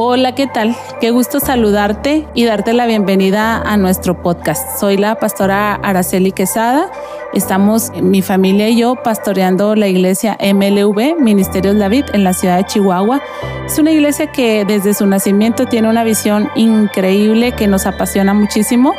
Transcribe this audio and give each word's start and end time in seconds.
Hola, 0.00 0.32
¿qué 0.36 0.46
tal? 0.46 0.76
Qué 1.00 1.10
gusto 1.10 1.40
saludarte 1.40 2.24
y 2.32 2.44
darte 2.44 2.72
la 2.72 2.86
bienvenida 2.86 3.60
a 3.60 3.76
nuestro 3.76 4.22
podcast. 4.22 4.78
Soy 4.78 4.96
la 4.96 5.16
pastora 5.16 5.74
Araceli 5.74 6.30
Quesada. 6.30 6.88
Estamos, 7.34 7.90
mi 8.00 8.22
familia 8.22 8.68
y 8.68 8.76
yo, 8.76 8.94
pastoreando 8.94 9.74
la 9.74 9.88
iglesia 9.88 10.38
MLV, 10.40 11.18
Ministerios 11.18 11.76
David, 11.76 12.04
en 12.12 12.22
la 12.22 12.32
ciudad 12.32 12.58
de 12.58 12.64
Chihuahua. 12.66 13.20
Es 13.66 13.76
una 13.80 13.90
iglesia 13.90 14.30
que 14.30 14.64
desde 14.64 14.94
su 14.94 15.04
nacimiento 15.04 15.66
tiene 15.66 15.88
una 15.88 16.04
visión 16.04 16.48
increíble 16.54 17.50
que 17.50 17.66
nos 17.66 17.84
apasiona 17.84 18.34
muchísimo. 18.34 18.94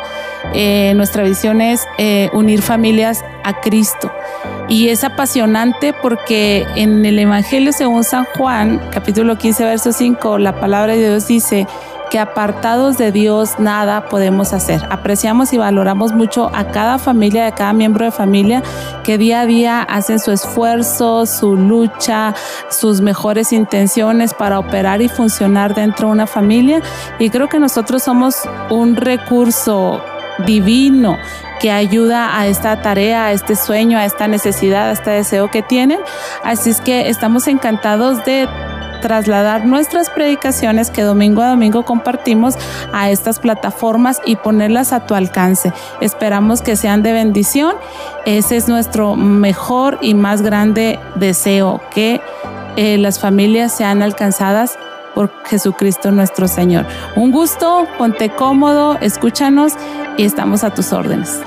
Eh, 0.52 0.92
nuestra 0.96 1.22
visión 1.22 1.62
es 1.62 1.86
eh, 1.96 2.28
unir 2.34 2.60
familias 2.60 3.24
a 3.42 3.58
Cristo 3.62 4.12
y 4.70 4.88
es 4.88 5.02
apasionante 5.02 5.92
porque 5.92 6.64
en 6.76 7.04
el 7.04 7.18
Evangelio 7.18 7.72
según 7.72 8.04
San 8.04 8.24
Juan, 8.36 8.80
capítulo 8.92 9.36
15, 9.36 9.64
verso 9.64 9.92
5, 9.92 10.38
la 10.38 10.60
palabra 10.60 10.92
de 10.92 11.00
Dios 11.00 11.26
dice 11.26 11.66
que 12.08 12.20
apartados 12.20 12.96
de 12.96 13.10
Dios 13.10 13.58
nada 13.58 14.08
podemos 14.08 14.52
hacer. 14.52 14.80
Apreciamos 14.88 15.52
y 15.52 15.58
valoramos 15.58 16.12
mucho 16.12 16.52
a 16.54 16.68
cada 16.68 16.98
familia, 16.98 17.48
a 17.48 17.54
cada 17.54 17.72
miembro 17.72 18.04
de 18.04 18.12
familia 18.12 18.62
que 19.02 19.18
día 19.18 19.40
a 19.40 19.46
día 19.46 19.82
hacen 19.82 20.20
su 20.20 20.30
esfuerzo, 20.30 21.26
su 21.26 21.56
lucha, 21.56 22.34
sus 22.68 23.00
mejores 23.00 23.52
intenciones 23.52 24.34
para 24.34 24.60
operar 24.60 25.02
y 25.02 25.08
funcionar 25.08 25.74
dentro 25.74 26.06
de 26.06 26.12
una 26.12 26.26
familia. 26.28 26.80
Y 27.18 27.30
creo 27.30 27.48
que 27.48 27.58
nosotros 27.58 28.04
somos 28.04 28.36
un 28.70 28.94
recurso 28.94 30.00
divino 30.46 31.18
que 31.60 31.70
ayuda 31.70 32.38
a 32.38 32.46
esta 32.46 32.82
tarea, 32.82 33.26
a 33.26 33.32
este 33.32 33.54
sueño, 33.54 33.98
a 33.98 34.04
esta 34.04 34.26
necesidad, 34.26 34.88
a 34.88 34.92
este 34.92 35.10
deseo 35.10 35.50
que 35.50 35.62
tienen. 35.62 36.00
Así 36.42 36.70
es 36.70 36.80
que 36.80 37.08
estamos 37.08 37.46
encantados 37.46 38.24
de 38.24 38.48
trasladar 39.00 39.64
nuestras 39.64 40.10
predicaciones 40.10 40.90
que 40.90 41.02
domingo 41.02 41.42
a 41.42 41.48
domingo 41.48 41.84
compartimos 41.84 42.54
a 42.92 43.10
estas 43.10 43.38
plataformas 43.38 44.20
y 44.24 44.36
ponerlas 44.36 44.92
a 44.92 45.06
tu 45.06 45.14
alcance. 45.14 45.72
Esperamos 46.00 46.62
que 46.62 46.76
sean 46.76 47.02
de 47.02 47.12
bendición. 47.12 47.74
Ese 48.26 48.56
es 48.56 48.68
nuestro 48.68 49.16
mejor 49.16 49.98
y 50.00 50.14
más 50.14 50.42
grande 50.42 50.98
deseo, 51.16 51.80
que 51.90 52.20
eh, 52.76 52.98
las 52.98 53.18
familias 53.18 53.72
sean 53.72 54.02
alcanzadas 54.02 54.78
por 55.14 55.30
Jesucristo 55.44 56.10
nuestro 56.10 56.48
Señor. 56.48 56.86
Un 57.16 57.32
gusto, 57.32 57.86
ponte 57.98 58.30
cómodo, 58.30 58.96
escúchanos 59.00 59.74
y 60.16 60.24
estamos 60.24 60.64
a 60.64 60.74
tus 60.74 60.92
órdenes. 60.92 61.40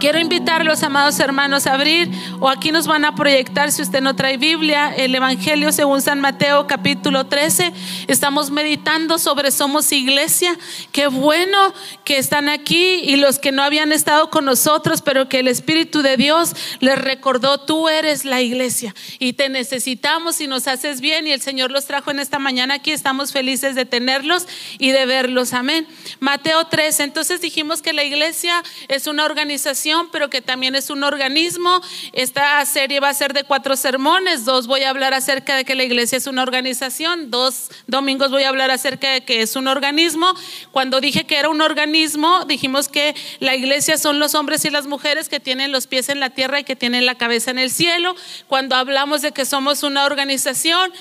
Quiero 0.00 0.18
invitarlos, 0.18 0.82
amados 0.82 1.20
hermanos, 1.20 1.66
a 1.66 1.74
abrir 1.74 2.10
o 2.40 2.48
aquí 2.48 2.72
nos 2.72 2.86
van 2.86 3.04
a 3.04 3.14
proyectar, 3.14 3.70
si 3.70 3.82
usted 3.82 4.00
no 4.00 4.16
trae 4.16 4.38
Biblia, 4.38 4.94
el 4.96 5.14
Evangelio 5.14 5.72
según 5.72 6.00
San 6.00 6.22
Mateo 6.22 6.66
capítulo 6.66 7.26
13. 7.26 7.70
Estamos 8.08 8.50
meditando 8.50 9.18
sobre 9.18 9.50
Somos 9.50 9.92
Iglesia. 9.92 10.56
Qué 10.90 11.08
bueno 11.08 11.74
que 12.02 12.16
están 12.16 12.48
aquí 12.48 13.02
y 13.04 13.16
los 13.16 13.38
que 13.38 13.52
no 13.52 13.62
habían 13.62 13.92
estado 13.92 14.30
con 14.30 14.46
nosotros, 14.46 15.02
pero 15.02 15.28
que 15.28 15.40
el 15.40 15.48
Espíritu 15.48 16.00
de 16.00 16.16
Dios 16.16 16.56
les 16.80 16.98
recordó, 16.98 17.60
tú 17.60 17.90
eres 17.90 18.24
la 18.24 18.40
iglesia 18.40 18.94
y 19.18 19.34
te 19.34 19.50
necesitamos 19.50 20.40
y 20.40 20.46
nos 20.46 20.66
haces 20.66 21.02
bien 21.02 21.26
y 21.26 21.32
el 21.32 21.42
Señor 21.42 21.70
los 21.70 21.84
trajo 21.84 22.10
en 22.10 22.20
esta 22.20 22.38
mañana 22.38 22.76
aquí. 22.76 22.90
Estamos 22.90 23.32
felices 23.32 23.74
de 23.74 23.84
tenerlos 23.84 24.48
y 24.78 24.92
de 24.92 25.04
verlos. 25.04 25.52
Amén. 25.52 25.86
Mateo 26.20 26.64
13. 26.68 27.02
Entonces 27.02 27.42
dijimos 27.42 27.82
que 27.82 27.92
la 27.92 28.02
iglesia 28.02 28.62
es 28.88 29.06
una 29.06 29.26
organización 29.26 29.89
pero 30.12 30.30
que 30.30 30.40
también 30.40 30.74
es 30.74 30.90
un 30.90 31.02
organismo. 31.02 31.80
Esta 32.12 32.64
serie 32.64 33.00
va 33.00 33.08
a 33.08 33.14
ser 33.14 33.32
de 33.32 33.44
cuatro 33.44 33.76
sermones. 33.76 34.44
Dos 34.44 34.66
voy 34.66 34.82
a 34.82 34.90
hablar 34.90 35.14
acerca 35.14 35.56
de 35.56 35.64
que 35.64 35.74
la 35.74 35.84
iglesia 35.84 36.18
es 36.18 36.26
una 36.26 36.42
organización. 36.42 37.30
Dos 37.30 37.70
domingos 37.86 38.30
voy 38.30 38.44
a 38.44 38.48
hablar 38.48 38.70
acerca 38.70 39.10
de 39.10 39.22
que 39.22 39.42
es 39.42 39.56
un 39.56 39.68
organismo. 39.68 40.32
Cuando 40.70 41.00
dije 41.00 41.26
que 41.26 41.36
era 41.36 41.48
un 41.48 41.60
organismo, 41.60 42.44
dijimos 42.44 42.88
que 42.88 43.14
la 43.40 43.54
iglesia 43.54 43.98
son 43.98 44.18
los 44.18 44.34
hombres 44.34 44.64
y 44.64 44.70
las 44.70 44.86
mujeres 44.86 45.28
que 45.28 45.40
tienen 45.40 45.72
los 45.72 45.86
pies 45.86 46.08
en 46.08 46.20
la 46.20 46.30
tierra 46.30 46.60
y 46.60 46.64
que 46.64 46.76
tienen 46.76 47.06
la 47.06 47.16
cabeza 47.16 47.50
en 47.50 47.58
el 47.58 47.70
cielo. 47.70 48.14
Cuando 48.46 48.76
hablamos 48.76 49.22
de 49.22 49.32
que 49.32 49.44
somos 49.44 49.82
una 49.82 50.04
organización, 50.04 50.92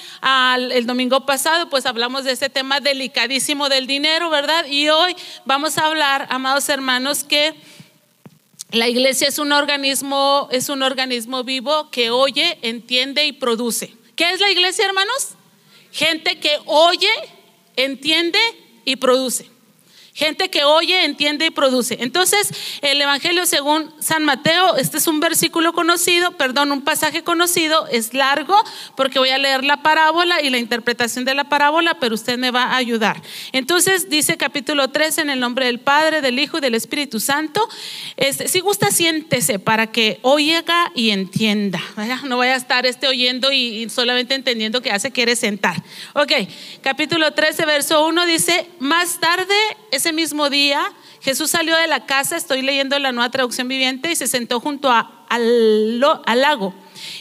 el 0.72 0.86
domingo 0.86 1.26
pasado, 1.26 1.70
pues 1.70 1.86
hablamos 1.86 2.24
de 2.24 2.32
este 2.32 2.50
tema 2.50 2.80
delicadísimo 2.80 3.70
del 3.70 3.88
dinero, 3.88 4.30
¿verdad? 4.30 4.66
Y 4.66 4.90
hoy 4.90 5.16
vamos 5.46 5.78
a 5.78 5.86
hablar, 5.86 6.28
amados 6.30 6.70
hermanos, 6.70 7.24
que 7.24 7.54
la 8.72 8.88
iglesia 8.88 9.28
es 9.28 9.40
un 9.40 9.52
organismo, 9.52 10.48
es 10.52 10.70
un 10.70 10.84
organismo 10.84 11.44
vivo 11.44 11.90
que 11.90 12.12
oye, 12.12 12.60
entiende 12.62 13.26
y 13.26 13.32
produce. 13.32 13.94
¿Qué 14.16 14.32
es 14.32 14.40
la 14.40 14.52
iglesia, 14.52 14.86
hermanos? 14.86 15.30
Gente 15.92 16.40
que 16.40 16.58
oye, 16.66 17.10
entiende 17.76 18.40
y 18.86 18.98
produce. 18.98 19.50
Gente 20.20 20.50
que 20.50 20.66
oye, 20.66 21.06
entiende 21.06 21.46
y 21.46 21.50
produce. 21.50 21.96
Entonces, 22.02 22.52
el 22.82 23.02
Evangelio 23.02 23.46
según 23.46 23.90
San 24.00 24.26
Mateo, 24.26 24.76
este 24.76 24.98
es 24.98 25.08
un 25.08 25.22
versículo 25.22 25.72
conocido, 25.72 26.34
perdón, 26.34 26.74
un 26.74 26.82
pasaje 26.82 27.24
conocido, 27.24 27.88
es 27.88 28.14
largo 28.14 28.54
porque 28.98 29.18
voy 29.18 29.30
a 29.30 29.38
leer 29.38 29.64
la 29.64 29.82
parábola 29.82 30.42
y 30.42 30.50
la 30.50 30.58
interpretación 30.58 31.24
de 31.24 31.36
la 31.36 31.46
parábola, 31.46 32.00
pero 32.02 32.16
usted 32.16 32.38
me 32.38 32.52
va 32.52 32.64
a 32.64 32.76
ayudar. 32.76 33.22
Entonces, 33.54 34.10
dice 34.10 34.36
capítulo 34.36 34.90
3 34.90 35.20
en 35.20 35.30
el 35.30 35.40
nombre 35.40 35.68
del 35.68 35.80
Padre, 35.80 36.20
del 36.20 36.38
Hijo 36.38 36.58
y 36.58 36.62
del 36.62 36.76
Espíritu 36.76 37.22
Santo. 37.22 37.66
Este, 38.18 38.50
si 38.50 38.60
gusta, 38.60 38.92
siéntese 38.92 39.58
para 39.58 39.88
que 39.88 40.20
oiga 40.24 40.92
y 40.96 41.12
entienda. 41.12 41.80
No 42.26 42.40
vaya 42.40 42.56
a 42.56 42.58
estar 42.58 42.86
este 42.86 43.08
oyendo 43.08 43.54
y, 43.54 43.84
y 43.84 43.90
solamente 43.90 44.36
entendiendo 44.36 44.82
que 44.82 44.92
hace 44.92 45.12
quiere 45.12 45.38
sentar. 45.38 45.82
Ok, 46.12 46.34
capítulo 46.82 47.32
13, 47.32 47.66
verso 47.66 48.06
1 48.06 48.26
dice, 48.26 48.68
más 48.80 49.22
tarde 49.22 49.56
ese 49.92 50.09
mismo 50.14 50.50
día, 50.50 50.92
Jesús 51.22 51.52
salió 51.52 51.76
de 51.76 51.88
la 51.88 52.06
casa, 52.06 52.38
estoy 52.38 52.62
leyendo 52.62 52.98
la 53.00 53.12
nueva 53.12 53.30
traducción 53.30 53.68
viviente, 53.68 54.12
y 54.12 54.16
se 54.16 54.28
sentó 54.28 54.60
junto 54.60 54.92
al 54.92 56.00
lago. 56.00 56.74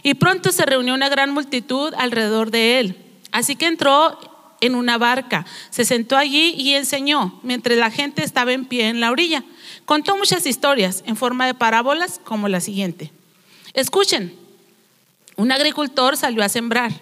Y 0.03 0.15
pronto 0.15 0.53
se 0.53 0.66
reunió 0.66 0.94
una 0.94 1.09
gran 1.09 1.31
multitud 1.31 1.94
alrededor 1.97 2.50
de 2.50 2.81
él. 2.81 2.97
Así 3.32 3.56
que 3.56 3.66
entró 3.66 4.19
en 4.60 4.75
una 4.75 4.99
barca, 4.99 5.47
se 5.71 5.84
sentó 5.84 6.16
allí 6.16 6.54
y 6.56 6.75
enseñó, 6.75 7.38
mientras 7.43 7.78
la 7.78 7.91
gente 7.91 8.25
estaba 8.25 8.53
en 8.53 8.65
pie 8.65 8.88
en 8.88 9.00
la 9.00 9.10
orilla. 9.10 9.44
Contó 9.84 10.16
muchas 10.16 10.47
historias 10.47 11.05
en 11.06 11.16
forma 11.16 11.47
de 11.47 11.55
parábolas 11.55 12.20
como 12.25 12.49
la 12.49 12.60
siguiente. 12.60 13.12
Escuchen, 13.75 14.34
un 15.37 15.53
agricultor 15.53 16.16
salió 16.16 16.43
a 16.43 16.49
sembrar. 16.49 16.93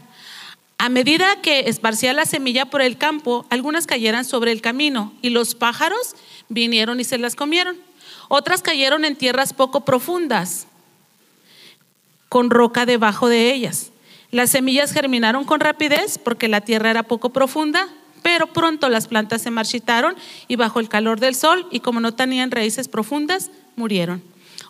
A 0.78 0.90
medida 0.90 1.40
que 1.40 1.68
esparcía 1.68 2.12
la 2.12 2.26
semilla 2.26 2.66
por 2.66 2.82
el 2.82 2.98
campo, 2.98 3.46
algunas 3.48 3.86
cayeron 3.86 4.24
sobre 4.24 4.52
el 4.52 4.60
camino 4.60 5.14
y 5.22 5.30
los 5.30 5.54
pájaros 5.54 6.14
vinieron 6.48 7.00
y 7.00 7.04
se 7.04 7.16
las 7.16 7.34
comieron. 7.34 7.76
Otras 8.28 8.60
cayeron 8.60 9.04
en 9.04 9.16
tierras 9.16 9.54
poco 9.54 9.84
profundas, 9.84 10.66
con 12.28 12.50
roca 12.50 12.84
debajo 12.84 13.28
de 13.28 13.52
ellas. 13.52 13.90
Las 14.30 14.50
semillas 14.50 14.92
germinaron 14.92 15.44
con 15.44 15.60
rapidez 15.60 16.18
porque 16.18 16.48
la 16.48 16.60
tierra 16.60 16.90
era 16.90 17.04
poco 17.04 17.30
profunda, 17.30 17.88
pero 18.22 18.48
pronto 18.48 18.88
las 18.90 19.08
plantas 19.08 19.40
se 19.40 19.50
marchitaron 19.50 20.14
y 20.46 20.56
bajo 20.56 20.80
el 20.80 20.88
calor 20.90 21.20
del 21.20 21.34
sol 21.34 21.66
y 21.70 21.80
como 21.80 22.00
no 22.00 22.14
tenían 22.14 22.50
raíces 22.50 22.88
profundas, 22.88 23.50
murieron. 23.76 24.22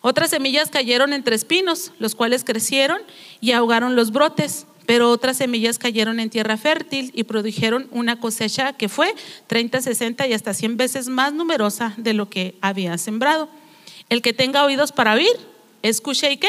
Otras 0.03 0.31
semillas 0.31 0.71
cayeron 0.71 1.13
entre 1.13 1.35
espinos, 1.35 1.91
los 1.99 2.15
cuales 2.15 2.45
crecieron 2.45 3.01
y 3.41 3.53
ahogaron 3.53 3.97
los 3.97 4.13
brotes 4.13 4.67
pero 4.87 5.11
otras 5.11 5.37
semillas 5.37 5.79
cayeron 5.79 6.21
en 6.21 6.31
tierra 6.31 6.57
fértil 6.57 7.11
y 7.15 7.25
produjeron 7.25 7.89
una 7.91 8.21
cosecha 8.21 8.73
que 8.73 8.89
fue 8.89 9.15
30, 9.49 9.83
60 9.83 10.27
y 10.29 10.33
hasta 10.33 10.55
100 10.55 10.77
veces 10.77 11.09
más 11.09 11.33
numerosa 11.33 11.93
de 11.97 12.15
lo 12.15 12.31
que 12.31 12.55
había 12.61 12.97
sembrado. 12.97 13.49
El 14.09 14.23
que 14.23 14.33
tenga 14.33 14.65
oídos 14.65 14.93
para 14.93 15.15
oír, 15.15 15.37
escuche 15.83 16.31
y 16.31 16.37
qué? 16.37 16.49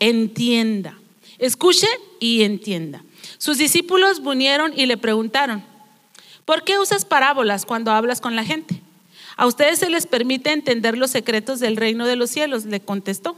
Entienda. 0.00 0.98
Escuche 1.38 1.86
y 2.18 2.42
entienda. 2.42 3.04
Sus 3.38 3.58
discípulos 3.58 4.22
vinieron 4.22 4.72
y 4.74 4.86
le 4.86 4.96
preguntaron, 4.96 5.62
¿por 6.44 6.64
qué 6.64 6.78
usas 6.78 7.04
parábolas 7.04 7.66
cuando 7.66 7.90
hablas 7.92 8.20
con 8.20 8.36
la 8.36 8.44
gente? 8.44 8.80
A 9.36 9.46
ustedes 9.46 9.78
se 9.78 9.90
les 9.90 10.06
permite 10.06 10.52
entender 10.52 10.98
los 10.98 11.10
secretos 11.10 11.60
del 11.60 11.76
reino 11.76 12.06
de 12.06 12.16
los 12.16 12.30
cielos, 12.30 12.64
le 12.64 12.80
contestó, 12.80 13.36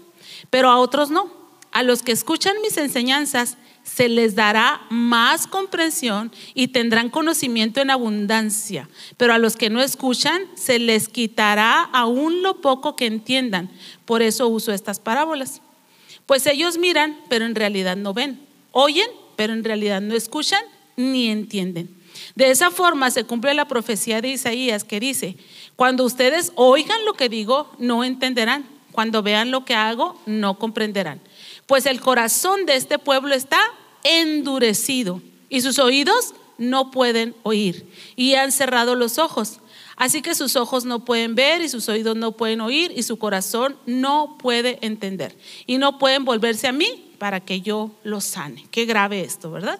pero 0.50 0.70
a 0.70 0.78
otros 0.78 1.10
no. 1.10 1.32
A 1.70 1.82
los 1.82 2.02
que 2.02 2.12
escuchan 2.12 2.54
mis 2.60 2.76
enseñanzas 2.76 3.56
se 3.82 4.08
les 4.08 4.34
dará 4.34 4.82
más 4.90 5.46
comprensión 5.46 6.32
y 6.54 6.68
tendrán 6.68 7.10
conocimiento 7.10 7.80
en 7.80 7.90
abundancia. 7.90 8.88
Pero 9.16 9.34
a 9.34 9.38
los 9.38 9.56
que 9.56 9.70
no 9.70 9.82
escuchan, 9.82 10.42
se 10.54 10.78
les 10.78 11.08
quitará 11.08 11.82
aún 11.82 12.42
lo 12.42 12.60
poco 12.60 12.96
que 12.96 13.06
entiendan. 13.06 13.70
Por 14.04 14.22
eso 14.22 14.48
uso 14.48 14.72
estas 14.72 15.00
parábolas. 15.00 15.60
Pues 16.26 16.46
ellos 16.46 16.78
miran, 16.78 17.18
pero 17.28 17.44
en 17.44 17.54
realidad 17.54 17.96
no 17.96 18.14
ven. 18.14 18.40
Oyen, 18.70 19.08
pero 19.36 19.52
en 19.52 19.64
realidad 19.64 20.00
no 20.00 20.14
escuchan 20.14 20.62
ni 20.96 21.28
entienden. 21.28 22.02
De 22.34 22.50
esa 22.50 22.70
forma 22.70 23.10
se 23.10 23.24
cumple 23.24 23.54
la 23.54 23.68
profecía 23.68 24.20
de 24.20 24.28
Isaías 24.28 24.84
que 24.84 25.00
dice, 25.00 25.36
cuando 25.76 26.04
ustedes 26.04 26.52
oigan 26.54 27.04
lo 27.04 27.14
que 27.14 27.28
digo, 27.28 27.70
no 27.78 28.04
entenderán. 28.04 28.66
Cuando 28.92 29.22
vean 29.22 29.50
lo 29.50 29.64
que 29.64 29.74
hago, 29.74 30.20
no 30.26 30.58
comprenderán. 30.58 31.20
Pues 31.66 31.86
el 31.86 32.00
corazón 32.00 32.66
de 32.66 32.76
este 32.76 32.98
pueblo 32.98 33.34
está 33.34 33.60
endurecido 34.04 35.22
y 35.48 35.60
sus 35.60 35.78
oídos 35.78 36.34
no 36.58 36.90
pueden 36.90 37.34
oír 37.42 37.86
y 38.16 38.34
han 38.34 38.52
cerrado 38.52 38.94
los 38.94 39.18
ojos. 39.18 39.60
Así 39.96 40.22
que 40.22 40.34
sus 40.34 40.56
ojos 40.56 40.84
no 40.84 41.04
pueden 41.04 41.34
ver 41.34 41.60
y 41.60 41.68
sus 41.68 41.88
oídos 41.88 42.16
no 42.16 42.32
pueden 42.32 42.60
oír 42.60 42.92
y 42.96 43.02
su 43.02 43.18
corazón 43.18 43.76
no 43.86 44.36
puede 44.38 44.78
entender. 44.80 45.36
Y 45.66 45.78
no 45.78 45.98
pueden 45.98 46.24
volverse 46.24 46.66
a 46.66 46.72
mí 46.72 47.12
para 47.18 47.40
que 47.40 47.60
yo 47.60 47.92
los 48.02 48.24
sane. 48.24 48.66
Qué 48.70 48.84
grave 48.84 49.20
esto, 49.20 49.50
¿verdad? 49.50 49.78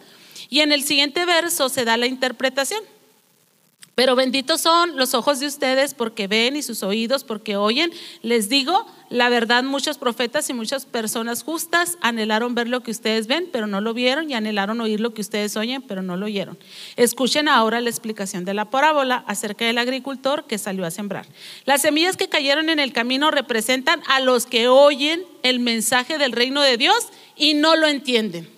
Y 0.49 0.61
en 0.61 0.71
el 0.71 0.85
siguiente 0.85 1.25
verso 1.25 1.69
se 1.69 1.85
da 1.85 1.97
la 1.97 2.07
interpretación. 2.07 2.83
Pero 3.95 4.17
benditos 4.17 4.63
son 4.63 4.97
los 4.97 5.13
ojos 5.13 5.39
de 5.39 5.47
ustedes 5.47 5.93
porque 5.93 6.27
ven 6.27 6.57
y 6.57 6.63
sus 6.63 6.83
oídos 6.83 7.25
porque 7.25 7.57
oyen. 7.57 7.93
Les 8.23 8.49
digo, 8.49 8.87
la 9.11 9.29
verdad, 9.29 9.65
muchos 9.65 9.99
profetas 9.99 10.49
y 10.49 10.55
muchas 10.55 10.87
personas 10.87 11.43
justas 11.43 11.99
anhelaron 12.01 12.55
ver 12.55 12.69
lo 12.69 12.83
que 12.83 12.91
ustedes 12.91 13.27
ven, 13.27 13.51
pero 13.53 13.67
no 13.67 13.83
lo 13.83 13.93
vieron, 13.93 14.31
y 14.31 14.35
anhelaron 14.35 14.81
oír 14.81 14.99
lo 14.99 15.13
que 15.13 15.21
ustedes 15.21 15.59
oyen, 15.59 15.83
pero 15.83 16.01
no 16.01 16.17
lo 16.17 16.25
oyeron. 16.25 16.59
Escuchen 16.97 17.49
ahora 17.49 17.83
la 17.83 17.91
explicación 17.91 18.47
de 18.47 18.55
la 18.55 18.71
parábola 18.71 19.25
acerca 19.27 19.67
del 19.67 19.77
agricultor 19.77 20.45
que 20.45 20.57
salió 20.57 20.87
a 20.87 20.91
sembrar. 20.91 21.27
Las 21.67 21.83
semillas 21.83 22.17
que 22.17 22.31
cayeron 22.31 22.71
en 22.71 22.79
el 22.79 22.95
camino 22.95 23.31
representan 23.31 24.01
a 24.07 24.21
los 24.21 24.47
que 24.47 24.69
oyen 24.69 25.23
el 25.43 25.61
mensaje 25.61 26.17
del 26.17 26.33
reino 26.33 26.63
de 26.63 26.79
Dios 26.79 27.09
y 27.37 27.53
no 27.53 27.77
lo 27.77 27.87
entienden. 27.87 28.49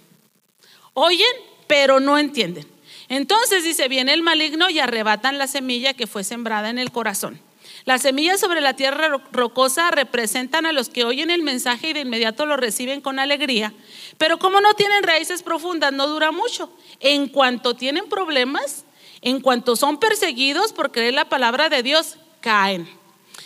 Oyen, 0.92 1.26
pero 1.66 1.98
no 1.98 2.18
entienden. 2.18 2.73
Entonces 3.08 3.64
dice, 3.64 3.88
viene 3.88 4.14
el 4.14 4.22
maligno 4.22 4.70
y 4.70 4.78
arrebatan 4.78 5.38
la 5.38 5.46
semilla 5.46 5.94
que 5.94 6.06
fue 6.06 6.24
sembrada 6.24 6.70
en 6.70 6.78
el 6.78 6.90
corazón. 6.90 7.40
Las 7.84 8.02
semillas 8.02 8.40
sobre 8.40 8.62
la 8.62 8.76
tierra 8.76 9.20
rocosa 9.30 9.90
representan 9.90 10.64
a 10.64 10.72
los 10.72 10.88
que 10.88 11.04
oyen 11.04 11.30
el 11.30 11.42
mensaje 11.42 11.90
y 11.90 11.92
de 11.92 12.00
inmediato 12.00 12.46
lo 12.46 12.56
reciben 12.56 13.02
con 13.02 13.18
alegría. 13.18 13.74
Pero 14.16 14.38
como 14.38 14.60
no 14.60 14.72
tienen 14.74 15.02
raíces 15.02 15.42
profundas, 15.42 15.92
no 15.92 16.06
dura 16.06 16.32
mucho. 16.32 16.70
En 17.00 17.28
cuanto 17.28 17.74
tienen 17.74 18.08
problemas, 18.08 18.84
en 19.20 19.40
cuanto 19.40 19.76
son 19.76 19.98
perseguidos 19.98 20.72
por 20.72 20.92
creer 20.92 21.14
la 21.14 21.28
palabra 21.28 21.68
de 21.68 21.82
Dios, 21.82 22.16
caen. 22.40 22.88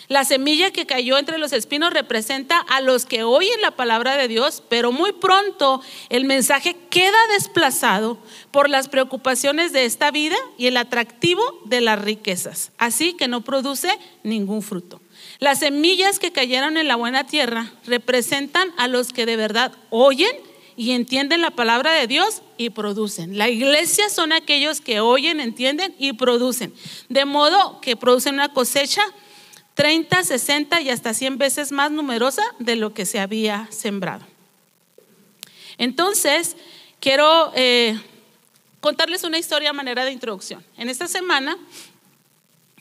La 0.09 0.25
semilla 0.25 0.71
que 0.71 0.87
cayó 0.87 1.19
entre 1.19 1.37
los 1.37 1.53
espinos 1.53 1.93
representa 1.93 2.57
a 2.57 2.81
los 2.81 3.05
que 3.05 3.21
oyen 3.21 3.61
la 3.61 3.69
palabra 3.69 4.17
de 4.17 4.27
Dios, 4.27 4.63
pero 4.67 4.91
muy 4.91 5.11
pronto 5.11 5.83
el 6.09 6.25
mensaje 6.25 6.75
queda 6.89 7.19
desplazado 7.33 8.17
por 8.49 8.71
las 8.71 8.89
preocupaciones 8.89 9.71
de 9.71 9.85
esta 9.85 10.09
vida 10.09 10.35
y 10.57 10.65
el 10.65 10.77
atractivo 10.77 11.43
de 11.65 11.81
las 11.81 12.01
riquezas, 12.01 12.71
así 12.79 13.13
que 13.13 13.27
no 13.27 13.41
produce 13.41 13.89
ningún 14.23 14.63
fruto. 14.63 14.99
Las 15.37 15.59
semillas 15.59 16.17
que 16.17 16.31
cayeron 16.31 16.77
en 16.77 16.87
la 16.87 16.95
buena 16.95 17.27
tierra 17.27 17.71
representan 17.85 18.69
a 18.77 18.87
los 18.87 19.13
que 19.13 19.27
de 19.27 19.35
verdad 19.35 19.73
oyen 19.91 20.35
y 20.75 20.93
entienden 20.93 21.41
la 21.41 21.51
palabra 21.51 21.91
de 21.91 22.07
Dios 22.07 22.41
y 22.57 22.71
producen. 22.71 23.37
La 23.37 23.49
iglesia 23.49 24.09
son 24.09 24.31
aquellos 24.31 24.81
que 24.81 25.01
oyen, 25.01 25.39
entienden 25.39 25.93
y 25.99 26.13
producen, 26.13 26.73
de 27.09 27.25
modo 27.25 27.79
que 27.79 27.95
producen 27.95 28.33
una 28.33 28.49
cosecha 28.49 29.03
30, 29.79 30.25
60 30.25 30.81
y 30.81 30.89
hasta 30.89 31.13
100 31.13 31.37
veces 31.37 31.71
más 31.71 31.89
numerosa 31.89 32.43
de 32.59 32.75
lo 32.75 32.93
que 32.93 33.05
se 33.05 33.17
había 33.17 33.65
sembrado. 33.71 34.25
Entonces, 35.77 36.57
quiero 36.99 37.53
eh, 37.55 37.97
contarles 38.81 39.23
una 39.23 39.37
historia 39.37 39.69
a 39.69 39.73
manera 39.73 40.03
de 40.03 40.11
introducción. 40.11 40.65
En 40.75 40.89
esta 40.89 41.07
semana 41.07 41.57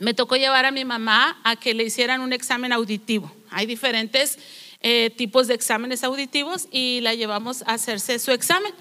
me 0.01 0.13
tocó 0.13 0.35
llevar 0.35 0.67
a 0.67 0.73
mi 0.73 0.85
mamá 0.85 1.41
a 1.45 1.55
que 1.55 1.73
le 1.73 1.85
hicieran 1.85 2.21
un 2.21 2.33
examen 2.33 2.73
auditivo. 2.73 3.33
Hay 3.49 3.67
diferentes 3.67 4.37
eh, 4.81 5.11
tipos 5.17 5.47
de 5.47 5.55
exámenes 5.55 6.03
auditivos 6.03 6.67
y 6.73 6.99
la 7.03 7.15
llevamos 7.15 7.63
a 7.63 7.75
hacerse 7.75 8.19
su 8.19 8.33
examen. 8.33 8.75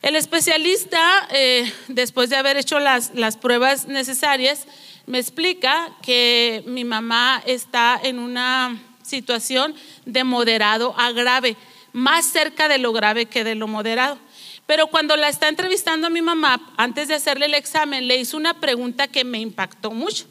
El 0.00 0.16
especialista, 0.16 1.28
eh, 1.30 1.70
después 1.88 2.30
de 2.30 2.36
haber 2.36 2.56
hecho 2.56 2.80
las, 2.80 3.14
las 3.14 3.36
pruebas 3.36 3.86
necesarias, 3.86 4.66
me 5.10 5.18
explica 5.18 5.90
que 6.02 6.62
mi 6.66 6.84
mamá 6.84 7.42
está 7.44 8.00
en 8.00 8.20
una 8.20 8.80
situación 9.02 9.74
de 10.06 10.22
moderado 10.22 10.94
a 10.96 11.10
grave, 11.10 11.56
más 11.92 12.26
cerca 12.26 12.68
de 12.68 12.78
lo 12.78 12.92
grave 12.92 13.26
que 13.26 13.42
de 13.42 13.56
lo 13.56 13.66
moderado. 13.66 14.18
Pero 14.66 14.86
cuando 14.86 15.16
la 15.16 15.28
está 15.28 15.48
entrevistando 15.48 16.06
a 16.06 16.10
mi 16.10 16.22
mamá, 16.22 16.72
antes 16.76 17.08
de 17.08 17.14
hacerle 17.14 17.46
el 17.46 17.54
examen, 17.54 18.06
le 18.06 18.18
hizo 18.18 18.36
una 18.36 18.60
pregunta 18.60 19.08
que 19.08 19.24
me 19.24 19.40
impactó 19.40 19.90
mucho. 19.90 20.26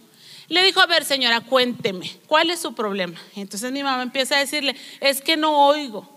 Le 0.48 0.64
dijo, 0.64 0.80
a 0.80 0.86
ver 0.86 1.04
señora, 1.04 1.42
cuénteme, 1.42 2.18
¿cuál 2.26 2.50
es 2.50 2.62
su 2.62 2.74
problema? 2.74 3.20
Entonces 3.36 3.74
mi 3.74 3.84
mamá 3.84 4.02
empieza 4.02 4.38
a 4.38 4.40
decirle, 4.40 4.78
es 5.02 5.22
que 5.22 5.36
no 5.36 5.68
oigo. 5.68 6.10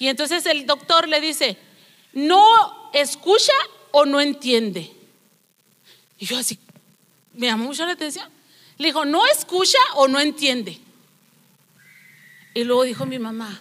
Y 0.00 0.08
entonces 0.08 0.46
el 0.46 0.66
doctor 0.66 1.08
le 1.08 1.20
dice, 1.20 1.56
¿no 2.12 2.44
escucha 2.92 3.52
o 3.92 4.04
no 4.04 4.20
entiende? 4.20 4.90
Y 6.18 6.26
yo 6.26 6.36
así, 6.38 6.58
me 7.34 7.46
llamó 7.46 7.64
mucho 7.66 7.84
la 7.86 7.92
atención. 7.92 8.28
Le 8.78 8.88
dijo, 8.88 9.04
¿no 9.04 9.26
escucha 9.26 9.78
o 9.94 10.08
no 10.08 10.20
entiende? 10.20 10.80
Y 12.54 12.64
luego 12.64 12.84
dijo 12.84 13.06
mi 13.06 13.18
mamá, 13.18 13.60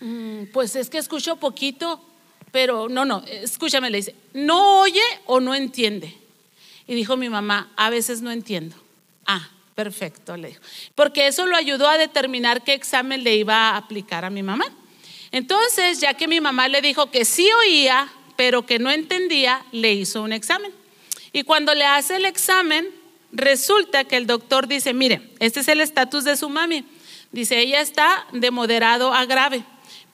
mm, 0.00 0.44
pues 0.52 0.74
es 0.76 0.90
que 0.90 0.98
escucho 0.98 1.36
poquito, 1.36 2.04
pero 2.50 2.88
no, 2.88 3.04
no, 3.04 3.22
escúchame, 3.26 3.90
le 3.90 3.98
dice, 3.98 4.14
¿no 4.32 4.80
oye 4.80 5.02
o 5.26 5.40
no 5.40 5.54
entiende? 5.54 6.16
Y 6.86 6.94
dijo 6.94 7.16
mi 7.16 7.28
mamá, 7.28 7.70
a 7.76 7.90
veces 7.90 8.22
no 8.22 8.30
entiendo. 8.30 8.74
Ah, 9.26 9.50
perfecto, 9.74 10.36
le 10.36 10.48
dijo. 10.48 10.60
Porque 10.94 11.26
eso 11.26 11.46
lo 11.46 11.54
ayudó 11.54 11.88
a 11.88 11.98
determinar 11.98 12.64
qué 12.64 12.72
examen 12.72 13.22
le 13.22 13.36
iba 13.36 13.70
a 13.70 13.76
aplicar 13.76 14.24
a 14.24 14.30
mi 14.30 14.42
mamá. 14.42 14.64
Entonces, 15.30 16.00
ya 16.00 16.14
que 16.14 16.26
mi 16.26 16.40
mamá 16.40 16.68
le 16.68 16.80
dijo 16.80 17.10
que 17.10 17.26
sí 17.26 17.46
oía, 17.66 18.10
pero 18.36 18.64
que 18.64 18.78
no 18.78 18.90
entendía, 18.90 19.64
le 19.72 19.92
hizo 19.92 20.22
un 20.22 20.32
examen. 20.32 20.72
Y 21.32 21.42
cuando 21.42 21.74
le 21.74 21.84
hace 21.84 22.16
el 22.16 22.24
examen, 22.24 22.88
resulta 23.32 24.04
que 24.04 24.16
el 24.16 24.26
doctor 24.26 24.66
dice, 24.66 24.94
mire, 24.94 25.30
este 25.40 25.60
es 25.60 25.68
el 25.68 25.80
estatus 25.80 26.24
de 26.24 26.36
su 26.36 26.48
mami. 26.48 26.84
Dice, 27.30 27.58
ella 27.58 27.80
está 27.80 28.26
de 28.32 28.50
moderado 28.50 29.12
a 29.12 29.26
grave, 29.26 29.62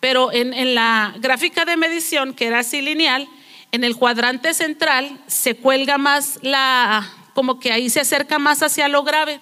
pero 0.01 0.33
en, 0.33 0.75
la 0.75 1.15
gráfica 1.19 1.65
de 1.65 1.77
medición, 1.77 2.35
que 2.35 2.47
era 2.47 2.61
así 2.61 2.83
lineal, 2.83 3.29
en 3.73 3.85
el 3.85 3.97
cuadrante 3.97 4.53
central 4.55 5.21
se 5.27 5.57
cuelga 5.57 5.97
más 5.97 6.39
la, 6.43 7.09
como 7.35 7.61
que 7.61 7.73
ahí 7.73 7.89
se 7.89 8.01
acerca 8.01 8.39
más 8.39 8.63
hacia 8.63 8.89
lo 8.89 9.05
grave. 9.05 9.41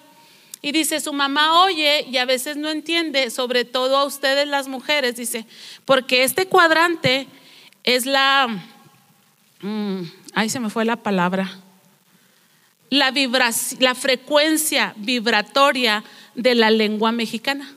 Y 0.61 0.71
dice, 0.71 1.01
su 1.01 1.11
mamá 1.11 1.63
oye 1.63 2.05
y 2.09 2.17
a 2.17 2.25
veces 2.25 2.55
no 2.55 2.69
entiende, 2.69 3.29
sobre 3.31 3.65
todo 3.65 3.97
a 3.97 4.05
ustedes 4.05 4.47
las 4.47 4.67
mujeres, 4.67 5.17
dice, 5.17 5.45
porque 5.83 6.23
este 6.23 6.47
cuadrante 6.47 7.27
es 7.83 8.05
la, 8.05 8.47
mm, 9.61 10.01
ahí 10.33 10.49
se 10.49 10.61
me 10.61 10.69
fue 10.69 10.85
la 10.85 10.95
palabra, 10.95 11.59
la, 12.93 13.11
la 13.79 13.95
frecuencia 13.95 14.93
vibratoria 14.97 16.03
de 16.35 16.53
la 16.53 16.69
lengua 16.69 17.11
mexicana. 17.11 17.73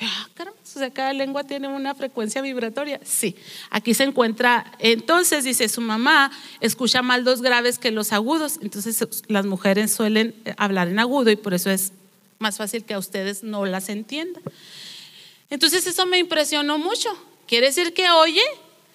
Ah, 0.00 0.26
o 0.36 0.78
sea, 0.78 0.90
cada 0.90 1.12
lengua 1.12 1.44
tiene 1.44 1.68
una 1.68 1.94
frecuencia 1.94 2.42
vibratoria. 2.42 3.00
Sí, 3.04 3.36
aquí 3.70 3.94
se 3.94 4.04
encuentra, 4.04 4.72
entonces 4.78 5.44
dice 5.44 5.68
su 5.68 5.80
mamá, 5.80 6.32
escucha 6.60 7.02
mal 7.02 7.22
dos 7.22 7.42
graves 7.42 7.78
que 7.78 7.90
los 7.90 8.12
agudos, 8.12 8.58
entonces 8.62 9.04
las 9.28 9.46
mujeres 9.46 9.92
suelen 9.92 10.34
hablar 10.56 10.88
en 10.88 10.98
agudo 10.98 11.30
y 11.30 11.36
por 11.36 11.54
eso 11.54 11.70
es 11.70 11.92
más 12.38 12.56
fácil 12.56 12.84
que 12.84 12.94
a 12.94 12.98
ustedes 12.98 13.42
no 13.44 13.64
las 13.66 13.88
entiendan. 13.90 14.42
Entonces 15.50 15.86
eso 15.86 16.06
me 16.06 16.18
impresionó 16.18 16.78
mucho. 16.78 17.10
Quiere 17.46 17.66
decir 17.66 17.92
que 17.92 18.10
oye, 18.10 18.42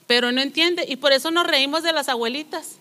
pero 0.08 0.32
no 0.32 0.42
entiende 0.42 0.86
y 0.88 0.96
por 0.98 1.14
eso 1.14 1.32
nos 1.32 1.46
reímos 1.46 1.84
de 1.84 1.94
las 1.94 2.10
abuelitas. 2.10 2.80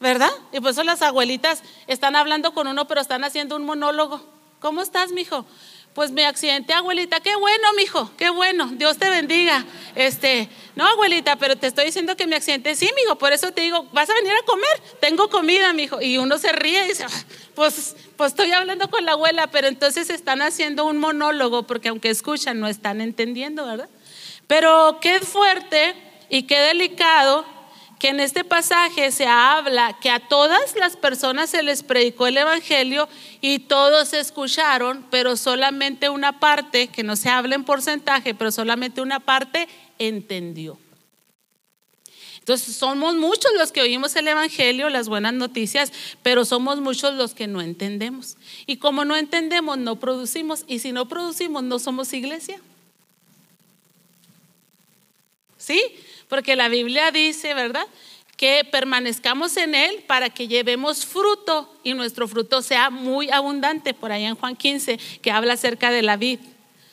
¿Verdad? 0.00 0.30
Y 0.50 0.60
por 0.60 0.70
eso 0.70 0.82
las 0.82 1.02
abuelitas 1.02 1.62
están 1.86 2.16
hablando 2.16 2.54
con 2.54 2.66
uno, 2.66 2.88
pero 2.88 3.02
están 3.02 3.22
haciendo 3.22 3.56
un 3.56 3.64
monólogo. 3.64 4.24
¿Cómo 4.58 4.80
estás, 4.80 5.12
mijo? 5.12 5.44
Pues 5.92 6.10
me 6.10 6.24
accidenté, 6.24 6.72
abuelita. 6.72 7.20
Qué 7.20 7.36
bueno, 7.36 7.68
mijo, 7.76 8.10
qué 8.16 8.30
bueno. 8.30 8.68
Dios 8.72 8.96
te 8.96 9.10
bendiga. 9.10 9.64
Este, 9.94 10.48
no, 10.74 10.86
abuelita, 10.86 11.36
pero 11.36 11.56
te 11.56 11.66
estoy 11.66 11.84
diciendo 11.84 12.16
que 12.16 12.26
me 12.26 12.36
accidenté. 12.36 12.76
Sí, 12.76 12.88
mijo, 12.96 13.16
por 13.16 13.32
eso 13.32 13.52
te 13.52 13.60
digo, 13.60 13.88
vas 13.92 14.08
a 14.08 14.14
venir 14.14 14.32
a 14.32 14.46
comer. 14.46 14.80
Tengo 15.00 15.28
comida, 15.28 15.72
mijo. 15.74 16.00
Y 16.00 16.16
uno 16.16 16.38
se 16.38 16.52
ríe 16.52 16.84
y 16.84 16.88
dice, 16.88 17.04
ah, 17.04 17.24
pues, 17.54 17.94
pues 18.16 18.32
estoy 18.32 18.52
hablando 18.52 18.88
con 18.88 19.04
la 19.04 19.12
abuela, 19.12 19.48
pero 19.48 19.68
entonces 19.68 20.08
están 20.08 20.40
haciendo 20.40 20.86
un 20.86 20.96
monólogo 20.96 21.66
porque 21.66 21.90
aunque 21.90 22.08
escuchan, 22.08 22.58
no 22.58 22.68
están 22.68 23.02
entendiendo, 23.02 23.66
¿verdad? 23.66 23.90
Pero 24.46 24.98
qué 25.02 25.20
fuerte 25.20 25.94
y 26.30 26.44
qué 26.44 26.58
delicado 26.60 27.44
que 28.00 28.08
en 28.08 28.18
este 28.18 28.44
pasaje 28.44 29.12
se 29.12 29.26
habla 29.26 29.98
que 30.00 30.10
a 30.10 30.26
todas 30.26 30.74
las 30.74 30.96
personas 30.96 31.50
se 31.50 31.62
les 31.62 31.82
predicó 31.82 32.26
el 32.26 32.38
Evangelio 32.38 33.08
y 33.42 33.58
todos 33.60 34.14
escucharon, 34.14 35.06
pero 35.10 35.36
solamente 35.36 36.08
una 36.08 36.40
parte, 36.40 36.88
que 36.88 37.02
no 37.02 37.14
se 37.14 37.28
habla 37.28 37.54
en 37.54 37.64
porcentaje, 37.64 38.34
pero 38.34 38.50
solamente 38.50 39.02
una 39.02 39.20
parte 39.20 39.68
entendió. 39.98 40.78
Entonces 42.38 42.74
somos 42.74 43.16
muchos 43.16 43.52
los 43.58 43.70
que 43.70 43.82
oímos 43.82 44.16
el 44.16 44.28
Evangelio, 44.28 44.88
las 44.88 45.10
buenas 45.10 45.34
noticias, 45.34 45.92
pero 46.22 46.46
somos 46.46 46.80
muchos 46.80 47.14
los 47.14 47.34
que 47.34 47.46
no 47.46 47.60
entendemos. 47.60 48.38
Y 48.64 48.78
como 48.78 49.04
no 49.04 49.14
entendemos, 49.14 49.76
no 49.76 49.96
producimos. 49.96 50.64
Y 50.66 50.78
si 50.78 50.92
no 50.92 51.06
producimos, 51.06 51.62
no 51.64 51.78
somos 51.78 52.14
iglesia. 52.14 52.60
¿Sí? 55.58 55.80
Porque 56.30 56.56
la 56.56 56.68
Biblia 56.68 57.10
dice, 57.10 57.52
¿verdad? 57.52 57.86
que 58.40 58.64
permanezcamos 58.64 59.58
en 59.58 59.74
Él 59.74 60.02
para 60.06 60.30
que 60.30 60.48
llevemos 60.48 61.04
fruto 61.04 61.70
y 61.84 61.92
nuestro 61.92 62.26
fruto 62.26 62.62
sea 62.62 62.88
muy 62.88 63.28
abundante, 63.28 63.92
por 63.92 64.12
allá 64.12 64.28
en 64.28 64.34
Juan 64.34 64.56
15, 64.56 64.98
que 65.20 65.30
habla 65.30 65.52
acerca 65.52 65.90
de 65.90 66.00
la 66.00 66.16
vid 66.16 66.38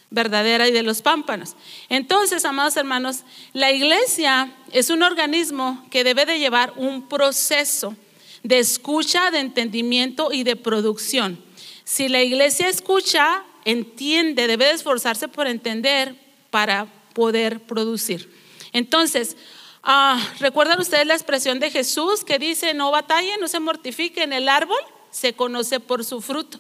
verdadera 0.10 0.68
y 0.68 0.74
de 0.74 0.84
los 0.84 1.02
pámpanos. 1.02 1.56
Entonces, 1.88 2.44
amados 2.44 2.76
hermanos, 2.76 3.24
la 3.54 3.72
iglesia 3.72 4.52
es 4.74 4.90
un 4.90 5.04
organismo 5.04 5.86
que 5.90 6.04
debe 6.04 6.26
de 6.26 6.38
llevar 6.38 6.74
un 6.76 7.08
proceso 7.08 7.96
de 8.44 8.60
escucha, 8.60 9.32
de 9.32 9.40
entendimiento 9.40 10.34
y 10.34 10.44
de 10.44 10.58
producción. 10.58 11.42
Si 11.86 12.10
la 12.10 12.22
iglesia 12.24 12.68
escucha, 12.68 13.46
entiende, 13.64 14.48
debe 14.48 14.66
de 14.66 14.72
esforzarse 14.72 15.30
por 15.30 15.48
entender 15.48 16.14
para 16.50 16.88
poder 17.14 17.62
producir. 17.62 18.37
Entonces, 18.78 19.36
Ah, 19.90 20.22
¿Recuerdan 20.42 20.82
ustedes 20.82 21.08
la 21.08 21.14
expresión 21.14 21.62
de 21.62 21.72
Jesús 21.72 22.26
que 22.26 22.40
dice, 22.40 22.74
no 22.74 22.92
batallen, 22.92 23.40
no 23.40 23.48
se 23.48 23.62
mortifiquen, 23.62 24.34
el 24.34 24.50
árbol 24.50 24.78
se 25.12 25.32
conoce 25.32 25.80
por 25.80 26.04
su 26.04 26.20
fruto? 26.20 26.60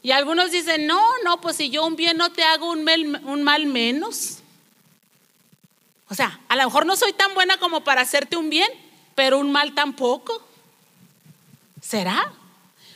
Y 0.00 0.12
algunos 0.12 0.52
dicen, 0.52 0.86
no, 0.86 1.02
no, 1.24 1.40
pues 1.40 1.56
si 1.56 1.70
yo 1.70 1.84
un 1.84 1.96
bien 1.96 2.16
no 2.16 2.30
te 2.30 2.44
hago 2.44 2.70
un 2.70 2.88
un 3.24 3.42
mal 3.42 3.66
menos. 3.66 4.38
O 6.08 6.14
sea, 6.14 6.38
a 6.48 6.54
lo 6.54 6.64
mejor 6.64 6.86
no 6.86 6.94
soy 6.94 7.12
tan 7.12 7.34
buena 7.34 7.56
como 7.56 7.82
para 7.82 8.02
hacerte 8.02 8.36
un 8.36 8.48
bien, 8.48 8.68
pero 9.16 9.40
un 9.40 9.50
mal 9.50 9.74
tampoco. 9.74 10.40
¿Será? 11.80 12.32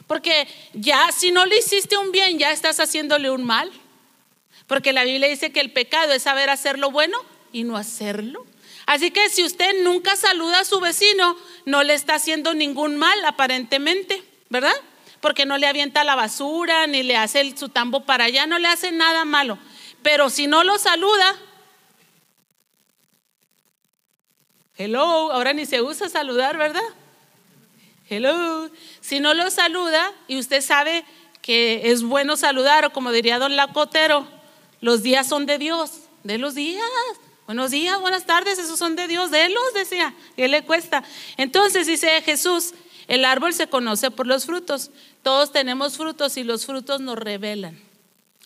Porque 0.06 0.46
ya 0.74 1.10
si 1.10 1.32
no 1.32 1.44
le 1.44 1.58
hiciste 1.58 1.96
un 1.96 2.12
bien, 2.12 2.38
ya 2.38 2.52
estás 2.52 2.78
haciéndole 2.78 3.32
un 3.32 3.42
mal. 3.42 3.72
Porque 4.68 4.92
la 4.92 5.02
Biblia 5.02 5.26
dice 5.28 5.50
que 5.50 5.60
el 5.60 5.72
pecado 5.72 6.12
es 6.12 6.22
saber 6.22 6.50
hacer 6.50 6.78
lo 6.78 6.92
bueno 6.92 7.18
y 7.52 7.64
no 7.64 7.76
hacerlo. 7.76 8.46
Así 8.86 9.10
que 9.10 9.28
si 9.28 9.42
usted 9.42 9.82
nunca 9.82 10.14
saluda 10.14 10.60
a 10.60 10.64
su 10.64 10.78
vecino, 10.80 11.36
no 11.64 11.82
le 11.82 11.94
está 11.94 12.14
haciendo 12.14 12.54
ningún 12.54 12.96
mal 12.96 13.24
aparentemente, 13.24 14.22
¿verdad? 14.48 14.74
Porque 15.20 15.44
no 15.44 15.58
le 15.58 15.66
avienta 15.66 16.04
la 16.04 16.14
basura, 16.14 16.86
ni 16.86 17.02
le 17.02 17.16
hace 17.16 17.56
su 17.56 17.68
tambo 17.68 18.04
para 18.04 18.24
allá, 18.24 18.46
no 18.46 18.58
le 18.58 18.68
hace 18.68 18.92
nada 18.92 19.24
malo. 19.24 19.58
Pero 20.02 20.30
si 20.30 20.46
no 20.46 20.62
lo 20.62 20.78
saluda, 20.78 21.34
hello, 24.76 25.32
ahora 25.32 25.52
ni 25.52 25.66
se 25.66 25.82
usa 25.82 26.08
saludar, 26.08 26.56
¿verdad? 26.56 26.84
Hello, 28.08 28.70
si 29.00 29.18
no 29.18 29.34
lo 29.34 29.50
saluda 29.50 30.12
y 30.28 30.38
usted 30.38 30.60
sabe 30.60 31.04
que 31.42 31.90
es 31.90 32.04
bueno 32.04 32.36
saludar, 32.36 32.84
o 32.84 32.92
como 32.92 33.10
diría 33.10 33.40
don 33.40 33.56
Lacotero, 33.56 34.28
los 34.80 35.02
días 35.02 35.26
son 35.26 35.44
de 35.46 35.58
Dios, 35.58 36.02
de 36.22 36.38
los 36.38 36.54
días. 36.54 36.84
Buenos 37.46 37.70
días, 37.70 38.00
buenas 38.00 38.26
tardes, 38.26 38.58
esos 38.58 38.76
son 38.76 38.96
de 38.96 39.06
Dios, 39.06 39.30
de 39.30 39.48
los 39.48 39.72
decía, 39.72 40.12
¿qué 40.34 40.48
le 40.48 40.64
cuesta? 40.64 41.04
Entonces 41.36 41.86
dice 41.86 42.20
Jesús, 42.22 42.74
el 43.06 43.24
árbol 43.24 43.54
se 43.54 43.68
conoce 43.68 44.10
por 44.10 44.26
los 44.26 44.46
frutos. 44.46 44.90
Todos 45.22 45.52
tenemos 45.52 45.96
frutos 45.96 46.36
y 46.38 46.42
los 46.42 46.66
frutos 46.66 47.00
nos 47.00 47.16
revelan. 47.16 47.78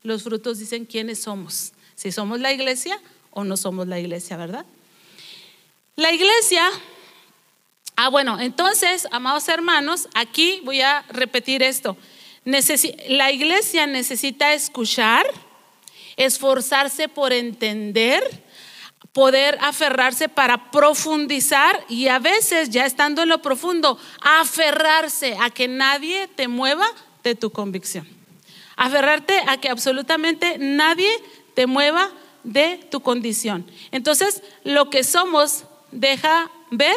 Los 0.03 0.23
frutos 0.23 0.59
dicen 0.59 0.85
quiénes 0.85 1.23
somos, 1.23 1.73
si 1.95 2.13
somos 2.13 2.41
la 2.41 2.53
iglesia 2.53 3.01
o 3.31 3.43
no 3.43 3.57
somos 3.57 3.89
la 3.89 3.99
iglesia, 3.99 4.37
¿verdad? 4.37 4.67
La 5.97 6.13
iglesia, 6.13 6.69
ah 7.97 8.11
bueno, 8.11 8.39
entonces, 8.39 9.09
amados 9.13 9.49
hermanos, 9.49 10.09
aquí 10.15 10.61
voy 10.63 10.83
a 10.83 11.07
repetir 11.09 11.63
esto. 11.63 11.97
la 13.09 13.33
iglesia 13.33 13.87
necesita 13.87 14.53
escuchar, 14.53 15.27
esforzarse 16.19 17.09
por 17.09 17.33
entender, 17.33 18.23
poder 19.13 19.59
aferrarse 19.61 20.29
para 20.29 20.71
profundizar 20.71 21.85
y 21.89 22.09
a 22.09 22.19
veces 22.19 22.71
ya 22.71 22.87
estando 22.87 23.23
en 23.23 23.29
lo 23.29 23.43
profundo, 23.43 23.99
aferrarse 24.21 25.37
a 25.41 25.51
que 25.51 25.69
nadie 25.69 26.29
te 26.29 26.49
mueva 26.49 26.87
de 27.23 27.35
tu 27.35 27.51
convicción. 27.51 28.07
Aferrarte 28.77 29.43
a 29.47 29.59
que 29.59 29.69
absolutamente 29.69 30.57
nadie 30.59 31.11
te 31.55 31.67
mueva 31.67 32.11
de 32.45 32.87
tu 32.91 33.01
condición. 33.01 33.67
Entonces, 33.91 34.43
lo 34.65 34.89
que 34.91 35.05
somos 35.05 35.65
deja 35.91 36.51
ver 36.71 36.97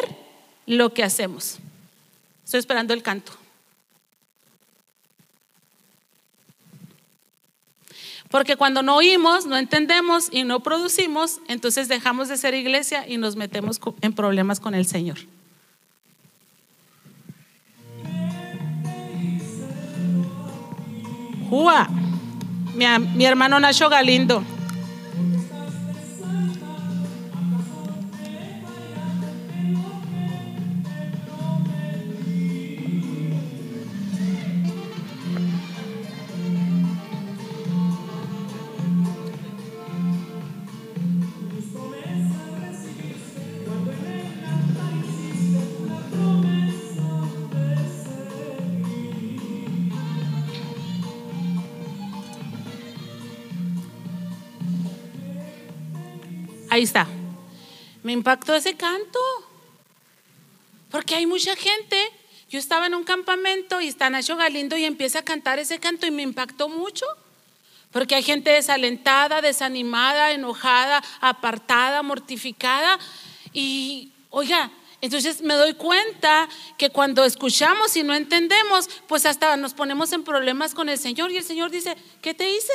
lo 0.66 0.94
que 0.94 1.02
hacemos. 1.02 1.58
Estoy 2.44 2.60
esperando 2.60 2.94
el 2.94 3.02
canto. 3.02 3.32
Porque 8.34 8.56
cuando 8.56 8.82
no 8.82 8.96
oímos, 8.96 9.46
no 9.46 9.56
entendemos 9.56 10.28
y 10.28 10.42
no 10.42 10.58
producimos, 10.58 11.40
entonces 11.46 11.86
dejamos 11.86 12.26
de 12.28 12.36
ser 12.36 12.52
iglesia 12.54 13.08
y 13.08 13.16
nos 13.16 13.36
metemos 13.36 13.80
en 14.00 14.12
problemas 14.12 14.58
con 14.58 14.74
el 14.74 14.86
Señor. 14.86 15.18
Jua, 21.48 21.88
mi, 22.74 22.86
mi 23.14 23.24
hermano 23.24 23.60
Nacho 23.60 23.88
Galindo. 23.88 24.42
Ahí 56.74 56.82
está. 56.82 57.06
Me 58.02 58.10
impactó 58.10 58.52
ese 58.52 58.74
canto. 58.74 59.20
Porque 60.90 61.14
hay 61.14 61.24
mucha 61.24 61.54
gente. 61.54 61.96
Yo 62.50 62.58
estaba 62.58 62.88
en 62.88 62.96
un 62.96 63.04
campamento 63.04 63.80
y 63.80 63.86
está 63.86 64.10
Nacho 64.10 64.36
Galindo 64.36 64.76
y 64.76 64.84
empieza 64.84 65.20
a 65.20 65.24
cantar 65.24 65.60
ese 65.60 65.78
canto 65.78 66.04
y 66.04 66.10
me 66.10 66.22
impactó 66.22 66.68
mucho. 66.68 67.06
Porque 67.92 68.16
hay 68.16 68.24
gente 68.24 68.50
desalentada, 68.50 69.40
desanimada, 69.40 70.32
enojada, 70.32 71.00
apartada, 71.20 72.02
mortificada. 72.02 72.98
Y, 73.52 74.10
oiga, 74.30 74.72
entonces 75.00 75.42
me 75.42 75.54
doy 75.54 75.74
cuenta 75.74 76.48
que 76.76 76.90
cuando 76.90 77.24
escuchamos 77.24 77.96
y 77.96 78.02
no 78.02 78.16
entendemos, 78.16 78.90
pues 79.06 79.26
hasta 79.26 79.56
nos 79.56 79.74
ponemos 79.74 80.12
en 80.12 80.24
problemas 80.24 80.74
con 80.74 80.88
el 80.88 80.98
Señor. 80.98 81.30
Y 81.30 81.36
el 81.36 81.44
Señor 81.44 81.70
dice, 81.70 81.96
¿qué 82.20 82.34
te 82.34 82.50
hice? 82.50 82.72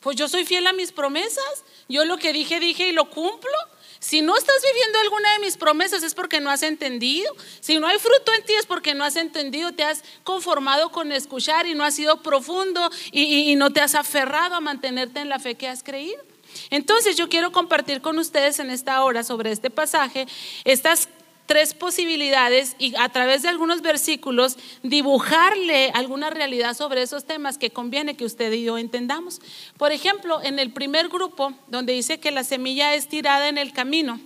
Pues 0.00 0.16
yo 0.16 0.28
soy 0.28 0.44
fiel 0.44 0.66
a 0.66 0.72
mis 0.72 0.92
promesas. 0.92 1.64
Yo 1.88 2.04
lo 2.04 2.18
que 2.18 2.32
dije, 2.32 2.60
dije 2.60 2.88
y 2.88 2.92
lo 2.92 3.10
cumplo. 3.10 3.52
Si 4.00 4.22
no 4.22 4.36
estás 4.36 4.56
viviendo 4.62 4.98
alguna 5.00 5.32
de 5.32 5.38
mis 5.40 5.56
promesas 5.56 6.02
es 6.02 6.14
porque 6.14 6.40
no 6.40 6.50
has 6.50 6.62
entendido. 6.62 7.34
Si 7.60 7.78
no 7.78 7.88
hay 7.88 7.98
fruto 7.98 8.32
en 8.32 8.44
ti 8.44 8.54
es 8.54 8.66
porque 8.66 8.94
no 8.94 9.04
has 9.04 9.16
entendido, 9.16 9.72
te 9.72 9.82
has 9.82 10.04
conformado 10.22 10.90
con 10.92 11.10
escuchar 11.10 11.66
y 11.66 11.74
no 11.74 11.84
has 11.84 11.94
sido 11.94 12.22
profundo 12.22 12.90
y, 13.10 13.56
no 13.56 13.72
te 13.72 13.80
has 13.80 13.96
aferrado 13.96 14.54
a 14.54 14.60
mantenerte 14.60 15.20
en 15.20 15.28
la 15.28 15.40
fe 15.40 15.56
que 15.56 15.66
has 15.66 15.82
creído. 15.82 16.22
Entonces 16.70 17.16
yo 17.16 17.28
quiero 17.28 17.50
compartir 17.50 18.00
con 18.00 18.18
ustedes 18.18 18.60
en 18.60 18.70
esta 18.70 19.02
hora 19.02 19.24
sobre 19.24 19.50
este 19.50 19.68
pasaje 19.68 20.26
estas 20.64 21.08
tres 21.48 21.72
posibilidades 21.72 22.76
y 22.78 22.94
a 22.96 23.08
través 23.08 23.40
de 23.42 23.48
algunos 23.48 23.80
versículos 23.80 24.58
dibujarle 24.82 25.90
alguna 25.94 26.28
realidad 26.28 26.76
sobre 26.76 27.00
esos 27.00 27.24
temas 27.24 27.56
que 27.56 27.70
conviene 27.70 28.16
que 28.16 28.26
usted 28.26 28.52
y 28.52 28.64
yo 28.64 28.76
entendamos. 28.76 29.40
Por 29.78 29.90
ejemplo, 29.90 30.42
en 30.42 30.58
el 30.58 30.72
primer 30.72 31.08
grupo, 31.08 31.54
donde 31.66 31.94
dice 31.94 32.20
que 32.20 32.30
la 32.30 32.44
semilla 32.44 32.94
es 32.94 33.08
tirada 33.08 33.48
en 33.48 33.56
el 33.56 33.72
camino 33.72 34.20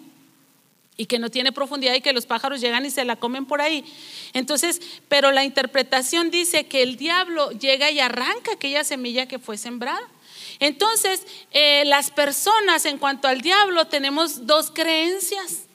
y 0.97 1.07
que 1.07 1.21
no 1.21 1.31
tiene 1.31 1.53
profundidad 1.53 1.95
y 1.95 2.01
que 2.01 2.13
los 2.13 2.27
pájaros 2.27 2.61
llegan 2.61 2.85
y 2.85 2.91
se 2.91 3.05
la 3.05 3.15
comen 3.15 3.47
por 3.47 3.61
ahí. 3.61 3.85
Entonces, 4.33 4.81
pero 5.09 5.31
la 5.31 5.45
interpretación 5.45 6.29
dice 6.29 6.67
que 6.67 6.83
el 6.83 6.97
diablo 6.97 7.53
llega 7.53 7.93
y 7.93 8.01
arranca 8.01 8.55
aquella 8.55 8.83
semilla 8.83 9.27
que 9.27 9.39
fue 9.39 9.57
sembrada. 9.57 10.03
Entonces, 10.59 11.25
eh, 11.53 11.85
las 11.87 12.11
personas 12.11 12.85
en 12.85 12.99
cuanto 12.99 13.29
al 13.29 13.43
diablo 13.43 13.87
tenemos 13.87 14.45
dos 14.45 14.73
creencias. 14.73 15.69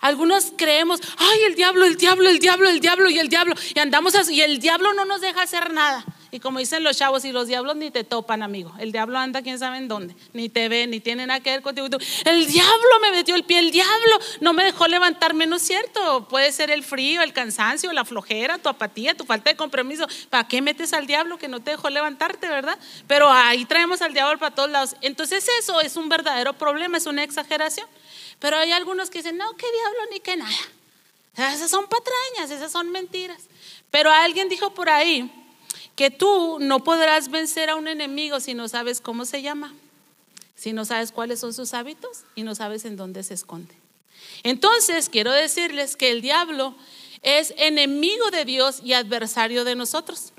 Algunos 0.00 0.52
creemos, 0.56 1.00
ay, 1.16 1.40
el 1.46 1.54
diablo, 1.54 1.84
el 1.84 1.96
diablo, 1.96 2.28
el 2.28 2.38
diablo, 2.38 2.68
el 2.68 2.80
diablo 2.80 3.10
y 3.10 3.18
el 3.18 3.28
diablo. 3.28 3.54
Y 3.74 3.78
andamos 3.78 4.14
así, 4.14 4.34
y 4.34 4.42
el 4.42 4.58
diablo 4.60 4.92
no 4.94 5.04
nos 5.04 5.20
deja 5.20 5.42
hacer 5.42 5.72
nada. 5.72 6.04
Y 6.30 6.40
como 6.40 6.58
dicen 6.58 6.82
los 6.84 6.96
chavos, 6.96 7.24
y 7.24 7.32
los 7.32 7.48
diablos 7.48 7.76
ni 7.76 7.90
te 7.90 8.04
topan, 8.04 8.42
amigo. 8.42 8.74
El 8.78 8.92
diablo 8.92 9.18
anda 9.18 9.40
quién 9.40 9.58
sabe 9.58 9.78
en 9.78 9.88
dónde. 9.88 10.14
Ni 10.34 10.50
te 10.50 10.68
ve, 10.68 10.86
ni 10.86 11.00
tiene 11.00 11.26
nada 11.26 11.40
que 11.40 11.50
ver 11.50 11.62
contigo. 11.62 11.88
El 12.24 12.46
diablo 12.46 13.00
me 13.00 13.10
metió 13.12 13.34
el 13.34 13.44
pie, 13.44 13.58
el 13.60 13.70
diablo 13.70 14.18
no 14.40 14.52
me 14.52 14.64
dejó 14.64 14.86
levantarme, 14.88 15.46
¿no 15.46 15.56
es 15.56 15.62
cierto? 15.62 16.28
Puede 16.28 16.52
ser 16.52 16.70
el 16.70 16.84
frío, 16.84 17.22
el 17.22 17.32
cansancio, 17.32 17.92
la 17.94 18.04
flojera, 18.04 18.58
tu 18.58 18.68
apatía, 18.68 19.16
tu 19.16 19.24
falta 19.24 19.50
de 19.50 19.56
compromiso. 19.56 20.06
¿Para 20.28 20.46
qué 20.46 20.60
metes 20.60 20.92
al 20.92 21.06
diablo 21.06 21.38
que 21.38 21.48
no 21.48 21.60
te 21.60 21.70
dejó 21.70 21.88
levantarte, 21.88 22.46
verdad? 22.46 22.78
Pero 23.06 23.30
ahí 23.30 23.64
traemos 23.64 24.02
al 24.02 24.12
diablo 24.12 24.38
para 24.38 24.54
todos 24.54 24.70
lados. 24.70 24.96
Entonces 25.00 25.48
eso 25.60 25.80
es 25.80 25.96
un 25.96 26.10
verdadero 26.10 26.52
problema, 26.52 26.98
es 26.98 27.06
una 27.06 27.22
exageración. 27.22 27.86
Pero 28.38 28.56
hay 28.56 28.72
algunos 28.72 29.10
que 29.10 29.18
dicen, 29.18 29.36
no, 29.36 29.56
qué 29.56 29.66
diablo 29.70 30.00
ni 30.12 30.20
qué 30.20 30.36
nada. 30.36 30.56
Esas 31.36 31.70
son 31.70 31.86
patrañas, 31.86 32.50
esas 32.50 32.72
son 32.72 32.90
mentiras. 32.90 33.44
Pero 33.90 34.10
alguien 34.10 34.48
dijo 34.48 34.74
por 34.74 34.90
ahí 34.90 35.30
que 35.94 36.10
tú 36.10 36.58
no 36.60 36.82
podrás 36.82 37.30
vencer 37.30 37.70
a 37.70 37.76
un 37.76 37.88
enemigo 37.88 38.40
si 38.40 38.54
no 38.54 38.68
sabes 38.68 39.00
cómo 39.00 39.24
se 39.24 39.42
llama, 39.42 39.74
si 40.56 40.72
no 40.72 40.84
sabes 40.84 41.12
cuáles 41.12 41.40
son 41.40 41.54
sus 41.54 41.74
hábitos 41.74 42.24
y 42.34 42.42
no 42.42 42.54
sabes 42.54 42.84
en 42.84 42.96
dónde 42.96 43.22
se 43.22 43.34
esconde. 43.34 43.74
Entonces, 44.42 45.08
quiero 45.08 45.32
decirles 45.32 45.96
que 45.96 46.10
el 46.10 46.22
diablo 46.22 46.74
es 47.22 47.52
enemigo 47.56 48.30
de 48.30 48.44
Dios 48.44 48.80
y 48.84 48.92
adversario 48.92 49.64
de 49.64 49.74
nosotros. 49.74 50.32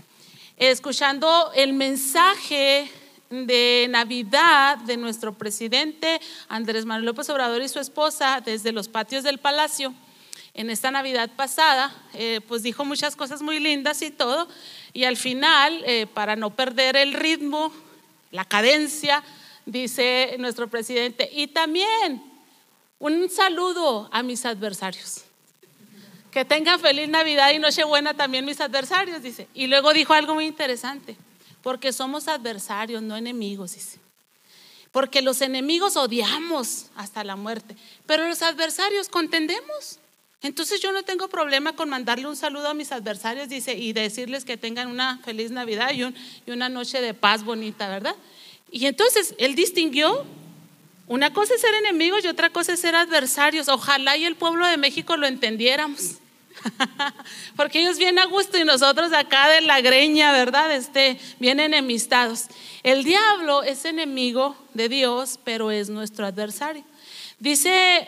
Escuchando 0.58 1.52
el 1.56 1.74
mensaje 1.74 2.92
de 3.30 3.88
Navidad 3.90 4.78
de 4.80 4.98
nuestro 4.98 5.34
presidente 5.34 6.20
Andrés 6.48 6.86
Manuel 6.86 7.06
López 7.06 7.30
Obrador 7.30 7.62
y 7.62 7.70
su 7.70 7.80
esposa 7.80 8.42
desde 8.44 8.72
los 8.72 8.88
patios 8.88 9.24
del 9.24 9.38
palacio, 9.38 9.94
en 10.54 10.70
esta 10.70 10.92
Navidad 10.92 11.30
pasada, 11.36 11.96
eh, 12.14 12.42
pues 12.48 12.64
dijo 12.64 12.84
muchas 12.84 13.16
cosas 13.16 13.42
muy 13.42 13.60
lindas 13.60 14.02
y 14.02 14.12
todo, 14.12 14.48
y 14.94 15.04
al 15.04 15.16
final, 15.16 15.84
eh, 15.86 16.08
para 16.14 16.36
no 16.36 16.50
perder 16.50 16.98
el 16.98 17.14
ritmo, 17.14 17.72
la 18.32 18.46
cadencia, 18.46 19.24
dice 19.66 20.36
nuestro 20.40 20.68
presidente, 20.68 21.30
y 21.32 21.48
también 21.48 22.24
un 22.98 23.30
saludo 23.30 24.10
a 24.12 24.24
mis 24.24 24.46
adversarios. 24.46 25.24
Que 26.32 26.46
tengan 26.46 26.80
feliz 26.80 27.10
Navidad 27.10 27.52
y 27.52 27.60
Nochebuena 27.60 28.14
también 28.14 28.46
mis 28.46 28.60
adversarios, 28.62 29.24
dice. 29.24 29.48
Y 29.54 29.68
luego 29.68 29.94
dijo 29.94 30.14
algo 30.14 30.36
muy 30.36 30.46
interesante, 30.46 31.16
porque 31.62 31.94
somos 31.94 32.28
adversarios, 32.28 33.02
no 33.02 33.16
enemigos, 33.16 33.74
dice. 33.74 34.00
Porque 34.92 35.22
los 35.22 35.42
enemigos 35.42 35.96
odiamos 35.96 36.88
hasta 36.96 37.24
la 37.24 37.36
muerte, 37.36 37.76
pero 38.06 38.28
los 38.28 38.42
adversarios 38.42 39.10
contendemos. 39.10 40.00
Entonces 40.42 40.82
yo 40.82 40.92
no 40.92 41.04
tengo 41.04 41.28
problema 41.28 41.76
con 41.76 41.90
mandarle 41.90 42.26
un 42.26 42.36
saludo 42.36 42.70
a 42.70 42.74
mis 42.74 42.92
adversarios, 42.92 43.50
dice, 43.50 43.74
y 43.74 43.94
decirles 43.94 44.46
que 44.46 44.58
tengan 44.58 44.88
una 44.88 45.20
feliz 45.20 45.52
Navidad 45.52 45.92
y, 45.94 46.02
y 46.04 46.52
una 46.52 46.70
noche 46.70 47.02
de 47.02 47.14
paz 47.14 47.44
bonita, 47.44 47.90
¿verdad? 47.90 48.16
Y 48.72 48.86
entonces 48.86 49.36
él 49.38 49.56
distinguió 49.56 50.26
una 51.10 51.34
cosa 51.34 51.56
es 51.56 51.62
ser 51.62 51.74
enemigos 51.74 52.24
y 52.24 52.28
otra 52.28 52.52
cosa 52.52 52.74
es 52.74 52.82
ser 52.82 52.96
adversarios. 52.96 53.68
Ojalá 53.68 54.16
y 54.16 54.26
el 54.26 54.36
pueblo 54.36 54.68
de 54.68 54.78
México 54.78 55.18
lo 55.18 55.26
entendiéramos. 55.26 56.20
Porque 57.56 57.82
ellos 57.82 57.98
vienen 57.98 58.20
a 58.20 58.26
gusto 58.26 58.58
y 58.58 58.64
nosotros 58.64 59.14
acá 59.14 59.50
de 59.50 59.62
la 59.62 59.82
greña, 59.82 60.32
¿verdad? 60.32 60.74
Este, 60.76 61.20
bien 61.40 61.60
enemistados. 61.60 62.46
El 62.84 63.04
diablo 63.04 63.64
es 63.64 63.86
enemigo 63.86 64.56
de 64.74 64.90
Dios, 64.90 65.40
pero 65.44 65.72
es 65.72 65.90
nuestro 65.90 66.26
adversario. 66.26 66.84
Dice 67.40 68.08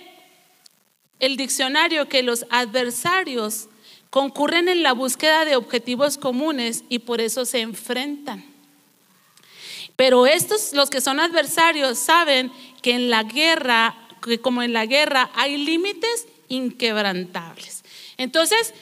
el 1.20 1.38
diccionario 1.38 2.10
que 2.10 2.24
los 2.24 2.46
adversarios 2.50 3.68
concurren 4.10 4.68
en 4.68 4.84
la 4.84 4.94
búsqueda 4.94 5.46
de 5.46 5.56
objetivos 5.56 6.18
comunes 6.18 6.84
y 6.90 7.00
por 7.00 7.22
eso 7.22 7.46
se 7.46 7.62
enfrentan. 7.62 8.44
Pero 9.96 10.26
estos, 10.26 10.74
los 10.74 10.90
que 10.90 11.00
son 11.00 11.20
adversarios, 11.20 11.98
saben 11.98 12.52
que 12.82 12.94
en 12.94 13.10
la 13.10 13.24
guerra, 13.24 13.96
que 14.22 14.40
como 14.40 14.64
en 14.64 14.74
la 14.74 14.86
guerra 14.86 15.30
hay 15.36 15.58
límites 15.58 16.28
inquebrantables. 16.50 17.81
Entonces, 18.22 18.74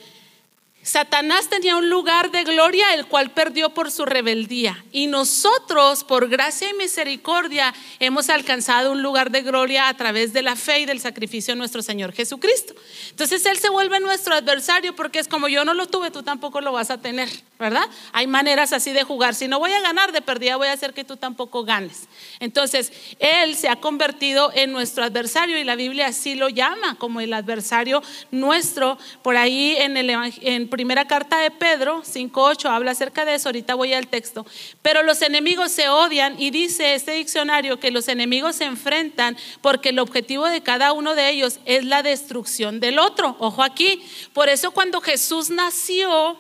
Satanás 0.82 1.50
tenía 1.50 1.76
un 1.76 1.90
lugar 1.90 2.32
de 2.32 2.46
gloria 2.46 2.94
el 2.94 3.06
cual 3.06 3.32
perdió 3.32 3.70
por 3.72 3.92
su 3.92 4.06
rebeldía 4.06 4.84
y 4.94 5.08
nosotros 5.08 6.06
por 6.06 6.30
gracia 6.30 6.70
y 6.70 6.74
misericordia 6.74 7.74
hemos 8.00 8.30
alcanzado 8.30 8.94
un 8.94 9.04
lugar 9.04 9.30
de 9.30 9.42
gloria 9.42 9.90
a 9.90 9.94
través 9.96 10.32
de 10.32 10.42
la 10.42 10.56
fe 10.56 10.80
y 10.80 10.86
del 10.86 11.02
sacrificio 11.02 11.54
de 11.54 11.58
nuestro 11.58 11.82
Señor 11.82 12.14
Jesucristo. 12.14 12.76
Entonces 13.10 13.46
Él 13.46 13.58
se 13.58 13.70
vuelve 13.70 14.00
nuestro 14.00 14.34
adversario 14.34 14.96
porque 14.96 15.20
es 15.20 15.28
como 15.28 15.50
yo 15.50 15.66
no 15.66 15.74
lo 15.74 15.88
tuve, 15.88 16.12
tú 16.12 16.24
tampoco 16.24 16.62
lo 16.62 16.72
vas 16.72 16.92
a 16.92 17.02
tener, 17.02 17.30
¿verdad? 17.60 17.84
Hay 18.14 18.28
maneras 18.28 18.72
así 18.72 18.94
de 18.94 19.04
jugar. 19.04 19.36
Si 19.36 19.50
no 19.50 19.60
voy 19.60 19.74
a 19.74 19.82
ganar 19.82 20.14
de 20.14 20.22
perdida, 20.22 20.56
voy 20.56 20.70
a 20.70 20.74
hacer 20.74 20.94
que 20.94 21.04
tú 21.04 21.18
tampoco 21.18 21.66
ganes. 21.66 22.08
Entonces 22.40 22.94
Él 23.20 23.56
se 23.56 23.68
ha 23.68 23.76
convertido 23.76 24.52
en 24.56 24.72
nuestro 24.72 25.04
adversario 25.04 25.60
y 25.60 25.66
la 25.66 25.76
Biblia 25.76 26.08
así 26.08 26.36
lo 26.36 26.48
llama 26.48 26.96
como 26.96 27.20
el 27.20 27.34
adversario 27.34 28.02
nuestro. 28.32 28.98
Por 29.22 29.36
ahí 29.36 29.76
en 29.78 29.98
el 29.98 30.10
en 30.10 30.69
primera 30.70 31.06
carta 31.06 31.40
de 31.40 31.52
Pedro 31.52 32.04
5.8 32.04 32.70
habla 32.70 32.92
acerca 32.92 33.26
de 33.26 33.36
eso, 33.36 33.50
ahorita 33.50 33.76
voy 33.76 33.94
al 33.94 34.08
texto. 34.08 34.46
Pero 34.82 35.04
los 35.04 35.22
enemigos 35.22 35.72
se 35.72 35.90
odian 35.90 36.40
y 36.40 36.52
dice 36.52 36.96
este 36.96 37.12
diccionario 37.14 37.80
que 37.80 37.92
los 37.92 38.08
enemigos 38.08 38.56
se 38.56 38.66
enfrentan 38.66 39.38
porque 39.62 39.90
el 39.90 40.00
objetivo 40.00 40.46
de 40.48 40.62
cada 40.62 40.94
uno 40.94 41.16
de 41.16 41.30
ellos 41.30 41.60
es 41.66 41.84
la 41.84 42.04
destrucción 42.04 42.80
del 42.80 43.00
otro. 43.00 43.36
Ojo 43.40 43.64
aquí, 43.64 44.04
por 44.34 44.50
eso 44.50 44.72
cuando 44.72 45.02
Jesús 45.02 45.50
nació, 45.50 46.38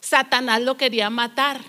Satanás 0.00 0.62
lo 0.62 0.76
quería 0.76 1.10
matar 1.10 1.60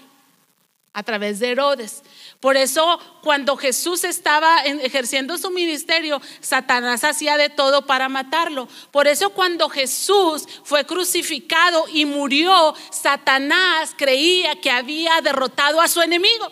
a 0.94 1.04
través 1.04 1.40
de 1.40 1.52
Herodes. 1.52 2.04
Por 2.40 2.56
eso 2.56 3.00
cuando 3.22 3.58
Jesús 3.58 4.06
estaba 4.06 4.62
ejerciendo 4.62 5.38
su 5.38 5.52
ministerio, 5.52 6.22
Satanás 6.40 7.04
hacía 7.04 7.36
de 7.36 7.50
todo 7.50 7.86
para 7.86 8.08
matarlo. 8.08 8.70
Por 8.92 9.08
eso 9.08 9.32
cuando 9.32 9.68
Jesús 9.68 10.48
fue 10.64 10.86
crucificado 10.86 11.86
y 11.92 12.06
murió, 12.06 12.74
Satanás 12.92 13.94
creía 13.98 14.56
que 14.62 14.72
había 14.72 15.20
derrotado 15.20 15.82
a 15.82 15.90
su 15.90 16.02
enemigo. 16.02 16.50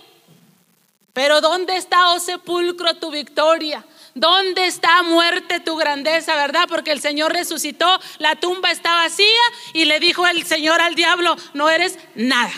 Pero 1.14 1.40
¿dónde 1.40 1.78
está, 1.78 2.10
oh 2.10 2.20
sepulcro, 2.20 2.96
tu 2.96 3.10
victoria? 3.10 3.86
¿Dónde 4.14 4.68
está 4.68 5.04
muerte 5.04 5.62
tu 5.62 5.78
grandeza, 5.78 6.36
verdad? 6.36 6.68
Porque 6.68 6.92
el 6.92 7.00
Señor 7.00 7.32
resucitó, 7.32 7.88
la 8.18 8.36
tumba 8.36 8.72
está 8.72 8.94
vacía 8.94 9.26
y 9.74 9.86
le 9.86 10.02
dijo 10.02 10.28
el 10.28 10.46
Señor 10.46 10.82
al 10.82 10.96
diablo, 10.96 11.38
no 11.54 11.70
eres 11.70 11.98
nada. 12.14 12.52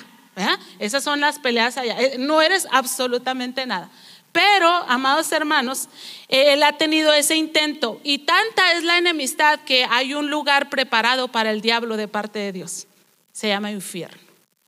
Esas 0.80 1.04
son 1.04 1.22
las 1.22 1.40
peleas 1.40 1.78
allá. 1.78 2.00
Eh, 2.00 2.18
no 2.18 2.42
eres 2.42 2.68
absolutamente 2.72 3.66
nada. 3.66 3.90
Pero, 4.32 4.68
amados 4.88 5.32
hermanos, 5.32 5.90
él 6.28 6.62
ha 6.64 6.78
tenido 6.78 7.14
ese 7.14 7.36
intento 7.36 8.00
y 8.04 8.20
tanta 8.20 8.74
es 8.74 8.84
la 8.84 8.98
enemistad 8.98 9.60
que 9.62 9.86
hay 9.90 10.14
un 10.14 10.30
lugar 10.30 10.70
preparado 10.70 11.30
para 11.30 11.52
el 11.52 11.62
diablo 11.62 11.98
de 11.98 12.08
parte 12.08 12.38
de 12.40 12.52
Dios. 12.52 12.88
Se 13.32 13.48
llama 13.48 13.72
infierno. 13.72 14.22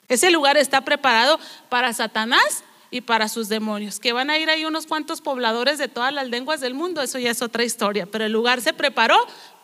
Ese 0.07 0.31
lugar 0.31 0.57
está 0.57 0.81
preparado 0.81 1.39
para 1.69 1.93
Satanás 1.93 2.63
y 2.89 3.01
para 3.01 3.29
sus 3.29 3.47
demonios, 3.47 3.99
que 3.99 4.11
van 4.11 4.29
a 4.29 4.37
ir 4.37 4.49
ahí 4.49 4.65
unos 4.65 4.85
cuantos 4.85 5.21
pobladores 5.21 5.77
de 5.77 5.87
todas 5.87 6.13
las 6.13 6.27
lenguas 6.27 6.59
del 6.59 6.73
mundo, 6.73 7.01
eso 7.01 7.17
ya 7.17 7.31
es 7.31 7.41
otra 7.41 7.63
historia, 7.63 8.05
pero 8.05 8.25
el 8.25 8.33
lugar 8.33 8.59
se 8.59 8.73
preparó 8.73 9.15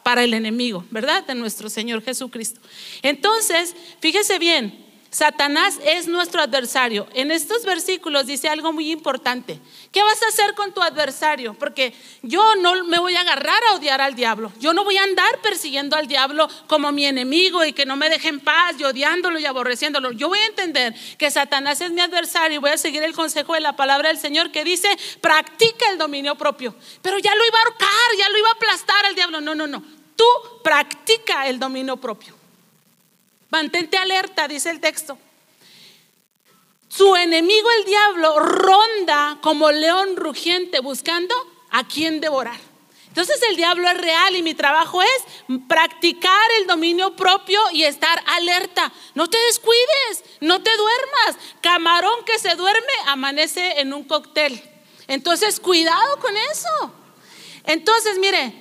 para 0.04 0.24
el 0.24 0.34
enemigo, 0.34 0.86
¿verdad? 0.90 1.26
De 1.26 1.36
nuestro 1.36 1.70
Señor 1.70 2.02
Jesucristo. 2.02 2.62
Entonces, 3.02 3.76
fíjese 4.00 4.40
bien, 4.40 4.87
Satanás 5.10 5.80
es 5.86 6.08
nuestro 6.08 6.42
adversario. 6.42 7.08
En 7.14 7.32
estos 7.32 7.64
versículos 7.64 8.28
dice 8.28 8.50
algo 8.50 8.74
muy 8.74 8.92
importante. 8.92 9.60
¿Qué 9.92 10.04
vas 10.04 10.22
a 10.22 10.28
hacer 10.28 10.54
con 10.54 10.74
tu 10.74 10.82
adversario? 10.82 11.54
Porque 11.54 11.94
yo 12.22 12.56
no 12.58 12.84
me 12.84 13.00
voy 13.00 13.16
a 13.16 13.22
agarrar 13.22 13.62
a 13.70 13.76
odiar 13.76 14.02
al 14.02 14.16
diablo. 14.16 14.52
Yo 14.60 14.74
no 14.74 14.84
voy 14.84 14.98
a 14.98 15.04
andar 15.04 15.40
persiguiendo 15.42 15.96
al 15.96 16.08
diablo 16.08 16.50
como 16.68 16.92
mi 16.92 17.06
enemigo 17.06 17.64
y 17.64 17.74
que 17.74 17.86
no 17.86 17.96
me 17.96 18.10
deje 18.10 18.28
en 18.28 18.42
paz 18.42 18.76
y 18.78 18.84
odiándolo 18.84 19.40
y 19.40 19.46
aborreciéndolo. 19.46 20.12
Yo 20.12 20.28
voy 20.28 20.40
a 20.40 20.46
entender 20.46 20.94
que 21.18 21.32
Satanás 21.32 21.82
es 21.82 21.92
mi 21.92 22.02
adversario 22.02 22.58
y 22.58 22.60
voy 22.60 22.72
a 22.72 22.78
seguir 22.78 23.04
el 23.04 23.14
consejo 23.14 23.54
de 23.54 23.62
la 23.62 23.76
palabra 23.76 24.10
del 24.10 24.20
Señor 24.20 24.52
que 24.52 24.64
dice, 24.64 24.90
practica 25.22 25.90
el 25.92 25.98
dominio 25.98 26.36
propio. 26.36 26.76
Pero 27.02 27.18
ya 27.20 27.34
lo 27.34 27.46
iba 27.46 27.58
a 27.58 27.62
ahorcar, 27.64 28.18
ya 28.20 28.30
lo 28.30 28.38
iba 28.38 28.50
a 28.50 28.54
aplastar 28.54 29.06
al 29.06 29.16
diablo. 29.16 29.42
No, 29.42 29.56
no, 29.56 29.68
no. 29.68 29.84
Tú 30.16 30.26
practica 30.64 31.48
el 31.48 31.60
dominio 31.60 31.98
propio. 31.98 32.37
Mantente 33.50 33.98
alerta, 33.98 34.48
dice 34.48 34.70
el 34.70 34.80
texto. 34.80 35.18
Su 36.90 37.16
enemigo 37.16 37.68
el 37.80 37.86
diablo 37.86 38.40
ronda 38.40 39.38
como 39.42 39.72
león 39.72 40.16
rugiente 40.16 40.80
buscando 40.80 41.36
a 41.70 41.88
quien 41.88 42.20
devorar. 42.20 42.60
Entonces 43.08 43.42
el 43.50 43.56
diablo 43.56 43.90
es 43.90 43.98
real 43.98 44.36
y 44.36 44.44
mi 44.44 44.54
trabajo 44.54 45.02
es 45.02 45.58
practicar 45.68 46.48
el 46.60 46.68
dominio 46.68 47.16
propio 47.16 47.60
y 47.72 47.84
estar 47.84 48.22
alerta. 48.28 48.92
No 49.16 49.28
te 49.28 49.40
descuides, 49.48 50.24
no 50.40 50.62
te 50.62 50.70
duermas. 50.78 51.44
Camarón 51.62 52.24
que 52.26 52.38
se 52.38 52.54
duerme 52.56 52.94
amanece 53.08 53.80
en 53.80 53.94
un 53.94 54.04
cóctel. 54.04 54.62
Entonces 55.08 55.60
cuidado 55.60 56.20
con 56.20 56.38
eso. 56.38 56.94
Entonces 57.64 58.20
mire, 58.20 58.54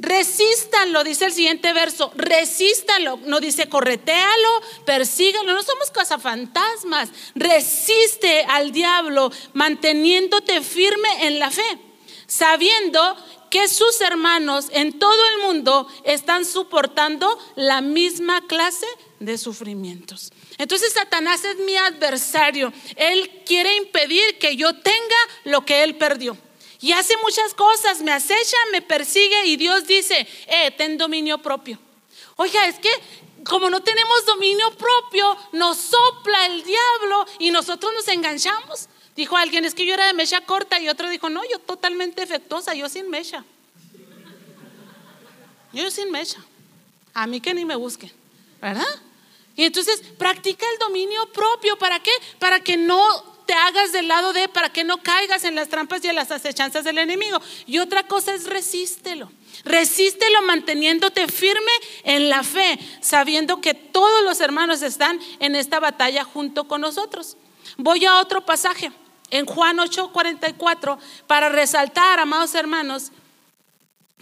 Resístanlo, 0.00 1.04
dice 1.04 1.26
el 1.26 1.32
siguiente 1.32 1.74
verso, 1.74 2.10
resístanlo, 2.16 3.18
no 3.26 3.38
dice 3.38 3.68
corretealo, 3.68 4.62
persíganlo, 4.86 5.52
no 5.52 5.62
somos 5.62 5.90
cazafantasmas, 5.90 7.10
resiste 7.34 8.46
al 8.48 8.72
diablo 8.72 9.30
manteniéndote 9.52 10.62
firme 10.62 11.26
en 11.26 11.38
la 11.38 11.50
fe, 11.50 11.78
sabiendo 12.26 13.14
que 13.50 13.68
sus 13.68 14.00
hermanos 14.00 14.68
en 14.72 14.98
todo 14.98 15.22
el 15.36 15.42
mundo 15.46 15.86
están 16.04 16.46
soportando 16.46 17.38
la 17.56 17.82
misma 17.82 18.46
clase 18.46 18.86
de 19.18 19.36
sufrimientos. 19.36 20.32
Entonces 20.56 20.94
Satanás 20.94 21.44
es 21.44 21.58
mi 21.58 21.76
adversario, 21.76 22.72
él 22.96 23.42
quiere 23.44 23.76
impedir 23.76 24.38
que 24.38 24.56
yo 24.56 24.72
tenga 24.80 25.16
lo 25.44 25.66
que 25.66 25.82
él 25.82 25.96
perdió. 25.96 26.38
Y 26.80 26.92
hace 26.92 27.14
muchas 27.18 27.52
cosas, 27.54 28.00
me 28.00 28.12
acecha, 28.12 28.56
me 28.72 28.80
persigue 28.80 29.46
y 29.46 29.56
Dios 29.56 29.86
dice, 29.86 30.26
eh, 30.46 30.70
ten 30.72 30.96
dominio 30.96 31.38
propio. 31.38 31.78
Oiga, 32.36 32.66
es 32.66 32.78
que 32.78 32.90
como 33.44 33.70
no 33.70 33.82
tenemos 33.82 34.24
dominio 34.26 34.70
propio, 34.72 35.36
nos 35.52 35.76
sopla 35.78 36.46
el 36.46 36.62
diablo 36.64 37.26
y 37.38 37.50
nosotros 37.50 37.92
nos 37.94 38.08
enganchamos. 38.08 38.88
Dijo 39.16 39.36
alguien, 39.36 39.64
es 39.64 39.74
que 39.74 39.84
yo 39.84 39.94
era 39.94 40.06
de 40.06 40.14
mecha 40.14 40.40
corta 40.42 40.80
y 40.80 40.88
otro 40.88 41.08
dijo, 41.10 41.28
no, 41.28 41.42
yo 41.50 41.58
totalmente 41.58 42.22
efectuosa, 42.22 42.74
yo 42.74 42.88
sin 42.88 43.10
mecha. 43.10 43.44
Yo 45.72 45.90
sin 45.90 46.10
mecha. 46.10 46.42
A 47.12 47.26
mí 47.26 47.40
que 47.40 47.54
ni 47.54 47.64
me 47.64 47.76
busquen, 47.76 48.12
¿verdad? 48.60 49.00
Y 49.56 49.64
entonces 49.64 50.02
practica 50.16 50.64
el 50.72 50.78
dominio 50.78 51.30
propio. 51.32 51.76
¿Para 51.78 52.00
qué? 52.00 52.12
Para 52.38 52.60
que 52.60 52.76
no 52.76 53.39
te 53.50 53.56
hagas 53.56 53.90
del 53.90 54.06
lado 54.06 54.32
de, 54.32 54.48
para 54.48 54.68
que 54.68 54.84
no 54.84 55.02
caigas 55.02 55.42
en 55.42 55.56
las 55.56 55.68
trampas 55.68 56.04
y 56.04 56.06
en 56.06 56.14
las 56.14 56.30
acechanzas 56.30 56.84
del 56.84 56.98
enemigo. 56.98 57.40
Y 57.66 57.80
otra 57.80 58.04
cosa 58.04 58.32
es 58.32 58.46
resístelo. 58.46 59.28
Resístelo 59.64 60.40
manteniéndote 60.42 61.26
firme 61.26 61.72
en 62.04 62.28
la 62.28 62.44
fe, 62.44 62.78
sabiendo 63.00 63.60
que 63.60 63.74
todos 63.74 64.22
los 64.22 64.40
hermanos 64.40 64.82
están 64.82 65.18
en 65.40 65.56
esta 65.56 65.80
batalla 65.80 66.22
junto 66.22 66.68
con 66.68 66.80
nosotros. 66.80 67.36
Voy 67.76 68.04
a 68.04 68.20
otro 68.20 68.46
pasaje, 68.46 68.92
en 69.32 69.46
Juan 69.46 69.80
8:44, 69.80 70.96
para 71.26 71.48
resaltar, 71.48 72.20
amados 72.20 72.54
hermanos, 72.54 73.10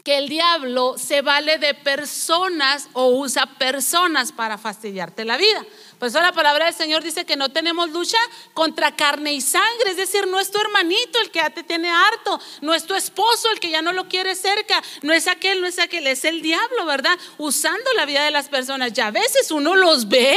que 0.04 0.16
el 0.16 0.30
diablo 0.30 0.96
se 0.96 1.20
vale 1.20 1.58
de 1.58 1.74
personas 1.74 2.88
o 2.94 3.08
usa 3.08 3.44
personas 3.58 4.32
para 4.32 4.56
fastidiarte 4.56 5.26
la 5.26 5.36
vida. 5.36 5.66
Por 5.98 6.08
eso 6.08 6.20
la 6.20 6.32
palabra 6.32 6.66
del 6.66 6.74
Señor 6.74 7.02
dice 7.02 7.24
que 7.24 7.36
no 7.36 7.48
tenemos 7.48 7.90
lucha 7.90 8.18
contra 8.54 8.94
carne 8.94 9.32
y 9.32 9.40
sangre, 9.40 9.90
es 9.90 9.96
decir, 9.96 10.28
no 10.28 10.38
es 10.38 10.50
tu 10.50 10.58
hermanito 10.60 11.18
el 11.20 11.30
que 11.30 11.40
ya 11.40 11.50
te 11.50 11.64
tiene 11.64 11.90
harto, 11.90 12.40
no 12.60 12.72
es 12.72 12.84
tu 12.84 12.94
esposo 12.94 13.50
el 13.50 13.58
que 13.58 13.70
ya 13.70 13.82
no 13.82 13.92
lo 13.92 14.08
quiere 14.08 14.36
cerca, 14.36 14.80
no 15.02 15.12
es 15.12 15.26
aquel, 15.26 15.60
no 15.60 15.66
es 15.66 15.78
aquel, 15.80 16.06
es 16.06 16.24
el 16.24 16.40
diablo, 16.40 16.86
¿verdad? 16.86 17.18
Usando 17.36 17.92
la 17.96 18.06
vida 18.06 18.24
de 18.24 18.30
las 18.30 18.48
personas. 18.48 18.92
Ya 18.92 19.08
a 19.08 19.10
veces 19.10 19.50
uno 19.50 19.74
los 19.74 20.08
ve, 20.08 20.36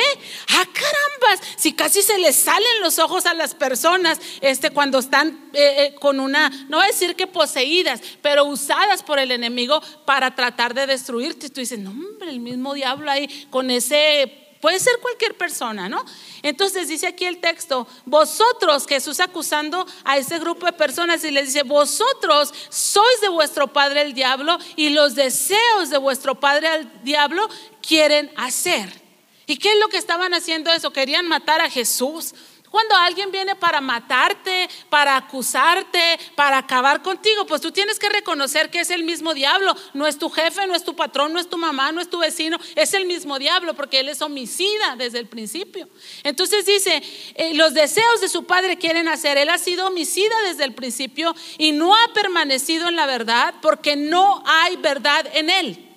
ah, 0.49 0.65
carambas, 0.65 1.47
si 1.57 1.73
casi 1.73 2.01
se 2.01 2.17
les 2.17 2.35
salen 2.35 2.81
los 2.81 2.97
ojos 2.97 3.27
a 3.27 3.35
las 3.35 3.53
personas 3.53 4.19
este, 4.41 4.71
cuando 4.71 4.97
están 4.97 5.51
eh, 5.53 5.75
eh, 5.77 5.95
con 5.99 6.19
una, 6.19 6.49
no 6.69 6.77
voy 6.77 6.85
a 6.85 6.87
decir 6.87 7.15
que 7.15 7.27
poseídas, 7.27 8.01
pero 8.23 8.45
usadas 8.45 9.03
por 9.03 9.19
el 9.19 9.31
enemigo 9.31 9.81
para 10.05 10.33
tratar 10.35 10.73
de 10.73 10.87
destruirte. 10.87 11.49
Tú 11.49 11.59
dices, 11.59 11.77
no, 11.77 11.91
hombre, 11.91 12.29
el 12.29 12.39
mismo 12.39 12.73
diablo 12.73 13.11
ahí 13.11 13.47
con 13.51 13.69
ese 13.69 14.40
Puede 14.61 14.79
ser 14.79 14.99
cualquier 15.01 15.35
persona, 15.35 15.89
¿no? 15.89 16.05
Entonces 16.43 16.87
dice 16.87 17.07
aquí 17.07 17.25
el 17.25 17.39
texto, 17.39 17.87
vosotros, 18.05 18.85
Jesús 18.87 19.19
acusando 19.19 19.87
a 20.03 20.17
ese 20.17 20.37
grupo 20.37 20.67
de 20.67 20.73
personas 20.73 21.23
y 21.23 21.31
les 21.31 21.47
dice, 21.47 21.63
vosotros 21.63 22.53
sois 22.69 23.21
de 23.21 23.29
vuestro 23.29 23.73
padre 23.73 24.01
el 24.01 24.13
diablo 24.13 24.59
y 24.75 24.89
los 24.89 25.15
deseos 25.15 25.89
de 25.89 25.97
vuestro 25.97 26.39
padre 26.39 26.75
el 26.75 27.03
diablo 27.03 27.49
quieren 27.81 28.31
hacer. 28.37 29.01
¿Y 29.47 29.57
qué 29.57 29.71
es 29.73 29.79
lo 29.79 29.89
que 29.89 29.97
estaban 29.97 30.33
haciendo 30.35 30.71
eso? 30.71 30.93
Querían 30.93 31.27
matar 31.27 31.59
a 31.59 31.69
Jesús. 31.69 32.35
Cuando 32.71 32.95
alguien 32.95 33.31
viene 33.31 33.53
para 33.57 33.81
matarte, 33.81 34.69
para 34.89 35.17
acusarte, 35.17 36.17
para 36.35 36.57
acabar 36.57 37.01
contigo, 37.01 37.45
pues 37.45 37.59
tú 37.59 37.69
tienes 37.69 37.99
que 37.99 38.07
reconocer 38.07 38.69
que 38.69 38.79
es 38.79 38.89
el 38.91 39.03
mismo 39.03 39.33
diablo. 39.33 39.75
No 39.93 40.07
es 40.07 40.17
tu 40.17 40.29
jefe, 40.29 40.65
no 40.67 40.73
es 40.73 40.85
tu 40.85 40.95
patrón, 40.95 41.33
no 41.33 41.39
es 41.41 41.49
tu 41.49 41.57
mamá, 41.57 41.91
no 41.91 41.99
es 41.99 42.09
tu 42.09 42.19
vecino, 42.19 42.57
es 42.75 42.93
el 42.93 43.05
mismo 43.05 43.37
diablo 43.39 43.73
porque 43.73 43.99
él 43.99 44.07
es 44.07 44.21
homicida 44.21 44.95
desde 44.97 45.19
el 45.19 45.27
principio. 45.27 45.89
Entonces 46.23 46.65
dice, 46.65 47.03
eh, 47.35 47.53
los 47.55 47.73
deseos 47.73 48.21
de 48.21 48.29
su 48.29 48.45
padre 48.45 48.77
quieren 48.77 49.09
hacer. 49.09 49.37
Él 49.37 49.49
ha 49.49 49.57
sido 49.57 49.87
homicida 49.87 50.35
desde 50.47 50.63
el 50.63 50.73
principio 50.73 51.35
y 51.57 51.73
no 51.73 51.93
ha 51.93 52.13
permanecido 52.13 52.87
en 52.87 52.95
la 52.95 53.05
verdad 53.05 53.53
porque 53.61 53.97
no 53.97 54.43
hay 54.45 54.77
verdad 54.77 55.27
en 55.33 55.49
él. 55.49 55.89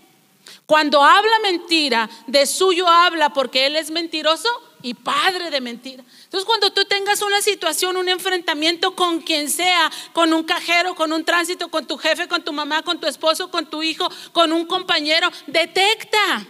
Cuando 0.67 1.05
habla 1.05 1.39
mentira, 1.41 2.11
de 2.27 2.47
suyo 2.47 2.89
habla 2.89 3.33
porque 3.33 3.67
él 3.67 3.77
es 3.77 3.93
mentiroso 3.93 4.49
y 4.85 4.93
padre 4.93 5.51
de 5.51 5.63
mentira. 5.63 6.05
Entonces, 6.25 6.45
cuando 6.45 6.71
tú 6.71 6.85
tengas 6.85 7.23
una 7.23 7.41
situación, 7.41 7.97
un 7.97 8.07
enfrentamiento 8.11 8.95
con 8.95 9.23
quien 9.23 9.49
sea, 9.49 9.91
con 10.13 10.35
un 10.35 10.45
cajero, 10.45 10.95
con 10.95 11.11
un 11.11 11.25
tránsito, 11.25 11.71
con 11.71 11.87
tu 11.87 11.97
jefe, 11.97 12.29
con 12.29 12.45
tu 12.45 12.53
mamá, 12.53 12.83
con 12.83 13.01
tu 13.01 13.07
esposo, 13.07 13.51
con 13.51 13.65
tu 13.65 13.83
hijo, 13.83 14.07
con 14.33 14.53
un 14.53 14.67
compañero, 14.67 15.31
detecta. 15.47 16.47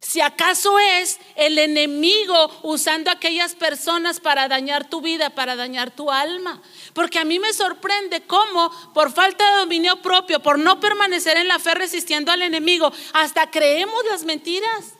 Si 0.00 0.20
acaso 0.20 0.78
es 0.78 1.18
el 1.34 1.58
enemigo 1.58 2.50
usando 2.62 3.10
aquellas 3.10 3.54
personas 3.54 4.20
para 4.20 4.46
dañar 4.46 4.90
tu 4.90 5.00
vida, 5.00 5.30
para 5.30 5.56
dañar 5.56 5.92
tu 5.92 6.10
alma. 6.10 6.60
Porque 6.92 7.18
a 7.18 7.24
mí 7.24 7.38
me 7.38 7.54
sorprende 7.54 8.20
cómo 8.26 8.70
por 8.92 9.12
falta 9.12 9.50
de 9.50 9.60
dominio 9.60 10.02
propio, 10.02 10.42
por 10.42 10.58
no 10.58 10.78
permanecer 10.78 11.38
en 11.38 11.48
la 11.48 11.58
fe 11.58 11.74
resistiendo 11.74 12.32
al 12.32 12.42
enemigo, 12.42 12.92
hasta 13.14 13.50
creemos 13.50 14.04
las 14.10 14.24
mentiras. 14.24 14.98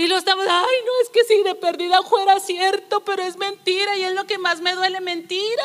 Y 0.00 0.06
lo 0.06 0.16
estamos, 0.16 0.46
ay, 0.48 0.76
no, 0.86 0.92
es 1.02 1.10
que 1.10 1.24
si 1.24 1.42
de 1.42 1.54
perdida 1.54 2.02
fuera 2.02 2.40
cierto, 2.40 3.00
pero 3.00 3.22
es 3.22 3.36
mentira 3.36 3.98
y 3.98 4.04
es 4.04 4.14
lo 4.14 4.26
que 4.26 4.38
más 4.38 4.62
me 4.62 4.74
duele, 4.74 4.98
mentira. 5.02 5.62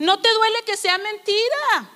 No 0.00 0.20
te 0.20 0.28
duele 0.32 0.58
que 0.66 0.76
sea 0.76 0.98
mentira. 0.98 1.88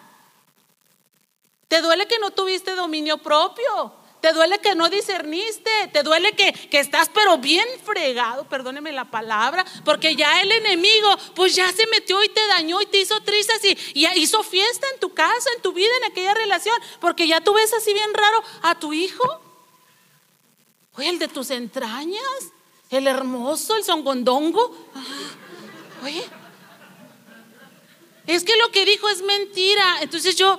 Te 1.66 1.80
duele 1.80 2.06
que 2.06 2.20
no 2.20 2.30
tuviste 2.30 2.76
dominio 2.76 3.18
propio. 3.18 3.92
Te 4.20 4.32
duele 4.34 4.60
que 4.60 4.76
no 4.76 4.88
discerniste. 4.88 5.68
Te 5.92 6.04
duele 6.04 6.30
que, 6.36 6.52
que 6.52 6.78
estás 6.78 7.10
pero 7.12 7.38
bien 7.38 7.66
fregado, 7.84 8.44
perdóneme 8.44 8.92
la 8.92 9.06
palabra, 9.06 9.64
porque 9.84 10.14
ya 10.14 10.40
el 10.40 10.52
enemigo 10.52 11.08
pues 11.34 11.56
ya 11.56 11.72
se 11.72 11.88
metió 11.88 12.22
y 12.22 12.28
te 12.28 12.46
dañó 12.46 12.80
y 12.80 12.86
te 12.86 12.98
hizo 12.98 13.20
trizas 13.24 13.64
y, 13.64 13.76
y 13.94 14.06
hizo 14.20 14.44
fiesta 14.44 14.86
en 14.94 15.00
tu 15.00 15.12
casa, 15.12 15.50
en 15.56 15.62
tu 15.62 15.72
vida, 15.72 15.90
en 15.96 16.12
aquella 16.12 16.34
relación, 16.34 16.80
porque 17.00 17.26
ya 17.26 17.40
tú 17.40 17.52
ves 17.52 17.72
así 17.72 17.92
bien 17.92 18.14
raro 18.14 18.44
a 18.62 18.78
tu 18.78 18.92
hijo 18.92 19.47
Oye, 20.98 21.10
el 21.10 21.18
de 21.20 21.28
tus 21.28 21.50
entrañas, 21.52 22.52
el 22.90 23.06
hermoso, 23.06 23.76
el 23.76 23.84
songondongo. 23.84 24.76
Ah, 24.96 26.04
oye, 26.04 26.24
es 28.26 28.42
que 28.42 28.56
lo 28.56 28.72
que 28.72 28.84
dijo 28.84 29.08
es 29.08 29.22
mentira. 29.22 30.02
Entonces 30.02 30.34
yo, 30.34 30.58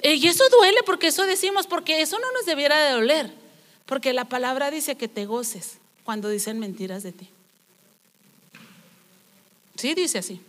eh, 0.00 0.16
y 0.16 0.26
eso 0.28 0.44
duele 0.50 0.82
porque 0.84 1.06
eso 1.06 1.24
decimos, 1.24 1.66
porque 1.66 2.02
eso 2.02 2.18
no 2.18 2.30
nos 2.32 2.44
debiera 2.44 2.78
de 2.84 2.92
doler. 2.92 3.32
Porque 3.86 4.12
la 4.12 4.26
palabra 4.26 4.70
dice 4.70 4.96
que 4.96 5.08
te 5.08 5.24
goces 5.24 5.78
cuando 6.04 6.28
dicen 6.28 6.58
mentiras 6.58 7.02
de 7.02 7.12
ti. 7.12 7.28
Sí, 9.76 9.94
dice 9.94 10.18
así. 10.18 10.42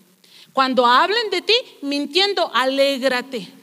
Cuando 0.51 0.85
hablen 0.85 1.29
de 1.31 1.41
ti 1.41 1.55
mintiendo, 1.81 2.53
alégrate 2.53 3.62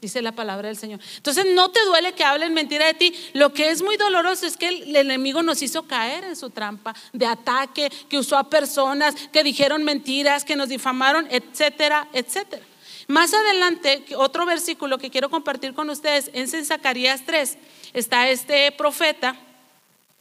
dice 0.00 0.22
la 0.22 0.32
palabra 0.32 0.68
del 0.68 0.76
Señor. 0.76 1.00
Entonces 1.16 1.46
no 1.54 1.70
te 1.70 1.84
duele 1.84 2.12
que 2.12 2.24
hablen 2.24 2.54
mentira 2.54 2.86
de 2.86 2.94
ti. 2.94 3.14
Lo 3.32 3.52
que 3.52 3.70
es 3.70 3.82
muy 3.82 3.96
doloroso 3.96 4.46
es 4.46 4.56
que 4.56 4.68
el, 4.68 4.96
enemigo 4.96 5.42
nos 5.42 5.62
hizo 5.62 5.84
caer 5.84 6.24
en 6.24 6.36
su 6.36 6.50
trampa 6.50 6.94
de 7.12 7.26
ataque, 7.26 7.90
que 8.08 8.18
usó 8.18 8.36
a 8.36 8.48
personas, 8.48 9.14
que 9.32 9.42
dijeron 9.42 9.84
mentiras, 9.84 10.44
que 10.44 10.56
nos 10.56 10.68
difamaron, 10.68 11.26
etcétera, 11.30 12.08
etcétera. 12.12 12.64
Más 13.06 13.32
adelante, 13.32 14.04
otro 14.16 14.44
versículo 14.44 14.98
que 14.98 15.10
quiero 15.10 15.30
compartir 15.30 15.72
con 15.72 15.88
ustedes 15.88 16.30
es 16.34 16.52
en 16.52 16.64
Zacarías 16.64 17.22
3. 17.24 17.56
Está 17.94 18.28
este 18.28 18.70
profeta 18.72 19.34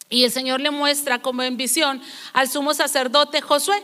y 0.09 0.23
el 0.23 0.31
Señor 0.31 0.61
le 0.61 0.71
muestra 0.71 1.21
como 1.21 1.43
en 1.43 1.57
visión 1.57 2.01
al 2.33 2.49
sumo 2.49 2.73
sacerdote 2.73 3.41
Josué, 3.41 3.83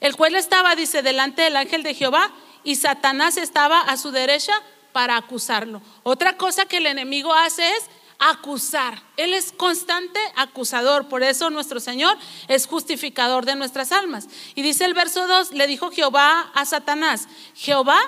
el 0.00 0.16
cual 0.16 0.34
estaba, 0.34 0.74
dice, 0.74 1.02
delante 1.02 1.42
del 1.42 1.56
ángel 1.56 1.84
de 1.84 1.94
Jehová 1.94 2.32
y 2.64 2.74
Satanás 2.76 3.36
estaba 3.36 3.80
a 3.80 3.96
su 3.96 4.10
derecha 4.10 4.52
para 4.92 5.16
acusarlo. 5.16 5.82
Otra 6.02 6.36
cosa 6.36 6.66
que 6.66 6.78
el 6.78 6.86
enemigo 6.86 7.32
hace 7.32 7.68
es 7.68 7.84
acusar. 8.18 9.02
Él 9.16 9.34
es 9.34 9.52
constante 9.52 10.20
acusador, 10.36 11.08
por 11.08 11.22
eso 11.22 11.50
nuestro 11.50 11.80
Señor 11.80 12.16
es 12.48 12.66
justificador 12.66 13.44
de 13.44 13.56
nuestras 13.56 13.90
almas. 13.90 14.28
Y 14.54 14.62
dice 14.62 14.84
el 14.84 14.94
verso 14.94 15.26
2, 15.26 15.52
le 15.52 15.66
dijo 15.66 15.90
Jehová 15.90 16.52
a 16.54 16.64
Satanás, 16.64 17.26
Jehová 17.54 17.98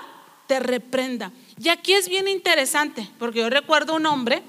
te 0.47 0.61
reprenda. 0.61 1.33
Y 1.59 1.69
aquí 1.69 1.95
es 1.95 2.09
bien 2.09 2.29
interesante, 2.29 3.09
porque 3.19 3.41
yo 3.41 3.51
recuerdo 3.51 3.95
un 3.95 4.07
hombre 4.07 4.43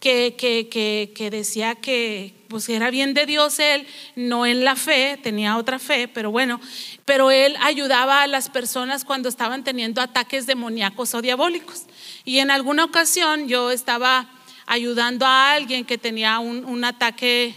que, 0.00 0.36
que, 0.38 0.68
que, 1.14 1.30
decía 1.30 1.74
que 1.74 2.37
pues 2.48 2.68
era 2.68 2.90
bien 2.90 3.14
de 3.14 3.26
Dios 3.26 3.58
él, 3.58 3.86
no 4.16 4.46
en 4.46 4.64
la 4.64 4.74
fe, 4.74 5.18
tenía 5.22 5.56
otra 5.56 5.78
fe, 5.78 6.08
pero 6.08 6.30
bueno, 6.30 6.60
pero 7.04 7.30
él 7.30 7.56
ayudaba 7.60 8.22
a 8.22 8.26
las 8.26 8.48
personas 8.48 9.04
cuando 9.04 9.28
estaban 9.28 9.64
teniendo 9.64 10.00
ataques 10.00 10.46
demoníacos 10.46 11.14
o 11.14 11.22
diabólicos. 11.22 11.84
Y 12.24 12.38
en 12.38 12.50
alguna 12.50 12.84
ocasión 12.84 13.48
yo 13.48 13.70
estaba 13.70 14.28
ayudando 14.66 15.26
a 15.26 15.52
alguien 15.52 15.84
que 15.84 15.98
tenía 15.98 16.38
un, 16.38 16.64
un 16.64 16.84
ataque, 16.84 17.54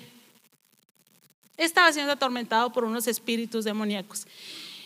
estaba 1.57 1.91
siendo 1.91 2.13
atormentado 2.13 2.71
por 2.71 2.83
unos 2.83 3.07
espíritus 3.07 3.65
demoníacos. 3.65 4.25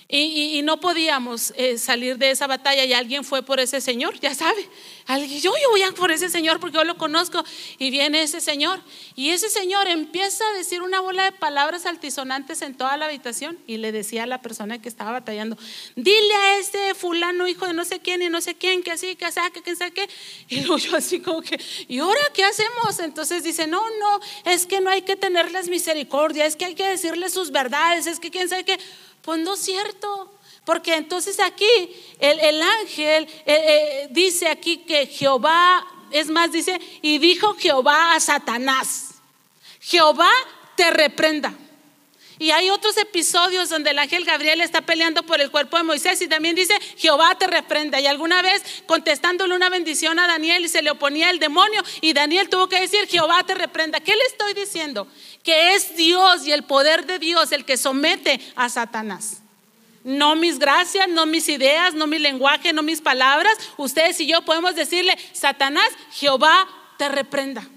Y, 0.08 0.62
no 0.62 0.80
podíamos 0.80 1.52
eh, 1.58 1.80
salir 1.80 2.20
de 2.20 2.30
esa 2.30 2.46
batalla 2.46 2.86
y 2.86 2.94
alguien 2.94 3.24
fue 3.24 3.42
por 3.42 3.60
ese 3.60 3.82
señor, 3.82 4.20
ya 4.20 4.36
sabe. 4.36 4.70
Alguien, 5.08 5.42
yo, 5.42 5.52
yo 5.52 5.70
voy 5.72 5.82
a 5.82 5.92
por 5.94 6.12
ese 6.12 6.30
señor 6.30 6.60
porque 6.60 6.78
yo 6.78 6.84
lo 6.84 6.96
conozco. 6.96 7.44
Y 7.80 7.90
viene 7.90 8.22
ese 8.22 8.40
señor. 8.40 8.80
Y 9.16 9.32
ese 9.32 9.50
señor 9.50 9.88
empieza 9.88 10.48
a 10.48 10.58
decir 10.58 10.84
una 10.84 11.00
bola 11.00 11.24
de 11.24 11.32
palabras 11.32 11.88
altisonantes 11.88 12.62
en 12.62 12.76
toda 12.76 12.98
la 12.98 13.06
habitación. 13.06 13.58
Y 13.66 13.78
le 13.78 13.92
decía 13.92 14.24
a 14.24 14.26
la 14.28 14.44
persona 14.44 14.80
que 14.80 14.90
estaba 14.90 15.12
batallando: 15.12 15.58
Dile 15.96 16.36
a 16.36 16.60
ese 16.60 16.94
fulano, 16.94 17.48
hijo 17.48 17.66
de 17.66 17.74
no 17.74 17.84
sé 17.84 18.00
quién 18.00 18.22
y 18.22 18.30
no 18.30 18.42
sé 18.42 18.54
quién, 18.54 18.84
que 18.84 18.92
así, 18.92 19.16
que 19.16 19.26
así, 19.26 19.40
que 19.54 19.64
quién 19.64 19.76
sabe 19.76 19.92
qué. 19.92 20.08
Y 20.50 20.62
luego 20.62 20.78
yo 20.78 20.96
así 20.96 21.20
como 21.20 21.42
que, 21.42 21.60
¿y 21.88 21.98
ahora 21.98 22.22
qué 22.32 22.44
hacemos? 22.44 23.00
Entonces 23.00 23.44
dice: 23.44 23.66
No, 23.66 23.82
no, 24.00 24.20
es 24.46 24.68
que 24.68 24.82
no 24.82 24.92
hay 24.92 25.02
que 25.02 25.16
tenerles 25.16 25.68
misericordia, 25.68 26.46
es 26.46 26.56
que 26.56 26.66
hay 26.66 26.76
que 26.76 26.88
decirles 26.88 27.34
sus 27.34 27.52
verdades, 27.52 28.06
es 28.06 28.20
que 28.20 28.30
quién 28.30 28.48
sabe 28.50 28.66
qué. 28.66 28.80
Pues 29.26 29.40
no 29.40 29.56
es 29.56 29.60
cierto. 29.60 30.32
Porque 30.64 30.96
entonces 30.96 31.40
aquí 31.40 31.68
el, 32.20 32.62
ángel 32.62 33.26
eh, 33.26 33.44
eh, 33.46 34.08
dice 34.10 34.48
aquí 34.48 34.78
que 34.78 35.06
Jehová, 35.06 35.86
es 36.12 36.30
más, 36.30 36.52
dice, 36.52 36.80
y 37.04 37.20
dijo 37.20 37.56
Jehová 37.56 38.16
a 38.16 38.20
Satanás, 38.20 39.16
Jehová 39.80 40.32
te 40.76 40.90
reprenda. 40.90 41.54
Y 42.38 42.52
hay 42.52 42.70
otros 42.70 42.98
episodios 42.98 43.70
donde 43.70 43.92
el 43.92 44.00
ángel 44.00 44.26
Gabriel 44.26 44.62
está 44.62 44.82
peleando 44.82 45.24
por 45.24 45.40
el 45.40 45.52
cuerpo 45.52 45.78
de 45.78 45.84
Moisés 45.84 46.22
y 46.22 46.28
también 46.28 46.56
dice, 46.56 46.74
Jehová 46.98 47.36
te 47.38 47.48
reprenda. 47.48 48.00
Y 48.00 48.08
alguna 48.08 48.42
vez 48.42 48.62
contestándole 48.86 49.56
una 49.56 49.70
bendición 49.70 50.20
a 50.20 50.28
Daniel 50.28 50.66
y 50.66 50.70
se 50.70 50.82
le 50.82 50.92
oponía 50.92 51.30
el 51.30 51.40
demonio 51.40 51.82
y 52.02 52.14
Daniel 52.14 52.50
tuvo 52.50 52.68
que 52.68 52.82
decir, 52.82 53.08
Jehová 53.08 53.44
te 53.44 53.56
reprenda. 53.56 54.00
¿Qué 54.00 54.16
le 54.16 54.24
estoy 54.24 54.54
diciendo? 54.54 55.08
Que 55.44 55.76
es 55.76 55.96
Dios 55.96 56.46
y 56.46 56.52
el 56.52 56.64
poder 56.64 57.06
de 57.06 57.20
Dios 57.20 57.52
el 57.52 57.64
que 57.64 57.78
somete 57.78 58.40
a 58.56 58.70
Satanás. 58.70 59.42
No 60.04 60.36
mis 60.36 60.60
gracias, 60.60 61.08
no 61.08 61.26
mis 61.26 61.50
ideas, 61.50 61.96
no 61.96 62.06
mi 62.06 62.20
lenguaje, 62.20 62.74
no 62.74 62.84
mis 62.84 63.02
palabras. 63.02 63.58
Ustedes 63.78 64.20
y 64.20 64.28
yo 64.28 64.44
podemos 64.44 64.76
decirle, 64.76 65.18
Satanás, 65.34 65.88
Jehová 66.12 66.68
te 66.98 67.10
reprenda. 67.10 67.68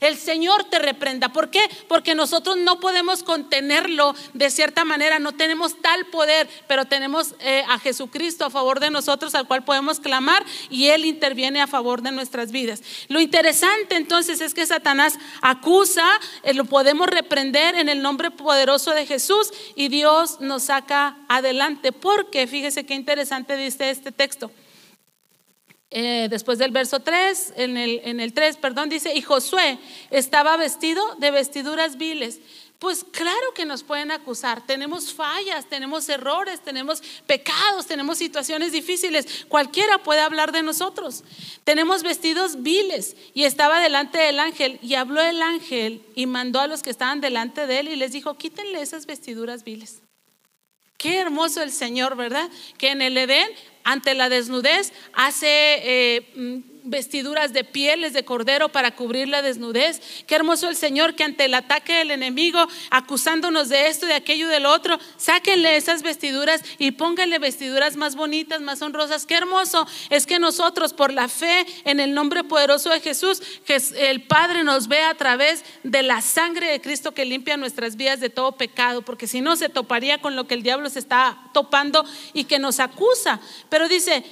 El 0.00 0.16
Señor 0.18 0.64
te 0.64 0.78
reprenda. 0.78 1.30
¿Por 1.30 1.50
qué? 1.50 1.60
Porque 1.88 2.14
nosotros 2.14 2.58
no 2.58 2.80
podemos 2.80 3.22
contenerlo 3.22 4.14
de 4.34 4.50
cierta 4.50 4.84
manera, 4.84 5.18
no 5.18 5.32
tenemos 5.32 5.80
tal 5.80 6.06
poder, 6.06 6.48
pero 6.66 6.84
tenemos 6.84 7.34
eh, 7.40 7.64
a 7.68 7.78
Jesucristo 7.78 8.44
a 8.44 8.50
favor 8.50 8.78
de 8.78 8.90
nosotros 8.90 9.34
al 9.34 9.46
cual 9.46 9.64
podemos 9.64 9.98
clamar 9.98 10.44
y 10.68 10.88
Él 10.88 11.06
interviene 11.06 11.62
a 11.62 11.66
favor 11.66 12.02
de 12.02 12.12
nuestras 12.12 12.52
vidas. 12.52 12.82
Lo 13.08 13.20
interesante 13.20 13.96
entonces 13.96 14.42
es 14.42 14.52
que 14.52 14.66
Satanás 14.66 15.18
acusa, 15.40 16.06
eh, 16.42 16.52
lo 16.52 16.66
podemos 16.66 17.06
reprender 17.06 17.74
en 17.74 17.88
el 17.88 18.02
nombre 18.02 18.30
poderoso 18.30 18.90
de 18.90 19.06
Jesús 19.06 19.50
y 19.74 19.88
Dios 19.88 20.40
nos 20.40 20.64
saca 20.64 21.16
adelante. 21.28 21.92
Porque 21.92 22.46
fíjese 22.46 22.84
qué 22.84 22.94
interesante 22.94 23.56
dice 23.56 23.88
este 23.88 24.12
texto. 24.12 24.50
Eh, 25.90 26.26
después 26.28 26.58
del 26.58 26.72
verso 26.72 27.00
3, 27.00 27.54
en 27.56 27.76
el, 27.76 28.00
en 28.04 28.18
el 28.20 28.32
3, 28.32 28.56
perdón, 28.56 28.88
dice, 28.88 29.14
y 29.14 29.22
Josué 29.22 29.78
estaba 30.10 30.56
vestido 30.56 31.02
de 31.16 31.30
vestiduras 31.30 31.96
viles. 31.96 32.40
Pues 32.78 33.04
claro 33.04 33.54
que 33.54 33.64
nos 33.64 33.82
pueden 33.82 34.10
acusar. 34.10 34.66
Tenemos 34.66 35.14
fallas, 35.14 35.66
tenemos 35.66 36.08
errores, 36.10 36.60
tenemos 36.60 37.02
pecados, 37.26 37.86
tenemos 37.86 38.18
situaciones 38.18 38.72
difíciles. 38.72 39.46
Cualquiera 39.48 40.02
puede 40.02 40.20
hablar 40.20 40.52
de 40.52 40.62
nosotros. 40.62 41.24
Tenemos 41.64 42.02
vestidos 42.02 42.62
viles 42.62 43.16
y 43.32 43.44
estaba 43.44 43.80
delante 43.80 44.18
del 44.18 44.40
ángel 44.40 44.78
y 44.82 44.94
habló 44.94 45.22
el 45.22 45.40
ángel 45.40 46.04
y 46.14 46.26
mandó 46.26 46.60
a 46.60 46.66
los 46.66 46.82
que 46.82 46.90
estaban 46.90 47.22
delante 47.22 47.66
de 47.66 47.80
él 47.80 47.88
y 47.88 47.96
les 47.96 48.12
dijo, 48.12 48.36
quítenle 48.36 48.82
esas 48.82 49.06
vestiduras 49.06 49.64
viles. 49.64 50.02
Qué 50.96 51.18
hermoso 51.18 51.62
el 51.62 51.72
Señor, 51.72 52.16
¿verdad? 52.16 52.48
Que 52.78 52.90
en 52.90 53.02
el 53.02 53.16
Edén 53.16 53.48
ante 53.86 54.14
la 54.14 54.28
desnudez, 54.28 54.92
hace 55.12 55.46
eh, 55.48 56.32
mm, 56.34 56.75
vestiduras 56.86 57.52
de 57.52 57.64
pieles 57.64 58.12
de 58.12 58.24
cordero 58.24 58.70
para 58.70 58.94
cubrir 58.94 59.28
la 59.28 59.42
desnudez. 59.42 60.00
Qué 60.26 60.34
hermoso 60.34 60.68
el 60.68 60.76
Señor 60.76 61.14
que 61.14 61.24
ante 61.24 61.44
el 61.44 61.54
ataque 61.54 61.94
del 61.94 62.10
enemigo, 62.10 62.66
acusándonos 62.90 63.68
de 63.68 63.88
esto, 63.88 64.06
de 64.06 64.14
aquello, 64.14 64.48
del 64.48 64.66
otro, 64.66 64.98
sáquenle 65.16 65.76
esas 65.76 66.02
vestiduras 66.02 66.62
y 66.78 66.92
pónganle 66.92 67.38
vestiduras 67.38 67.96
más 67.96 68.16
bonitas, 68.16 68.60
más 68.60 68.82
honrosas. 68.82 69.26
Qué 69.26 69.34
hermoso 69.34 69.86
es 70.10 70.26
que 70.26 70.38
nosotros, 70.38 70.92
por 70.92 71.12
la 71.12 71.28
fe 71.28 71.66
en 71.84 72.00
el 72.00 72.14
nombre 72.14 72.44
poderoso 72.44 72.90
de 72.90 73.00
Jesús, 73.00 73.42
que 73.64 73.80
el 73.98 74.22
Padre 74.22 74.64
nos 74.64 74.88
ve 74.88 75.02
a 75.02 75.14
través 75.14 75.64
de 75.82 76.02
la 76.02 76.20
sangre 76.20 76.70
de 76.70 76.80
Cristo 76.80 77.12
que 77.12 77.24
limpia 77.24 77.56
nuestras 77.56 77.96
vidas 77.96 78.20
de 78.20 78.30
todo 78.30 78.52
pecado, 78.52 79.02
porque 79.02 79.26
si 79.26 79.40
no 79.40 79.56
se 79.56 79.68
toparía 79.68 80.18
con 80.18 80.36
lo 80.36 80.46
que 80.46 80.54
el 80.54 80.62
diablo 80.62 80.88
se 80.88 80.98
está 80.98 81.38
topando 81.52 82.04
y 82.32 82.44
que 82.44 82.58
nos 82.58 82.80
acusa. 82.80 83.40
Pero 83.68 83.88
dice, 83.88 84.24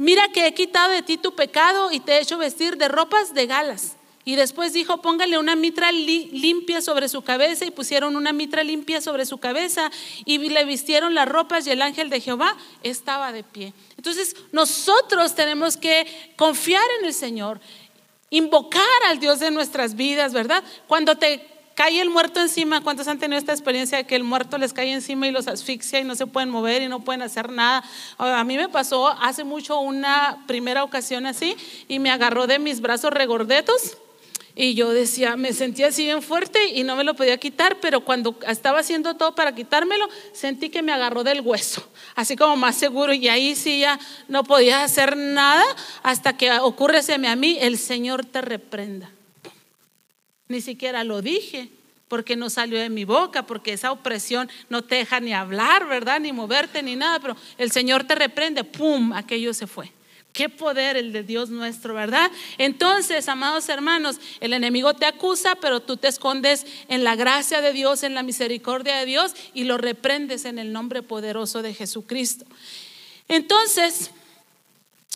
mira 0.00 0.28
que 0.32 0.46
he 0.46 0.54
quitado 0.54 0.92
de 0.92 1.02
ti 1.02 1.18
tu 1.18 1.34
pecado 1.34 1.92
y 1.92 2.00
te 2.00 2.12
he 2.12 2.20
hecho 2.22 2.38
vestir 2.38 2.78
de 2.78 2.88
ropas 2.88 3.34
de 3.34 3.46
galas. 3.46 3.96
Y 4.24 4.34
después 4.34 4.72
dijo, 4.72 5.02
póngale 5.02 5.36
una 5.36 5.56
mitra 5.56 5.92
limpia 5.92 6.80
sobre 6.80 7.10
su 7.10 7.20
cabeza 7.20 7.66
y 7.66 7.70
pusieron 7.70 8.16
una 8.16 8.32
mitra 8.32 8.64
limpia 8.64 9.02
sobre 9.02 9.26
su 9.26 9.38
cabeza 9.38 9.90
y 10.24 10.38
le 10.38 10.64
vistieron 10.64 11.14
las 11.14 11.28
ropas 11.28 11.66
y 11.66 11.70
el 11.70 11.82
ángel 11.82 12.08
de 12.08 12.20
Jehová 12.20 12.56
estaba 12.82 13.30
de 13.30 13.44
pie. 13.44 13.74
Entonces 13.98 14.36
nosotros 14.52 15.34
tenemos 15.34 15.76
que 15.76 16.06
confiar 16.36 16.84
en 16.98 17.06
el 17.06 17.12
Señor, 17.12 17.60
invocar 18.30 18.82
al 19.08 19.20
Dios 19.20 19.38
de 19.38 19.50
nuestras 19.50 19.96
vidas, 19.96 20.32
¿verdad? 20.32 20.64
Cuando 20.86 21.16
te 21.16 21.46
cae 21.80 21.98
el 21.98 22.10
muerto 22.10 22.42
encima. 22.42 22.82
¿Cuántos 22.82 23.08
han 23.08 23.18
tenido 23.18 23.38
esta 23.38 23.52
experiencia 23.52 23.96
de 23.96 24.04
que 24.04 24.14
el 24.14 24.22
muerto 24.22 24.58
les 24.58 24.74
cae 24.74 24.92
encima 24.92 25.26
y 25.26 25.30
los 25.30 25.48
asfixia 25.48 25.98
y 25.98 26.04
no 26.04 26.14
se 26.14 26.26
pueden 26.26 26.50
mover 26.50 26.82
y 26.82 26.88
no 26.88 27.00
pueden 27.00 27.22
hacer 27.22 27.50
nada? 27.50 27.82
A 28.18 28.44
mí 28.44 28.58
me 28.58 28.68
pasó 28.68 29.08
hace 29.08 29.44
mucho 29.44 29.80
una 29.80 30.44
primera 30.46 30.84
ocasión 30.84 31.24
así 31.24 31.56
y 31.88 31.98
me 31.98 32.10
agarró 32.10 32.46
de 32.46 32.58
mis 32.58 32.82
brazos 32.82 33.12
regordetos. 33.12 33.96
Y 34.54 34.74
yo 34.74 34.90
decía, 34.90 35.36
me 35.36 35.54
sentía 35.54 35.86
así 35.86 36.04
bien 36.04 36.20
fuerte 36.20 36.58
y 36.74 36.82
no 36.82 36.96
me 36.96 37.04
lo 37.04 37.14
podía 37.14 37.38
quitar, 37.38 37.78
pero 37.80 38.04
cuando 38.04 38.36
estaba 38.46 38.80
haciendo 38.80 39.16
todo 39.16 39.34
para 39.34 39.54
quitármelo, 39.54 40.06
sentí 40.34 40.68
que 40.68 40.82
me 40.82 40.92
agarró 40.92 41.24
del 41.24 41.40
hueso, 41.40 41.82
así 42.14 42.36
como 42.36 42.56
más 42.56 42.76
seguro. 42.76 43.14
Y 43.14 43.26
ahí 43.30 43.54
sí 43.54 43.80
ya 43.80 43.98
no 44.28 44.44
podía 44.44 44.84
hacer 44.84 45.16
nada 45.16 45.64
hasta 46.02 46.36
que 46.36 46.52
ocurreseme 46.58 47.28
a 47.28 47.36
mí, 47.36 47.56
el 47.58 47.78
Señor 47.78 48.26
te 48.26 48.42
reprenda. 48.42 49.10
Ni 50.50 50.60
siquiera 50.60 51.04
lo 51.04 51.22
dije 51.22 51.68
porque 52.08 52.34
no 52.34 52.50
salió 52.50 52.80
de 52.80 52.90
mi 52.90 53.04
boca, 53.04 53.46
porque 53.46 53.72
esa 53.72 53.92
opresión 53.92 54.50
no 54.68 54.82
te 54.82 54.96
deja 54.96 55.20
ni 55.20 55.32
hablar, 55.32 55.86
¿verdad? 55.86 56.18
Ni 56.18 56.32
moverte, 56.32 56.82
ni 56.82 56.96
nada, 56.96 57.20
pero 57.20 57.36
el 57.56 57.70
Señor 57.70 58.02
te 58.02 58.16
reprende, 58.16 58.64
¡pum! 58.64 59.12
Aquello 59.12 59.54
se 59.54 59.68
fue. 59.68 59.92
Qué 60.32 60.48
poder 60.48 60.96
el 60.96 61.12
de 61.12 61.22
Dios 61.22 61.50
nuestro, 61.50 61.94
¿verdad? 61.94 62.32
Entonces, 62.58 63.28
amados 63.28 63.68
hermanos, 63.68 64.18
el 64.40 64.52
enemigo 64.52 64.94
te 64.94 65.06
acusa, 65.06 65.54
pero 65.54 65.78
tú 65.78 65.96
te 65.96 66.08
escondes 66.08 66.66
en 66.88 67.04
la 67.04 67.14
gracia 67.14 67.60
de 67.60 67.72
Dios, 67.72 68.02
en 68.02 68.14
la 68.14 68.24
misericordia 68.24 68.96
de 68.96 69.06
Dios 69.06 69.36
y 69.54 69.62
lo 69.62 69.78
reprendes 69.78 70.46
en 70.46 70.58
el 70.58 70.72
nombre 70.72 71.02
poderoso 71.04 71.62
de 71.62 71.74
Jesucristo. 71.74 72.44
Entonces, 73.28 74.10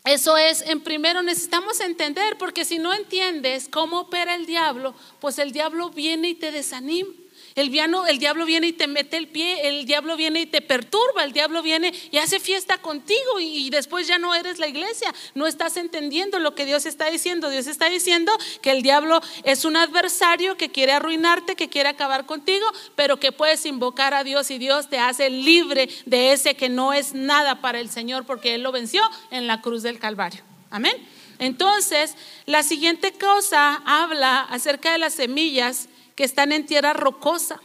eso 0.05 0.37
es, 0.37 0.61
en 0.63 0.81
primero 0.81 1.23
necesitamos 1.23 1.81
entender, 1.81 2.37
porque 2.37 2.67
si 2.67 2.79
no 2.79 2.93
entiendes 2.93 3.69
cómo 3.71 4.01
opera 4.01 4.35
el 4.35 4.45
diablo, 4.45 4.95
pues 5.19 5.39
el 5.39 5.53
diablo 5.53 5.89
viene 5.91 6.29
y 6.29 6.35
te 6.35 6.53
desanima. 6.53 7.11
El, 7.57 7.71
diablo 7.71 8.47
viene 8.47 8.67
y 8.67 8.73
te 8.73 8.89
mete 8.89 9.17
el 9.17 9.29
pie, 9.29 9.69
el 9.69 9.87
diablo 9.87 10.17
viene 10.17 10.41
y 10.41 10.47
te 10.47 10.61
perturba, 10.61 11.23
el 11.23 11.33
diablo 11.33 11.63
viene 11.63 11.95
y 12.11 12.19
hace 12.19 12.41
fiesta 12.41 12.79
contigo 12.79 13.39
y, 13.39 13.71
después 13.71 14.09
ya 14.09 14.19
no 14.19 14.35
eres 14.35 14.59
la 14.59 14.67
iglesia, 14.67 15.15
no 15.35 15.47
estás 15.47 15.77
entendiendo 15.77 16.41
lo 16.41 16.57
que 16.57 16.67
Dios 16.67 16.85
está 16.85 17.09
diciendo. 17.11 17.51
Dios 17.51 17.69
está 17.69 17.89
diciendo 17.89 18.33
que 18.61 18.73
el 18.73 18.83
diablo 18.83 19.21
es 19.45 19.65
un 19.65 19.77
adversario 19.77 20.57
que 20.57 20.71
quiere 20.71 20.93
arruinarte, 20.93 21.55
que 21.55 21.69
quiere 21.69 21.89
acabar 21.89 22.27
contigo, 22.27 22.67
pero 22.97 23.21
que 23.21 23.31
puedes 23.31 23.65
invocar 23.67 24.15
a 24.15 24.25
Dios 24.25 24.51
y 24.51 24.59
Dios 24.59 24.89
te 24.89 24.99
hace 24.99 25.31
libre 25.31 25.89
de 26.07 26.33
ese 26.33 26.57
que 26.57 26.69
no 26.69 26.93
es 26.93 27.15
nada 27.15 27.61
para 27.61 27.79
el 27.79 27.89
Señor 27.89 28.27
porque 28.27 28.57
Él 28.57 28.63
lo 28.63 28.73
venció 28.73 29.01
en 29.31 29.47
la 29.47 29.61
cruz 29.61 29.85
del 29.85 30.01
Calvario. 30.01 30.43
Amén. 30.71 30.97
Entonces, 31.39 32.17
la 32.47 32.65
siguiente 32.65 33.13
cosa 33.13 33.81
habla 33.87 34.41
acerca 34.41 34.93
de 34.93 34.99
las 34.99 35.15
semillas 35.15 35.89
que 36.15 36.25
están 36.25 36.53
en 36.53 36.67
tierra 36.67 36.93
rocosa 36.93 37.61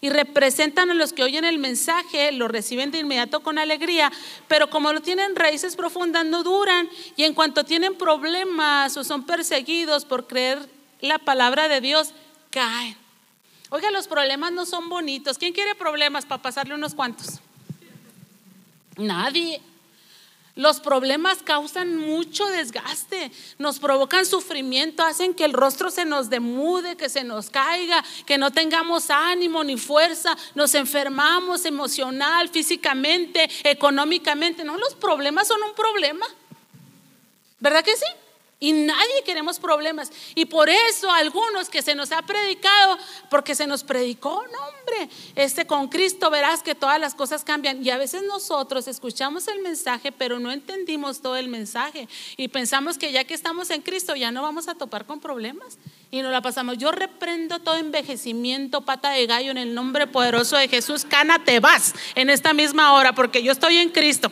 y 0.00 0.10
representan 0.10 0.90
a 0.90 0.94
los 0.94 1.12
que 1.12 1.22
oyen 1.22 1.44
el 1.44 1.58
mensaje, 1.58 2.32
lo 2.32 2.48
reciben 2.48 2.90
de 2.90 2.98
inmediato 2.98 3.40
con 3.40 3.58
alegría, 3.58 4.12
pero 4.48 4.70
como 4.70 4.92
no 4.92 5.00
tienen 5.00 5.36
raíces 5.36 5.76
profundas, 5.76 6.24
no 6.24 6.42
duran 6.42 6.88
y 7.16 7.24
en 7.24 7.34
cuanto 7.34 7.64
tienen 7.64 7.94
problemas 7.96 8.96
o 8.96 9.04
son 9.04 9.24
perseguidos 9.24 10.04
por 10.04 10.26
creer 10.26 10.68
la 11.00 11.18
palabra 11.18 11.68
de 11.68 11.80
Dios, 11.80 12.14
caen. 12.50 12.96
Oiga, 13.70 13.90
los 13.90 14.06
problemas 14.06 14.52
no 14.52 14.66
son 14.66 14.88
bonitos. 14.88 15.36
¿Quién 15.38 15.52
quiere 15.52 15.74
problemas 15.74 16.24
para 16.26 16.40
pasarle 16.40 16.74
unos 16.74 16.94
cuantos? 16.94 17.40
Nadie. 18.96 19.60
Los 20.56 20.78
problemas 20.78 21.42
causan 21.42 21.96
mucho 21.96 22.46
desgaste, 22.46 23.32
nos 23.58 23.80
provocan 23.80 24.24
sufrimiento, 24.24 25.02
hacen 25.02 25.34
que 25.34 25.44
el 25.44 25.52
rostro 25.52 25.90
se 25.90 26.04
nos 26.04 26.30
demude, 26.30 26.96
que 26.96 27.08
se 27.08 27.24
nos 27.24 27.50
caiga, 27.50 28.04
que 28.24 28.38
no 28.38 28.52
tengamos 28.52 29.10
ánimo 29.10 29.64
ni 29.64 29.76
fuerza, 29.76 30.36
nos 30.54 30.76
enfermamos 30.76 31.64
emocional, 31.64 32.48
físicamente, 32.50 33.50
económicamente. 33.64 34.64
No, 34.64 34.78
los 34.78 34.94
problemas 34.94 35.48
son 35.48 35.60
un 35.64 35.74
problema. 35.74 36.26
¿Verdad 37.58 37.82
que 37.82 37.96
sí? 37.96 38.06
Y 38.60 38.72
nadie 38.72 39.22
queremos 39.24 39.58
problemas. 39.58 40.10
Y 40.34 40.46
por 40.46 40.70
eso 40.70 41.10
algunos 41.10 41.68
que 41.68 41.82
se 41.82 41.94
nos 41.94 42.12
ha 42.12 42.22
predicado, 42.22 42.96
porque 43.28 43.54
se 43.54 43.66
nos 43.66 43.84
predicó, 43.84 44.44
no 44.52 44.58
hombre, 44.66 45.10
este 45.34 45.66
con 45.66 45.88
Cristo 45.88 46.30
verás 46.30 46.62
que 46.62 46.74
todas 46.74 47.00
las 47.00 47.14
cosas 47.14 47.44
cambian. 47.44 47.84
Y 47.84 47.90
a 47.90 47.98
veces 47.98 48.22
nosotros 48.22 48.88
escuchamos 48.88 49.48
el 49.48 49.60
mensaje, 49.60 50.12
pero 50.12 50.38
no 50.38 50.52
entendimos 50.52 51.20
todo 51.20 51.36
el 51.36 51.48
mensaje. 51.48 52.08
Y 52.36 52.48
pensamos 52.48 52.96
que 52.96 53.12
ya 53.12 53.24
que 53.24 53.34
estamos 53.34 53.70
en 53.70 53.82
Cristo 53.82 54.14
ya 54.14 54.30
no 54.30 54.42
vamos 54.42 54.68
a 54.68 54.74
topar 54.74 55.04
con 55.04 55.20
problemas. 55.20 55.78
Y 56.10 56.22
nos 56.22 56.30
la 56.30 56.40
pasamos. 56.40 56.78
Yo 56.78 56.92
reprendo 56.92 57.58
todo 57.58 57.74
envejecimiento, 57.74 58.82
pata 58.82 59.10
de 59.10 59.26
gallo, 59.26 59.50
en 59.50 59.58
el 59.58 59.74
nombre 59.74 60.06
poderoso 60.06 60.56
de 60.56 60.68
Jesús. 60.68 61.04
Cana, 61.04 61.44
te 61.44 61.58
vas 61.58 61.92
en 62.14 62.30
esta 62.30 62.54
misma 62.54 62.94
hora, 62.94 63.14
porque 63.14 63.42
yo 63.42 63.50
estoy 63.50 63.78
en 63.78 63.90
Cristo 63.90 64.30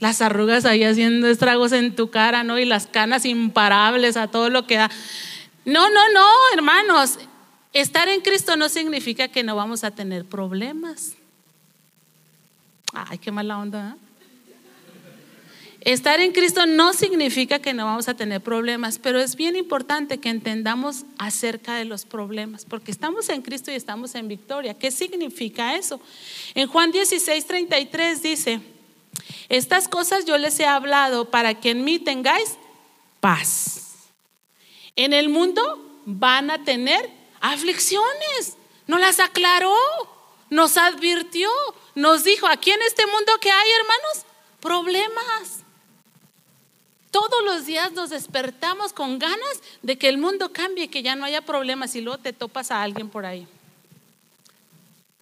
las 0.00 0.22
arrugas 0.22 0.64
ahí 0.64 0.84
haciendo 0.84 1.28
estragos 1.28 1.72
en 1.72 1.94
tu 1.94 2.10
cara, 2.10 2.44
¿no? 2.44 2.58
Y 2.58 2.64
las 2.64 2.86
canas 2.86 3.24
imparables 3.24 4.16
a 4.16 4.28
todo 4.28 4.50
lo 4.50 4.66
que 4.66 4.76
da. 4.76 4.90
No, 5.64 5.90
no, 5.90 6.12
no, 6.12 6.26
hermanos. 6.54 7.18
Estar 7.72 8.08
en 8.08 8.20
Cristo 8.20 8.56
no 8.56 8.68
significa 8.68 9.28
que 9.28 9.42
no 9.42 9.54
vamos 9.56 9.84
a 9.84 9.90
tener 9.90 10.24
problemas. 10.24 11.14
Ay, 12.92 13.18
qué 13.18 13.30
mala 13.30 13.58
onda. 13.58 13.96
¿eh? 13.96 14.08
Estar 15.80 16.20
en 16.20 16.32
Cristo 16.32 16.66
no 16.66 16.92
significa 16.92 17.60
que 17.60 17.72
no 17.72 17.84
vamos 17.84 18.08
a 18.08 18.14
tener 18.14 18.40
problemas, 18.40 18.98
pero 18.98 19.20
es 19.20 19.36
bien 19.36 19.54
importante 19.56 20.18
que 20.18 20.28
entendamos 20.28 21.04
acerca 21.18 21.76
de 21.76 21.84
los 21.84 22.04
problemas, 22.04 22.64
porque 22.64 22.90
estamos 22.90 23.28
en 23.28 23.42
Cristo 23.42 23.70
y 23.70 23.74
estamos 23.74 24.14
en 24.14 24.26
victoria. 24.26 24.74
¿Qué 24.74 24.90
significa 24.90 25.76
eso? 25.76 26.00
En 26.54 26.66
Juan 26.66 26.90
16, 26.90 27.46
33 27.46 28.22
dice, 28.22 28.60
estas 29.48 29.88
cosas 29.88 30.24
yo 30.24 30.36
les 30.38 30.58
he 30.60 30.66
hablado 30.66 31.30
para 31.30 31.54
que 31.58 31.70
en 31.70 31.84
mí 31.84 31.98
tengáis 31.98 32.56
paz. 33.20 34.10
En 34.96 35.12
el 35.12 35.28
mundo 35.28 35.62
van 36.04 36.50
a 36.50 36.64
tener 36.64 37.10
aflicciones. 37.40 38.56
Nos 38.86 39.00
las 39.00 39.20
aclaró, 39.20 39.76
nos 40.50 40.76
advirtió, 40.76 41.50
nos 41.94 42.24
dijo, 42.24 42.46
aquí 42.46 42.70
en 42.70 42.82
este 42.82 43.06
mundo 43.06 43.32
que 43.40 43.50
hay, 43.50 43.70
hermanos, 43.80 44.26
problemas. 44.60 45.64
Todos 47.10 47.42
los 47.44 47.66
días 47.66 47.92
nos 47.92 48.10
despertamos 48.10 48.92
con 48.92 49.18
ganas 49.18 49.62
de 49.82 49.96
que 49.96 50.08
el 50.08 50.18
mundo 50.18 50.52
cambie, 50.52 50.88
que 50.88 51.02
ya 51.02 51.16
no 51.16 51.24
haya 51.24 51.40
problemas 51.42 51.94
y 51.94 52.00
luego 52.00 52.18
te 52.18 52.32
topas 52.32 52.70
a 52.70 52.82
alguien 52.82 53.08
por 53.08 53.24
ahí. 53.24 53.48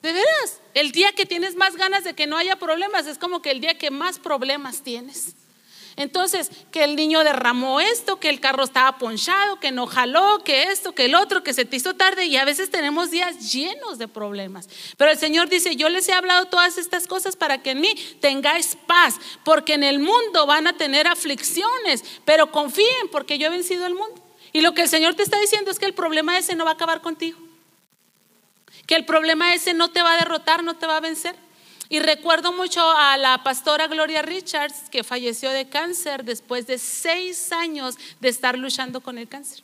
De 0.06 0.12
veras, 0.12 0.60
el 0.74 0.92
día 0.92 1.10
que 1.10 1.26
tienes 1.26 1.56
más 1.56 1.74
ganas 1.74 2.04
de 2.04 2.14
que 2.14 2.28
no 2.28 2.36
haya 2.36 2.54
problemas 2.54 3.08
es 3.08 3.18
como 3.18 3.42
que 3.42 3.50
el 3.50 3.60
día 3.60 3.76
que 3.76 3.90
más 3.90 4.20
problemas 4.20 4.82
tienes. 4.82 5.34
Entonces, 5.96 6.48
que 6.70 6.84
el 6.84 6.94
niño 6.94 7.24
derramó 7.24 7.80
esto, 7.80 8.20
que 8.20 8.28
el 8.28 8.38
carro 8.38 8.62
estaba 8.62 8.98
ponchado, 8.98 9.58
que 9.58 9.72
no 9.72 9.88
jaló, 9.88 10.44
que 10.44 10.70
esto, 10.70 10.94
que 10.94 11.06
el 11.06 11.16
otro, 11.16 11.42
que 11.42 11.52
se 11.52 11.64
te 11.64 11.74
hizo 11.74 11.94
tarde 11.94 12.26
y 12.26 12.36
a 12.36 12.44
veces 12.44 12.70
tenemos 12.70 13.10
días 13.10 13.52
llenos 13.52 13.98
de 13.98 14.06
problemas. 14.06 14.68
Pero 14.96 15.10
el 15.10 15.18
Señor 15.18 15.48
dice, 15.48 15.74
yo 15.74 15.88
les 15.88 16.08
he 16.08 16.12
hablado 16.12 16.44
todas 16.44 16.78
estas 16.78 17.08
cosas 17.08 17.34
para 17.34 17.60
que 17.60 17.72
en 17.72 17.80
mí 17.80 17.92
tengáis 18.20 18.78
paz, 18.86 19.16
porque 19.44 19.74
en 19.74 19.82
el 19.82 19.98
mundo 19.98 20.46
van 20.46 20.68
a 20.68 20.76
tener 20.76 21.08
aflicciones, 21.08 22.04
pero 22.24 22.52
confíen 22.52 23.08
porque 23.10 23.38
yo 23.38 23.48
he 23.48 23.50
vencido 23.50 23.86
el 23.86 23.94
mundo. 23.94 24.22
Y 24.52 24.60
lo 24.60 24.72
que 24.72 24.82
el 24.82 24.88
Señor 24.88 25.16
te 25.16 25.24
está 25.24 25.40
diciendo 25.40 25.72
es 25.72 25.80
que 25.80 25.86
el 25.86 25.94
problema 25.94 26.38
ese 26.38 26.54
no 26.54 26.64
va 26.64 26.70
a 26.70 26.74
acabar 26.74 27.02
contigo 27.02 27.45
que 28.86 28.94
el 28.94 29.04
problema 29.04 29.54
ese 29.54 29.74
no 29.74 29.90
te 29.90 30.02
va 30.02 30.14
a 30.14 30.18
derrotar, 30.18 30.62
no 30.62 30.76
te 30.76 30.86
va 30.86 30.96
a 30.96 31.00
vencer. 31.00 31.34
Y 31.88 32.00
recuerdo 32.00 32.52
mucho 32.52 32.88
a 32.90 33.16
la 33.16 33.42
pastora 33.44 33.86
Gloria 33.86 34.22
Richards, 34.22 34.88
que 34.90 35.04
falleció 35.04 35.50
de 35.50 35.68
cáncer 35.68 36.24
después 36.24 36.66
de 36.66 36.78
seis 36.78 37.52
años 37.52 37.96
de 38.20 38.28
estar 38.28 38.58
luchando 38.58 39.00
con 39.00 39.18
el 39.18 39.28
cáncer. 39.28 39.62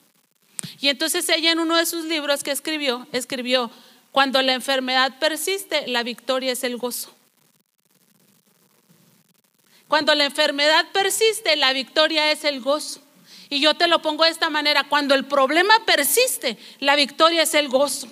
Y 0.80 0.88
entonces 0.88 1.28
ella 1.28 1.50
en 1.50 1.58
uno 1.58 1.76
de 1.76 1.86
sus 1.86 2.04
libros 2.04 2.44
que 2.44 2.52
escribió, 2.52 3.06
escribió, 3.12 3.70
cuando 4.12 4.42
la 4.42 4.52
enfermedad 4.52 5.18
persiste, 5.18 5.88
la 5.88 6.02
victoria 6.02 6.52
es 6.52 6.62
el 6.64 6.76
gozo. 6.76 7.12
Cuando 9.88 10.14
la 10.14 10.24
enfermedad 10.24 10.86
persiste, 10.92 11.56
la 11.56 11.72
victoria 11.72 12.30
es 12.30 12.44
el 12.44 12.60
gozo. 12.60 13.00
Y 13.48 13.60
yo 13.60 13.74
te 13.74 13.88
lo 13.88 14.00
pongo 14.00 14.24
de 14.24 14.30
esta 14.30 14.48
manera, 14.48 14.84
cuando 14.84 15.14
el 15.14 15.24
problema 15.26 15.74
persiste, 15.84 16.56
la 16.78 16.94
victoria 16.94 17.42
es 17.42 17.54
el 17.54 17.68
gozo. 17.68 18.08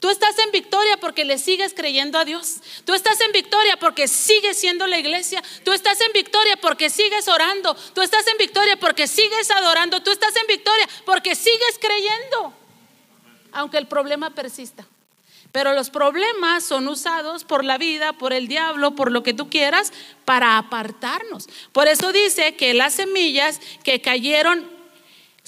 Tú 0.00 0.08
estás 0.08 0.38
en 0.38 0.50
victoria 0.50 0.96
porque 0.96 1.26
le 1.26 1.36
sigues 1.36 1.74
creyendo 1.74 2.18
a 2.18 2.24
Dios. 2.24 2.56
Tú 2.86 2.94
estás 2.94 3.20
en 3.20 3.32
victoria 3.32 3.76
porque 3.76 4.08
sigues 4.08 4.56
siendo 4.56 4.86
la 4.86 4.98
iglesia. 4.98 5.42
Tú 5.62 5.72
estás 5.72 6.00
en 6.00 6.12
victoria 6.14 6.56
porque 6.56 6.88
sigues 6.88 7.28
orando. 7.28 7.76
Tú 7.94 8.00
estás 8.00 8.26
en 8.26 8.38
victoria 8.38 8.78
porque 8.78 9.06
sigues 9.06 9.50
adorando. 9.50 10.02
Tú 10.02 10.10
estás 10.10 10.34
en 10.36 10.46
victoria 10.46 10.88
porque 11.04 11.34
sigues 11.34 11.78
creyendo. 11.78 12.54
Aunque 13.52 13.76
el 13.76 13.86
problema 13.88 14.30
persista. 14.30 14.86
Pero 15.52 15.74
los 15.74 15.90
problemas 15.90 16.64
son 16.64 16.88
usados 16.88 17.44
por 17.44 17.62
la 17.62 17.76
vida, 17.76 18.14
por 18.14 18.32
el 18.32 18.48
diablo, 18.48 18.94
por 18.94 19.12
lo 19.12 19.22
que 19.22 19.34
tú 19.34 19.50
quieras, 19.50 19.92
para 20.24 20.56
apartarnos. 20.56 21.46
Por 21.72 21.88
eso 21.88 22.10
dice 22.10 22.56
que 22.56 22.72
las 22.72 22.94
semillas 22.94 23.60
que 23.84 24.00
cayeron 24.00 24.79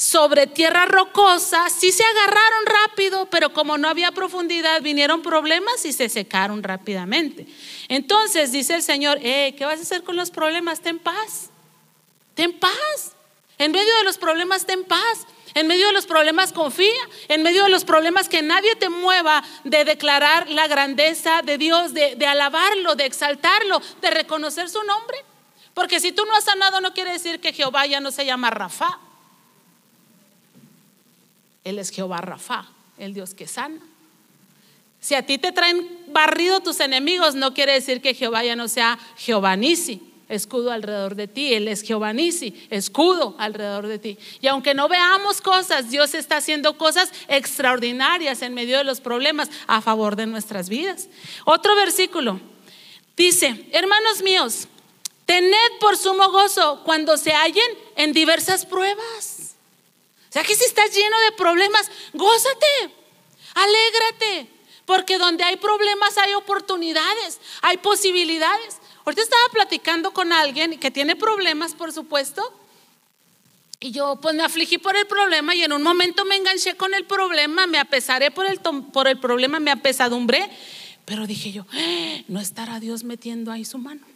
sobre 0.02 0.48
tierra 0.48 0.84
rocosa, 0.86 1.70
sí 1.70 1.92
se 1.92 2.02
agarraron 2.02 2.66
rápido, 2.66 3.30
pero 3.30 3.52
como 3.52 3.78
no 3.78 3.88
había 3.88 4.10
profundidad, 4.10 4.82
vinieron 4.82 5.22
problemas 5.22 5.84
y 5.84 5.92
se 5.92 6.08
secaron 6.08 6.64
rápidamente. 6.64 7.46
Entonces 7.86 8.50
dice 8.50 8.74
el 8.74 8.82
Señor, 8.82 9.20
eh, 9.22 9.54
¿qué 9.56 9.64
vas 9.64 9.78
a 9.78 9.82
hacer 9.82 10.02
con 10.02 10.16
los 10.16 10.32
problemas? 10.32 10.80
Ten 10.80 10.98
paz, 10.98 11.50
ten 12.34 12.52
paz. 12.52 13.12
En 13.58 13.70
medio 13.70 13.94
de 13.98 14.02
los 14.02 14.18
problemas, 14.18 14.66
ten 14.66 14.82
paz. 14.82 15.24
En 15.54 15.68
medio 15.68 15.86
de 15.86 15.92
los 15.92 16.06
problemas, 16.06 16.52
confía. 16.52 17.08
En 17.28 17.44
medio 17.44 17.62
de 17.62 17.70
los 17.70 17.84
problemas, 17.84 18.28
que 18.28 18.42
nadie 18.42 18.74
te 18.74 18.88
mueva 18.88 19.44
de 19.62 19.84
declarar 19.84 20.50
la 20.50 20.66
grandeza 20.66 21.42
de 21.42 21.58
Dios, 21.58 21.94
de, 21.94 22.16
de 22.16 22.26
alabarlo, 22.26 22.96
de 22.96 23.06
exaltarlo, 23.06 23.80
de 24.00 24.10
reconocer 24.10 24.68
su 24.68 24.82
nombre. 24.82 25.18
Porque 25.74 26.00
si 26.00 26.10
tú 26.10 26.24
no 26.24 26.34
has 26.34 26.42
sanado, 26.42 26.80
no 26.80 26.92
quiere 26.92 27.12
decir 27.12 27.38
que 27.38 27.52
Jehová 27.52 27.86
ya 27.86 28.00
no 28.00 28.10
se 28.10 28.26
llama 28.26 28.50
Rafa. 28.50 28.98
Él 31.64 31.78
es 31.78 31.90
Jehová 31.90 32.20
Rafa, 32.20 32.66
el 32.98 33.14
Dios 33.14 33.34
que 33.34 33.46
sana. 33.46 33.80
Si 35.00 35.14
a 35.14 35.26
ti 35.26 35.38
te 35.38 35.52
traen 35.52 35.88
barrido 36.08 36.60
tus 36.60 36.80
enemigos, 36.80 37.34
no 37.34 37.54
quiere 37.54 37.72
decir 37.72 38.00
que 38.00 38.14
Jehová 38.14 38.44
ya 38.44 38.54
no 38.54 38.68
sea 38.68 38.98
Jehová 39.16 39.56
Nisi, 39.56 40.00
escudo 40.28 40.70
alrededor 40.70 41.16
de 41.16 41.26
ti. 41.26 41.54
Él 41.54 41.66
es 41.66 41.82
Jehová 41.82 42.12
Nisi, 42.12 42.66
escudo 42.70 43.34
alrededor 43.38 43.88
de 43.88 43.98
ti. 43.98 44.18
Y 44.40 44.46
aunque 44.46 44.74
no 44.74 44.88
veamos 44.88 45.40
cosas, 45.40 45.90
Dios 45.90 46.14
está 46.14 46.36
haciendo 46.36 46.78
cosas 46.78 47.10
extraordinarias 47.28 48.42
en 48.42 48.54
medio 48.54 48.78
de 48.78 48.84
los 48.84 49.00
problemas 49.00 49.50
a 49.66 49.80
favor 49.80 50.14
de 50.14 50.26
nuestras 50.26 50.68
vidas. 50.68 51.08
Otro 51.44 51.74
versículo 51.74 52.40
dice, 53.16 53.66
hermanos 53.72 54.22
míos, 54.22 54.68
tened 55.26 55.78
por 55.80 55.96
sumo 55.96 56.30
gozo 56.30 56.82
cuando 56.84 57.16
se 57.16 57.32
hallen 57.32 57.78
en 57.96 58.12
diversas 58.12 58.66
pruebas 58.66 59.31
sea 60.32 60.44
que 60.44 60.54
si 60.54 60.64
estás 60.64 60.90
lleno 60.94 61.20
de 61.20 61.32
problemas, 61.32 61.90
gózate, 62.14 62.66
alégrate, 63.52 64.48
porque 64.86 65.18
donde 65.18 65.44
hay 65.44 65.56
problemas 65.56 66.16
hay 66.16 66.32
oportunidades, 66.32 67.38
hay 67.60 67.76
posibilidades. 67.76 68.78
Ahorita 69.04 69.20
estaba 69.20 69.42
platicando 69.52 70.12
con 70.12 70.32
alguien 70.32 70.80
que 70.80 70.90
tiene 70.90 71.16
problemas, 71.16 71.74
por 71.74 71.92
supuesto, 71.92 72.50
y 73.78 73.90
yo 73.90 74.16
pues 74.22 74.34
me 74.34 74.42
afligí 74.42 74.78
por 74.78 74.96
el 74.96 75.06
problema 75.06 75.54
y 75.54 75.64
en 75.64 75.72
un 75.74 75.82
momento 75.82 76.24
me 76.24 76.36
enganché 76.36 76.76
con 76.76 76.94
el 76.94 77.04
problema, 77.04 77.66
me 77.66 77.78
apesaré 77.78 78.30
por 78.30 78.46
el, 78.46 78.58
por 78.58 79.08
el 79.08 79.20
problema, 79.20 79.60
me 79.60 79.70
apesadumbré, 79.70 80.48
pero 81.04 81.26
dije 81.26 81.52
yo, 81.52 81.66
eh, 81.74 82.24
no 82.28 82.40
estará 82.40 82.80
Dios 82.80 83.04
metiendo 83.04 83.52
ahí 83.52 83.66
su 83.66 83.76
mano. 83.76 84.06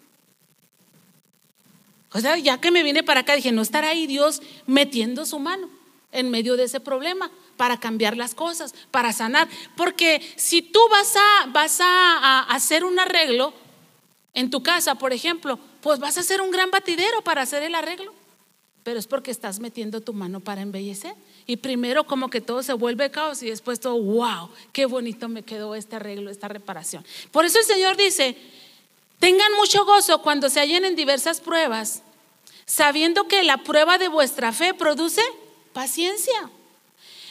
O 2.13 2.21
sea, 2.21 2.39
ya 2.39 2.59
que 2.59 2.71
me 2.71 2.83
vine 2.83 3.03
para 3.03 3.21
acá, 3.21 3.35
dije, 3.35 3.53
no 3.53 3.61
estará 3.61 3.89
ahí 3.91 4.07
Dios 4.07 4.41
metiendo 4.67 5.27
su 5.27 5.39
mano 5.39 5.76
en 6.17 6.31
medio 6.31 6.57
de 6.57 6.65
ese 6.65 6.81
problema 6.81 7.31
para 7.57 7.79
cambiar 7.79 8.17
las 8.17 8.35
cosas, 8.35 8.75
para 8.91 9.13
sanar. 9.13 9.49
Porque 9.77 10.21
si 10.37 10.63
tú 10.63 10.81
vas 10.91 11.15
a, 11.17 11.47
vas 11.47 11.79
a, 11.81 12.41
hacer 12.43 12.85
un 12.85 12.99
arreglo 12.99 13.53
en 14.35 14.51
tu 14.51 14.63
casa, 14.63 14.97
por 14.97 15.13
ejemplo, 15.13 15.59
pues 15.81 15.99
vas 15.99 16.17
a 16.17 16.21
hacer 16.21 16.41
un 16.41 16.51
gran 16.51 16.71
batidero 16.71 17.23
para 17.23 17.43
hacer 17.43 17.63
el 17.63 17.75
arreglo. 17.75 18.13
Pero 18.83 18.99
es 18.99 19.07
porque 19.07 19.31
estás 19.31 19.59
metiendo 19.59 20.01
tu 20.01 20.13
mano 20.13 20.41
para 20.41 20.61
embellecer. 20.61 21.15
Y 21.47 21.57
primero 21.57 22.05
como 22.05 22.29
que 22.29 22.41
todo 22.41 22.63
se 22.63 22.73
vuelve 22.73 23.11
caos 23.11 23.43
y 23.43 23.51
después 23.51 23.79
todo, 23.81 24.01
wow, 24.01 24.51
qué 24.73 24.87
bonito 24.87 25.29
me 25.29 25.43
quedó 25.43 25.75
este 25.75 25.97
arreglo, 25.97 26.31
esta 26.31 26.49
reparación. 26.49 27.05
Por 27.31 27.45
eso 27.45 27.59
el 27.59 27.65
Señor 27.65 27.97
dice, 27.97 28.37
Tengan 29.19 29.53
mucho 29.55 29.85
gozo 29.85 30.21
cuando 30.21 30.51
se 30.51 30.61
hallen 30.61 30.85
en 30.85 30.97
diversas 30.97 31.41
pruebas, 31.41 32.03
sabiendo 32.67 33.29
que 33.29 33.43
la 33.45 33.59
prueba 33.59 33.99
de 33.99 34.09
vuestra 34.09 34.53
fe 34.53 34.75
produce 34.75 35.23
paciencia. 35.77 36.51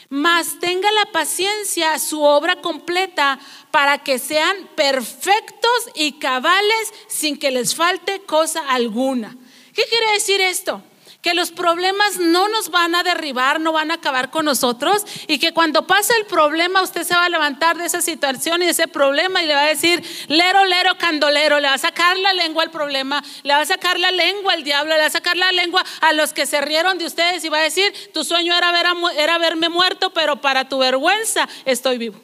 Mas 0.08 0.60
tenga 0.60 0.88
la 0.92 1.06
paciencia 1.06 1.98
su 1.98 2.22
obra 2.22 2.62
completa 2.62 3.40
para 3.72 3.98
que 3.98 4.20
sean 4.20 4.56
perfectos 4.76 5.90
y 5.96 6.12
cabales 6.20 6.94
sin 7.08 7.36
que 7.36 7.50
les 7.50 7.74
falte 7.74 8.20
cosa 8.20 8.60
alguna. 8.70 9.36
¿Qué 9.74 9.82
quiere 9.90 10.12
decir 10.12 10.40
esto? 10.40 10.80
Que 11.26 11.34
los 11.34 11.50
problemas 11.50 12.18
no 12.18 12.48
nos 12.48 12.70
van 12.70 12.94
a 12.94 13.02
derribar, 13.02 13.58
no 13.58 13.72
van 13.72 13.90
a 13.90 13.94
acabar 13.94 14.30
con 14.30 14.44
nosotros 14.44 15.02
y 15.26 15.40
que 15.40 15.52
cuando 15.52 15.84
pasa 15.84 16.14
el 16.16 16.26
problema 16.26 16.82
usted 16.82 17.02
se 17.02 17.16
va 17.16 17.24
a 17.24 17.28
levantar 17.28 17.76
de 17.76 17.84
esa 17.84 18.00
situación 18.00 18.62
y 18.62 18.66
de 18.66 18.70
ese 18.70 18.86
problema 18.86 19.42
y 19.42 19.46
le 19.46 19.54
va 19.56 19.62
a 19.62 19.66
decir, 19.66 20.04
lero, 20.28 20.64
lero, 20.66 20.96
candolero, 20.98 21.58
le 21.58 21.66
va 21.66 21.74
a 21.74 21.78
sacar 21.78 22.16
la 22.16 22.32
lengua 22.32 22.62
al 22.62 22.70
problema, 22.70 23.24
le 23.42 23.54
va 23.54 23.62
a 23.62 23.66
sacar 23.66 23.98
la 23.98 24.12
lengua 24.12 24.52
al 24.52 24.62
diablo, 24.62 24.94
le 24.94 25.00
va 25.00 25.06
a 25.06 25.10
sacar 25.10 25.36
la 25.36 25.50
lengua 25.50 25.84
a 26.00 26.12
los 26.12 26.32
que 26.32 26.46
se 26.46 26.60
rieron 26.60 26.96
de 26.96 27.06
ustedes 27.06 27.44
y 27.44 27.48
va 27.48 27.58
a 27.58 27.62
decir, 27.62 27.92
tu 28.14 28.22
sueño 28.22 28.56
era, 28.56 28.72
era 29.16 29.36
verme 29.38 29.68
muerto, 29.68 30.12
pero 30.12 30.40
para 30.40 30.68
tu 30.68 30.78
vergüenza 30.78 31.48
estoy 31.64 31.98
vivo. 31.98 32.20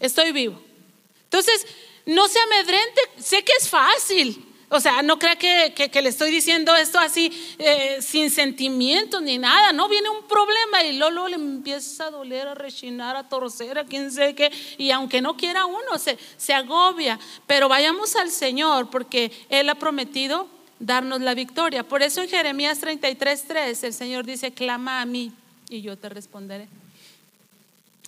Estoy 0.00 0.32
vivo. 0.32 0.62
Entonces, 1.24 1.66
no 2.04 2.28
se 2.28 2.38
amedrente, 2.40 3.00
sé 3.16 3.42
que 3.42 3.52
es 3.58 3.70
fácil, 3.70 4.47
o 4.70 4.80
sea, 4.80 5.00
no 5.00 5.18
crea 5.18 5.36
que, 5.36 5.90
le 6.02 6.08
estoy 6.10 6.30
diciendo 6.30 6.76
esto 6.76 6.98
así 6.98 7.32
eh, 7.58 7.98
sin 8.02 8.30
sentimientos 8.30 9.22
ni 9.22 9.38
nada. 9.38 9.72
No 9.72 9.88
viene 9.88 10.10
un 10.10 10.24
problema 10.24 10.82
y 10.84 10.96
Lolo 10.98 11.26
le 11.26 11.36
empieza 11.36 12.06
a 12.06 12.10
doler, 12.10 12.48
a 12.48 12.54
rechinar, 12.54 13.16
a 13.16 13.28
torcer, 13.28 13.78
a 13.78 13.84
quien 13.84 14.12
sé 14.12 14.34
qué. 14.34 14.52
Y 14.76 14.90
aunque 14.90 15.22
no 15.22 15.38
quiera 15.38 15.64
uno, 15.64 15.98
se, 15.98 16.18
se 16.36 16.52
agobia. 16.52 17.18
Pero 17.46 17.70
vayamos 17.70 18.14
al 18.16 18.30
Señor 18.30 18.90
porque 18.90 19.32
Él 19.48 19.70
ha 19.70 19.74
prometido 19.74 20.48
darnos 20.78 21.22
la 21.22 21.32
victoria. 21.32 21.82
Por 21.82 22.02
eso 22.02 22.20
en 22.20 22.28
Jeremías 22.28 22.82
33:3 22.82 23.84
el 23.84 23.94
Señor 23.94 24.26
dice: 24.26 24.52
Clama 24.52 25.00
a 25.00 25.06
mí 25.06 25.32
y 25.70 25.80
yo 25.80 25.96
te 25.96 26.10
responderé. 26.10 26.68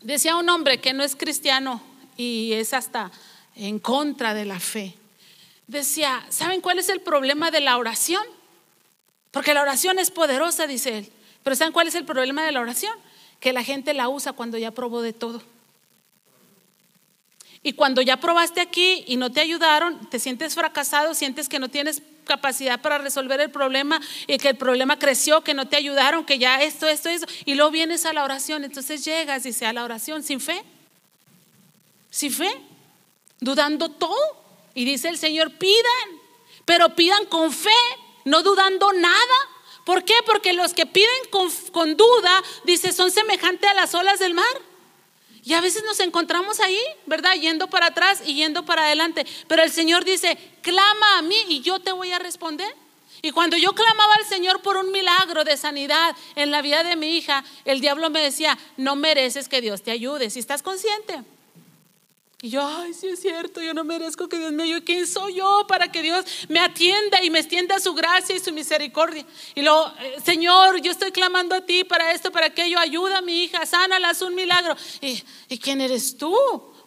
Decía 0.03 0.37
un 0.37 0.49
hombre 0.51 0.79
que 0.79 0.93
no 0.93 1.05
es 1.05 1.17
cristiano 1.17 1.83
y 2.19 2.53
es 2.53 2.75
hasta 2.75 3.11
en 3.57 3.79
contra 3.79 4.35
de 4.35 4.45
la 4.45 4.61
fe 4.61 5.00
decía, 5.71 6.25
¿saben 6.29 6.61
cuál 6.61 6.79
es 6.79 6.89
el 6.89 7.01
problema 7.01 7.51
de 7.51 7.61
la 7.61 7.77
oración? 7.77 8.23
Porque 9.31 9.55
la 9.55 9.63
oración 9.63 9.99
es 9.99 10.11
poderosa, 10.11 10.67
dice 10.67 10.99
él. 10.99 11.13
Pero 11.43 11.57
¿saben 11.57 11.73
cuál 11.73 11.89
es 11.89 11.95
el 11.95 12.05
problema 12.05 12.45
de 12.45 12.53
la 12.53 12.61
oración? 12.61 12.93
Que 13.39 13.53
la 13.53 13.63
gente 13.63 13.95
la 13.95 14.09
usa 14.09 14.33
cuando 14.33 14.59
ya 14.59 14.73
probó 14.73 15.03
de 15.03 15.13
todo. 15.13 15.43
Y 17.63 17.75
cuando 17.75 18.03
ya 18.03 18.17
probaste 18.19 18.61
aquí 18.61 19.05
y 19.07 19.17
no 19.17 19.31
te 19.31 19.41
ayudaron, 19.41 20.09
te 20.09 20.19
sientes 20.19 20.55
fracasado, 20.55 21.15
sientes 21.15 21.49
que 21.49 21.59
no 21.59 21.69
tienes 21.69 22.03
capacidad 22.25 22.81
para 22.81 22.99
resolver 22.99 23.41
el 23.41 23.51
problema 23.51 24.01
y 24.27 24.39
que 24.39 24.49
el 24.51 24.57
problema 24.57 24.99
creció, 24.99 25.43
que 25.43 25.53
no 25.53 25.69
te 25.69 25.77
ayudaron, 25.77 26.25
que 26.25 26.39
ya 26.39 26.63
esto, 26.63 26.87
esto, 26.87 27.09
eso. 27.09 27.27
Y 27.45 27.55
luego 27.55 27.71
vienes 27.71 28.07
a 28.07 28.13
la 28.13 28.25
oración. 28.25 28.65
Entonces 28.65 29.05
llegas, 29.05 29.43
dice, 29.43 29.67
a 29.67 29.73
la 29.73 29.85
oración 29.85 30.23
sin 30.23 30.41
fe. 30.41 30.63
Sin 32.11 32.33
fe, 32.33 32.51
dudando 33.41 33.91
todo. 33.91 34.40
Y 34.75 34.85
dice 34.85 35.09
el 35.09 35.19
Señor, 35.19 35.53
pidan, 35.59 36.21
pero 36.65 36.95
pidan 36.95 37.27
con 37.27 37.53
fe, 37.53 37.71
no 38.25 38.43
dudando 38.43 38.93
nada. 38.93 39.35
¿Por 39.85 40.05
qué? 40.05 40.15
Porque 40.27 40.53
los 40.53 40.75
que 40.75 40.87
piden 40.87 41.09
con, 41.73 41.97
duda, 41.97 42.43
dice, 42.65 42.93
son 42.93 43.11
semejantes 43.11 43.69
a 43.69 43.75
las 43.75 43.95
olas 43.95 44.19
del 44.19 44.35
mar. 44.35 44.47
Y 45.43 45.55
a 45.55 45.61
veces 45.61 45.83
nos 45.85 46.01
encontramos 46.01 46.61
ahí, 46.61 46.81
¿verdad? 47.07 47.35
Yendo 47.35 47.69
para 47.69 47.87
atrás 47.87 48.23
y 48.27 48.35
yendo 48.35 48.65
para 48.65 48.85
adelante. 48.85 49.27
Pero 49.49 49.63
el 49.63 49.71
Señor 49.71 50.05
dice, 50.05 50.39
clama 50.63 51.19
a 51.19 51.23
mí 51.23 51.37
y 51.49 51.61
yo 51.61 51.81
te 51.81 51.93
voy 51.93 52.13
a 52.13 52.19
responder. 52.19 52.73
Y 53.23 53.33
cuando 53.33 53.57
yo 53.57 53.73
clamaba 53.73 54.15
al 54.15 54.27
Señor 54.27 54.63
por 54.63 54.77
un 54.77 54.93
milagro 54.93 55.45
de 55.45 55.57
sanidad 55.57 56.15
en 56.37 56.51
la 56.51 56.63
vida 56.63 56.85
de 56.85 56.97
mi 56.97 57.17
hija, 57.17 57.45
el 57.65 57.81
diablo 57.81 58.11
me 58.11 58.23
decía, 58.23 58.57
no 58.77 58.97
mereces 58.97 59.49
que 59.49 59.61
Dios 59.61 59.83
te 59.83 59.91
ayude, 59.91 60.31
si 60.31 60.39
estás 60.39 60.63
consciente. 60.63 61.23
Y 62.43 62.49
yo, 62.49 62.67
ay, 62.67 62.95
sí 62.95 63.07
es 63.09 63.21
cierto, 63.21 63.61
yo 63.61 63.75
no 63.75 63.85
merezco 63.85 64.27
que 64.27 64.39
Dios 64.39 64.51
me 64.51 64.63
ayude. 64.63 64.83
¿Quién 64.83 65.07
soy 65.07 65.35
yo 65.35 65.67
para 65.69 65.93
que 65.93 66.01
Dios 66.01 66.25
me 66.49 66.59
atienda 66.59 67.23
y 67.23 67.29
me 67.29 67.39
extienda 67.39 67.79
su 67.79 67.93
gracia 67.93 68.35
y 68.35 68.41
su 68.41 68.51
misericordia? 68.51 69.27
Y 69.55 69.61
luego, 69.61 69.93
eh, 70.01 70.17
Señor, 70.25 70.81
yo 70.81 70.91
estoy 70.91 71.13
clamando 71.13 71.55
a 71.55 71.61
ti 71.61 71.85
para 71.85 72.13
esto, 72.13 72.33
para 72.33 72.47
aquello, 72.47 72.79
ayuda 72.79 73.19
a 73.19 73.23
mi 73.23 73.45
hija, 73.45 73.67
sánala, 73.67 74.09
haz 74.09 74.23
un 74.23 74.35
milagro. 74.35 74.75
¿Y, 75.03 75.23
¿Y 75.51 75.59
quién 75.59 75.83
eres 75.83 76.17
tú? 76.17 76.35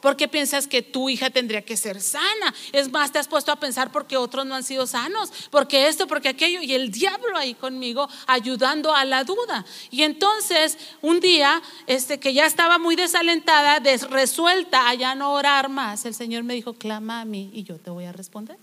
¿Por 0.04 0.18
qué 0.18 0.28
piensas 0.28 0.68
que 0.68 0.82
tu 0.82 1.08
hija 1.08 1.30
tendría 1.30 1.62
que 1.62 1.78
ser 1.78 2.02
sana? 2.02 2.54
Es 2.74 2.92
más, 2.92 3.14
te 3.14 3.20
has 3.20 3.30
puesto 3.30 3.54
a 3.54 3.56
pensar 3.56 3.90
porque 3.90 4.18
otros 4.18 4.46
no 4.46 4.54
han 4.54 4.64
sido 4.64 4.86
sanos, 4.86 5.32
porque 5.50 5.88
esto, 5.88 6.08
porque 6.08 6.28
aquello, 6.28 6.62
y 6.62 6.74
el 6.74 6.92
diablo 6.92 7.38
ahí 7.38 7.54
conmigo 7.54 8.10
ayudando 8.28 8.94
a 8.94 9.06
la 9.06 9.24
duda. 9.24 9.64
Y 9.92 10.04
entonces, 10.04 10.78
un 11.02 11.22
día, 11.22 11.62
este, 11.88 12.20
que 12.20 12.34
ya 12.34 12.46
estaba 12.46 12.80
muy 12.80 12.98
desalentada, 12.98 13.80
resuelta 14.10 14.90
a 14.90 14.94
ya 14.94 15.16
no 15.16 15.32
orar 15.32 15.70
más, 15.70 16.04
el 16.04 16.14
Señor 16.14 16.44
me 16.44 16.54
dijo, 16.54 16.74
clama 16.74 17.22
a 17.22 17.26
mí 17.26 17.50
y 17.54 17.64
yo 17.64 17.78
te 17.78 17.90
voy 17.90 18.04
a 18.04 18.12
responder. 18.12 18.58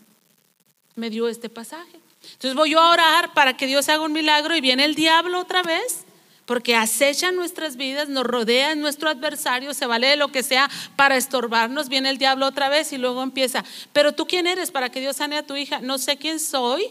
Me 0.94 1.08
dio 1.08 1.26
este 1.26 1.48
pasaje. 1.48 2.00
Entonces 2.34 2.54
voy 2.54 2.72
yo 2.72 2.80
a 2.80 2.90
orar 2.90 3.32
para 3.32 3.56
que 3.56 3.66
Dios 3.66 3.88
haga 3.88 4.02
un 4.02 4.12
milagro 4.12 4.54
y 4.56 4.60
viene 4.60 4.84
el 4.84 4.94
diablo 4.94 5.40
otra 5.40 5.62
vez 5.62 6.04
porque 6.50 6.74
acecha 6.74 7.30
nuestras 7.30 7.76
vidas, 7.76 8.08
nos 8.08 8.26
rodea 8.26 8.74
nuestro 8.74 9.08
adversario, 9.08 9.72
se 9.72 9.86
vale 9.86 10.08
de 10.08 10.16
lo 10.16 10.32
que 10.32 10.42
sea 10.42 10.68
para 10.96 11.16
estorbarnos, 11.16 11.88
viene 11.88 12.10
el 12.10 12.18
diablo 12.18 12.44
otra 12.44 12.68
vez 12.68 12.92
y 12.92 12.98
luego 12.98 13.22
empieza, 13.22 13.64
pero 13.92 14.14
tú 14.14 14.26
quién 14.26 14.48
eres 14.48 14.72
para 14.72 14.90
que 14.90 14.98
Dios 14.98 15.14
sane 15.14 15.38
a 15.38 15.46
tu 15.46 15.54
hija, 15.54 15.78
no 15.80 15.96
sé 15.96 16.16
quién 16.16 16.40
soy, 16.40 16.88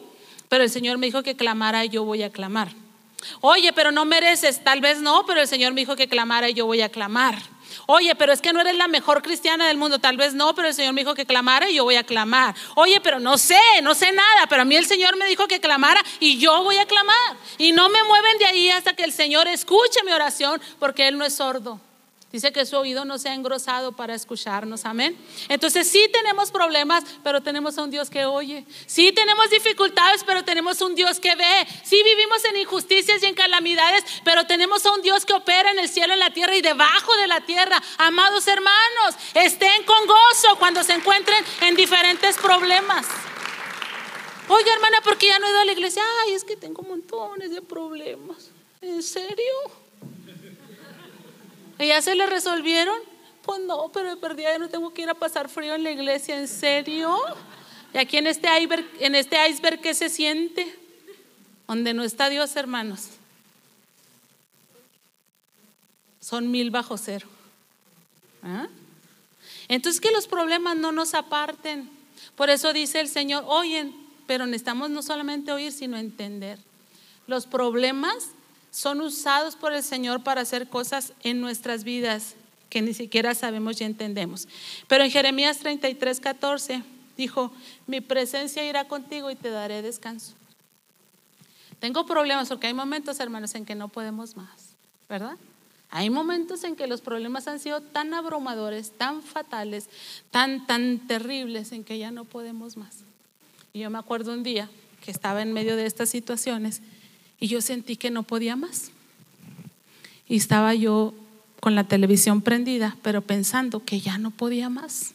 pero 0.47 0.63
el 0.63 0.69
Señor 0.69 0.97
me 0.97 1.07
dijo 1.07 1.23
que 1.23 1.35
clamara 1.35 1.83
y 1.83 1.89
yo 1.89 2.05
voy 2.05 2.23
a 2.23 2.29
clamar. 2.29 2.69
Oye, 3.41 3.73
pero 3.73 3.91
no 3.91 4.05
mereces, 4.05 4.63
tal 4.63 4.79
vez 4.79 5.01
no, 5.01 5.25
pero 5.25 5.41
el 5.41 5.47
Señor 5.49 5.73
me 5.73 5.81
dijo 5.81 5.97
que 5.97 6.07
clamara 6.07 6.49
y 6.49 6.53
yo 6.53 6.65
voy 6.65 6.79
a 6.79 6.87
clamar. 6.87 7.37
Oye, 7.91 8.13
pero 8.13 8.31
es 8.31 8.39
que 8.39 8.53
no 8.53 8.61
eres 8.61 8.75
la 8.75 8.87
mejor 8.87 9.23
cristiana 9.23 9.67
del 9.67 9.77
mundo. 9.77 9.97
Tal 9.97 10.15
vez 10.15 10.35
no, 10.35 10.53
pero 10.53 10.67
el 10.67 10.75
Señor 10.75 10.93
me 10.93 11.01
dijo 11.01 11.15
que 11.15 11.25
clamara 11.25 11.67
y 11.71 11.73
yo 11.73 11.85
voy 11.85 11.95
a 11.95 12.03
clamar. 12.03 12.53
Oye, 12.75 13.01
pero 13.01 13.19
no 13.19 13.39
sé, 13.39 13.57
no 13.81 13.95
sé 13.95 14.11
nada, 14.11 14.45
pero 14.47 14.61
a 14.61 14.65
mí 14.65 14.75
el 14.75 14.85
Señor 14.85 15.17
me 15.17 15.25
dijo 15.25 15.47
que 15.47 15.59
clamara 15.59 15.99
y 16.19 16.37
yo 16.37 16.61
voy 16.61 16.77
a 16.77 16.85
clamar. 16.85 17.35
Y 17.57 17.71
no 17.71 17.89
me 17.89 18.03
mueven 18.03 18.37
de 18.37 18.45
ahí 18.45 18.69
hasta 18.69 18.93
que 18.93 19.01
el 19.01 19.11
Señor 19.11 19.47
escuche 19.47 20.03
mi 20.05 20.11
oración, 20.11 20.61
porque 20.77 21.07
Él 21.07 21.17
no 21.17 21.25
es 21.25 21.33
sordo. 21.33 21.81
Dice 22.31 22.51
que 22.51 22.63
su 22.67 22.77
oído 22.77 23.05
no 23.05 23.17
se 23.17 23.27
ha 23.27 23.33
engrosado 23.33 23.91
para 23.91 24.13
escucharnos, 24.13 24.85
amén. 24.85 25.17
Entonces 25.47 25.89
sí 25.89 26.07
tenemos 26.13 26.51
problemas, 26.51 27.03
pero 27.23 27.41
tenemos 27.41 27.75
a 27.79 27.83
un 27.83 27.89
Dios 27.89 28.11
que 28.11 28.25
oye. 28.25 28.65
Sí 28.85 29.11
tenemos 29.11 29.49
dificultades, 29.49 30.23
pero 30.23 30.45
tenemos 30.45 30.79
un 30.81 30.93
Dios 30.93 31.19
que 31.19 31.33
ve. 31.35 31.67
Sí 31.83 32.03
vivimos 32.03 32.45
en 32.45 32.57
injusticias 32.57 33.23
y 33.23 33.25
en 33.25 33.33
calamidades, 33.33 34.03
pero 34.23 34.45
tenemos 34.45 34.85
a 34.85 34.91
un 34.91 35.01
Dios 35.01 35.25
que 35.25 35.33
opera 35.33 35.71
en 35.71 35.79
el 35.79 35.89
cielo, 35.89 36.13
en 36.13 36.19
la 36.19 36.29
tierra 36.29 36.55
y 36.55 36.61
debajo 36.61 37.15
de 37.17 37.25
la 37.25 37.41
tierra. 37.41 37.81
Amados 37.97 38.47
hermanos, 38.47 39.15
estén 39.33 39.83
con 39.85 40.05
gozo 40.05 40.55
cuando 40.59 40.83
se 40.83 40.93
encuentren 40.93 41.43
en 41.61 41.75
diferentes 41.75 42.37
problemas. 42.37 43.07
Oye, 44.49 44.71
hermana, 44.71 45.01
¿por 45.03 45.17
qué 45.17 45.27
ya 45.27 45.39
no 45.39 45.47
he 45.47 45.49
ido 45.49 45.59
a 45.61 45.65
la 45.65 45.71
iglesia? 45.71 46.03
Ay, 46.23 46.33
es 46.33 46.43
que 46.43 46.55
tengo 46.55 46.83
montones 46.83 47.49
de 47.49 47.63
problemas. 47.63 48.51
¿En 48.81 49.01
serio? 49.01 49.78
¿Y 51.79 51.87
ya 51.87 52.01
se 52.01 52.13
le 52.13 52.25
resolvieron? 52.25 52.97
Pues 53.43 53.61
no, 53.61 53.89
pero 53.93 54.09
de 54.09 54.17
perdida 54.17 54.51
ya 54.51 54.59
no 54.59 54.69
tengo 54.69 54.93
que 54.93 55.01
ir 55.01 55.09
a 55.09 55.13
pasar 55.13 55.49
frío 55.49 55.73
en 55.75 55.83
la 55.83 55.91
iglesia, 55.91 56.37
¿en 56.37 56.47
serio? 56.47 57.17
Y 57.93 57.97
aquí 57.97 58.17
en 58.17 58.27
este 58.27 58.47
iceberg, 58.59 58.85
en 58.99 59.15
este 59.15 59.37
iceberg 59.49 59.79
¿qué 59.79 59.93
se 59.93 60.09
siente? 60.09 60.75
Donde 61.67 61.93
no 61.93 62.03
está 62.03 62.29
Dios, 62.29 62.55
hermanos. 62.55 63.07
Son 66.19 66.51
mil 66.51 66.69
bajo 66.69 66.97
cero. 66.97 67.27
¿Ah? 68.43 68.67
Entonces 69.69 70.01
que 70.01 70.11
los 70.11 70.27
problemas 70.27 70.75
no 70.75 70.91
nos 70.91 71.13
aparten. 71.13 71.89
Por 72.35 72.49
eso 72.49 72.73
dice 72.73 72.99
el 72.99 73.07
Señor, 73.07 73.45
oyen, 73.47 73.95
pero 74.27 74.45
necesitamos 74.45 74.89
no 74.89 75.01
solamente 75.01 75.51
oír, 75.51 75.71
sino 75.71 75.97
entender. 75.97 76.59
Los 77.25 77.47
problemas 77.47 78.29
son 78.71 79.01
usados 79.01 79.55
por 79.55 79.73
el 79.73 79.83
Señor 79.83 80.23
para 80.23 80.41
hacer 80.41 80.67
cosas 80.67 81.13
en 81.23 81.41
nuestras 81.41 81.83
vidas 81.83 82.35
que 82.69 82.81
ni 82.81 82.93
siquiera 82.93 83.33
sabemos 83.33 83.81
y 83.81 83.83
entendemos. 83.83 84.47
Pero 84.87 85.03
en 85.03 85.11
Jeremías 85.11 85.57
33, 85.57 86.19
14 86.19 86.83
dijo, 87.17 87.51
mi 87.87 88.01
presencia 88.01 88.63
irá 88.63 88.87
contigo 88.87 89.31
y 89.31 89.35
te 89.35 89.49
daré 89.49 89.81
descanso. 89.81 90.33
Tengo 91.79 92.05
problemas 92.05 92.49
porque 92.49 92.67
hay 92.67 92.73
momentos, 92.73 93.19
hermanos, 93.19 93.55
en 93.55 93.65
que 93.65 93.75
no 93.75 93.87
podemos 93.87 94.35
más, 94.35 94.75
¿verdad? 95.07 95.37
Hay 95.91 96.09
momentos 96.09 96.63
en 96.63 96.75
que 96.75 96.87
los 96.87 97.01
problemas 97.01 97.47
han 97.47 97.59
sido 97.59 97.81
tan 97.81 98.13
abrumadores, 98.13 98.91
tan 98.91 99.23
fatales, 99.23 99.89
tan, 100.29 100.67
tan 100.67 101.07
terribles, 101.07 101.71
en 101.71 101.83
que 101.83 101.97
ya 101.97 102.11
no 102.11 102.25
podemos 102.25 102.77
más. 102.77 102.97
Y 103.73 103.79
yo 103.79 103.89
me 103.89 103.97
acuerdo 103.97 104.33
un 104.33 104.43
día 104.43 104.69
que 105.03 105.09
estaba 105.09 105.41
en 105.41 105.53
medio 105.53 105.75
de 105.75 105.85
estas 105.85 106.09
situaciones 106.09 106.81
y 107.39 107.47
yo 107.47 107.61
sentí 107.61 107.95
que 107.95 108.11
no 108.11 108.23
podía 108.23 108.55
más. 108.55 108.91
Y 110.27 110.37
estaba 110.37 110.75
yo 110.75 111.13
con 111.59 111.75
la 111.75 111.85
televisión 111.85 112.41
prendida, 112.41 112.97
pero 113.01 113.21
pensando 113.21 113.83
que 113.83 114.01
ya 114.01 114.17
no 114.17 114.31
podía 114.31 114.69
más. 114.69 115.13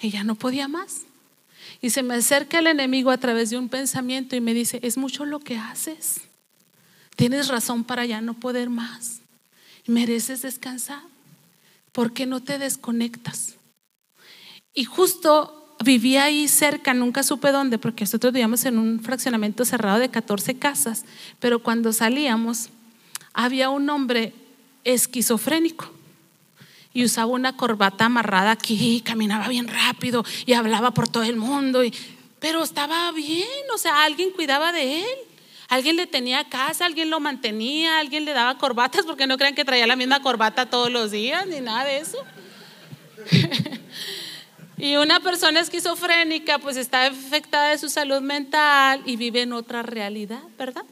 Y 0.00 0.10
ya 0.10 0.24
no 0.24 0.34
podía 0.34 0.68
más. 0.68 1.02
Y 1.80 1.90
se 1.90 2.02
me 2.02 2.14
acerca 2.14 2.58
el 2.58 2.66
enemigo 2.66 3.10
a 3.10 3.18
través 3.18 3.50
de 3.50 3.58
un 3.58 3.68
pensamiento 3.68 4.36
y 4.36 4.40
me 4.40 4.54
dice, 4.54 4.80
es 4.82 4.96
mucho 4.96 5.24
lo 5.24 5.40
que 5.40 5.56
haces. 5.56 6.22
Tienes 7.16 7.48
razón 7.48 7.84
para 7.84 8.06
ya 8.06 8.20
no 8.20 8.34
poder 8.34 8.70
más. 8.70 9.20
Mereces 9.86 10.42
descansar. 10.42 11.02
¿Por 11.92 12.12
qué 12.12 12.26
no 12.26 12.42
te 12.42 12.58
desconectas? 12.58 13.56
Y 14.74 14.84
justo 14.84 15.59
vivía 15.84 16.24
ahí 16.24 16.46
cerca, 16.48 16.94
nunca 16.94 17.22
supe 17.22 17.52
dónde, 17.52 17.78
porque 17.78 18.04
nosotros 18.04 18.32
vivíamos 18.32 18.64
en 18.64 18.78
un 18.78 19.00
fraccionamiento 19.00 19.64
cerrado 19.64 19.98
de 19.98 20.10
14 20.10 20.58
casas, 20.58 21.04
pero 21.38 21.60
cuando 21.60 21.92
salíamos 21.92 22.68
había 23.32 23.70
un 23.70 23.88
hombre 23.88 24.32
esquizofrénico 24.84 25.90
y 26.92 27.04
usaba 27.04 27.26
una 27.26 27.56
corbata 27.56 28.06
amarrada 28.06 28.50
aquí, 28.50 29.02
caminaba 29.04 29.48
bien 29.48 29.68
rápido 29.68 30.24
y 30.44 30.54
hablaba 30.54 30.90
por 30.90 31.08
todo 31.08 31.22
el 31.22 31.36
mundo, 31.36 31.84
y, 31.84 31.94
pero 32.40 32.62
estaba 32.62 33.10
bien, 33.12 33.46
o 33.74 33.78
sea, 33.78 34.04
alguien 34.04 34.30
cuidaba 34.30 34.72
de 34.72 35.00
él. 35.00 35.18
Alguien 35.68 35.94
le 35.94 36.08
tenía 36.08 36.48
casa, 36.48 36.84
alguien 36.84 37.10
lo 37.10 37.20
mantenía, 37.20 38.00
alguien 38.00 38.24
le 38.24 38.32
daba 38.32 38.58
corbatas, 38.58 39.06
porque 39.06 39.28
no 39.28 39.38
crean 39.38 39.54
que 39.54 39.64
traía 39.64 39.86
la 39.86 39.94
misma 39.94 40.20
corbata 40.20 40.66
todos 40.66 40.90
los 40.90 41.12
días, 41.12 41.46
ni 41.46 41.60
nada 41.60 41.84
de 41.84 41.98
eso. 41.98 42.18
y 44.80 44.96
una 44.96 45.20
persona 45.20 45.60
esquizofrénica 45.60 46.58
pues 46.58 46.78
está 46.78 47.06
afectada 47.06 47.68
de 47.68 47.78
su 47.78 47.90
salud 47.90 48.22
mental 48.22 49.02
y 49.04 49.16
vive 49.16 49.42
en 49.42 49.52
otra 49.52 49.82
realidad, 49.82 50.42
¿verdad? 50.56 50.84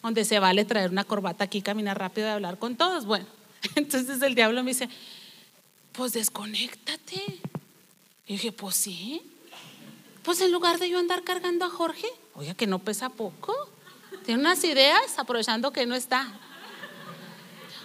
Donde 0.00 0.24
se 0.24 0.38
vale 0.38 0.64
traer 0.64 0.90
una 0.90 1.04
corbata 1.04 1.44
aquí, 1.44 1.60
caminar 1.60 1.98
rápido 1.98 2.28
y 2.28 2.30
hablar 2.30 2.58
con 2.58 2.76
todos. 2.76 3.04
Bueno, 3.04 3.26
entonces 3.74 4.22
el 4.22 4.34
diablo 4.34 4.62
me 4.64 4.70
dice, 4.70 4.88
pues 5.92 6.14
desconéctate. 6.14 7.22
Y 8.26 8.32
dije, 8.32 8.52
pues 8.52 8.76
sí. 8.76 9.20
Pues 10.22 10.40
en 10.40 10.50
lugar 10.50 10.78
de 10.78 10.88
yo 10.88 10.98
andar 10.98 11.24
cargando 11.24 11.66
a 11.66 11.70
Jorge, 11.70 12.06
oiga 12.34 12.54
que 12.54 12.66
no 12.66 12.78
pesa 12.78 13.10
poco, 13.10 13.54
tiene 14.24 14.40
unas 14.40 14.64
ideas 14.64 15.18
aprovechando 15.18 15.72
que 15.72 15.84
no 15.84 15.94
está. 15.94 16.32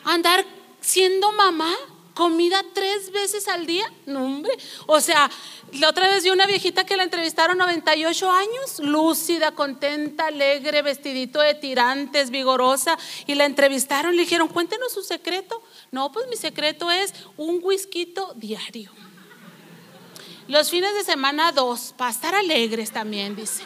Andar 0.05 0.45
siendo 0.79 1.31
mamá, 1.33 1.75
comida 2.17 2.65
tres 2.73 3.11
veces 3.11 3.47
al 3.47 3.67
día, 3.67 3.85
no 4.07 4.25
hombre. 4.25 4.51
O 4.87 4.99
sea, 4.99 5.29
la 5.73 5.87
otra 5.87 6.07
vez 6.07 6.23
vi 6.23 6.31
una 6.31 6.47
viejita 6.47 6.83
que 6.83 6.97
la 6.97 7.03
entrevistaron 7.03 7.59
98 7.59 8.31
años, 8.31 8.79
lúcida, 8.79 9.51
contenta, 9.51 10.25
alegre, 10.25 10.81
vestidito 10.81 11.41
de 11.41 11.53
tirantes, 11.53 12.31
vigorosa, 12.31 12.97
y 13.27 13.35
la 13.35 13.45
entrevistaron 13.45 14.15
le 14.15 14.23
dijeron, 14.23 14.47
cuéntenos 14.47 14.91
su 14.91 15.03
secreto. 15.03 15.61
No, 15.91 16.11
pues 16.11 16.27
mi 16.27 16.35
secreto 16.35 16.89
es 16.89 17.13
un 17.37 17.59
whisky 17.61 18.11
diario. 18.35 18.91
Los 20.47 20.71
fines 20.71 20.95
de 20.95 21.03
semana 21.03 21.51
dos, 21.51 21.93
para 21.95 22.09
estar 22.09 22.33
alegres 22.33 22.91
también, 22.91 23.35
dice. 23.35 23.61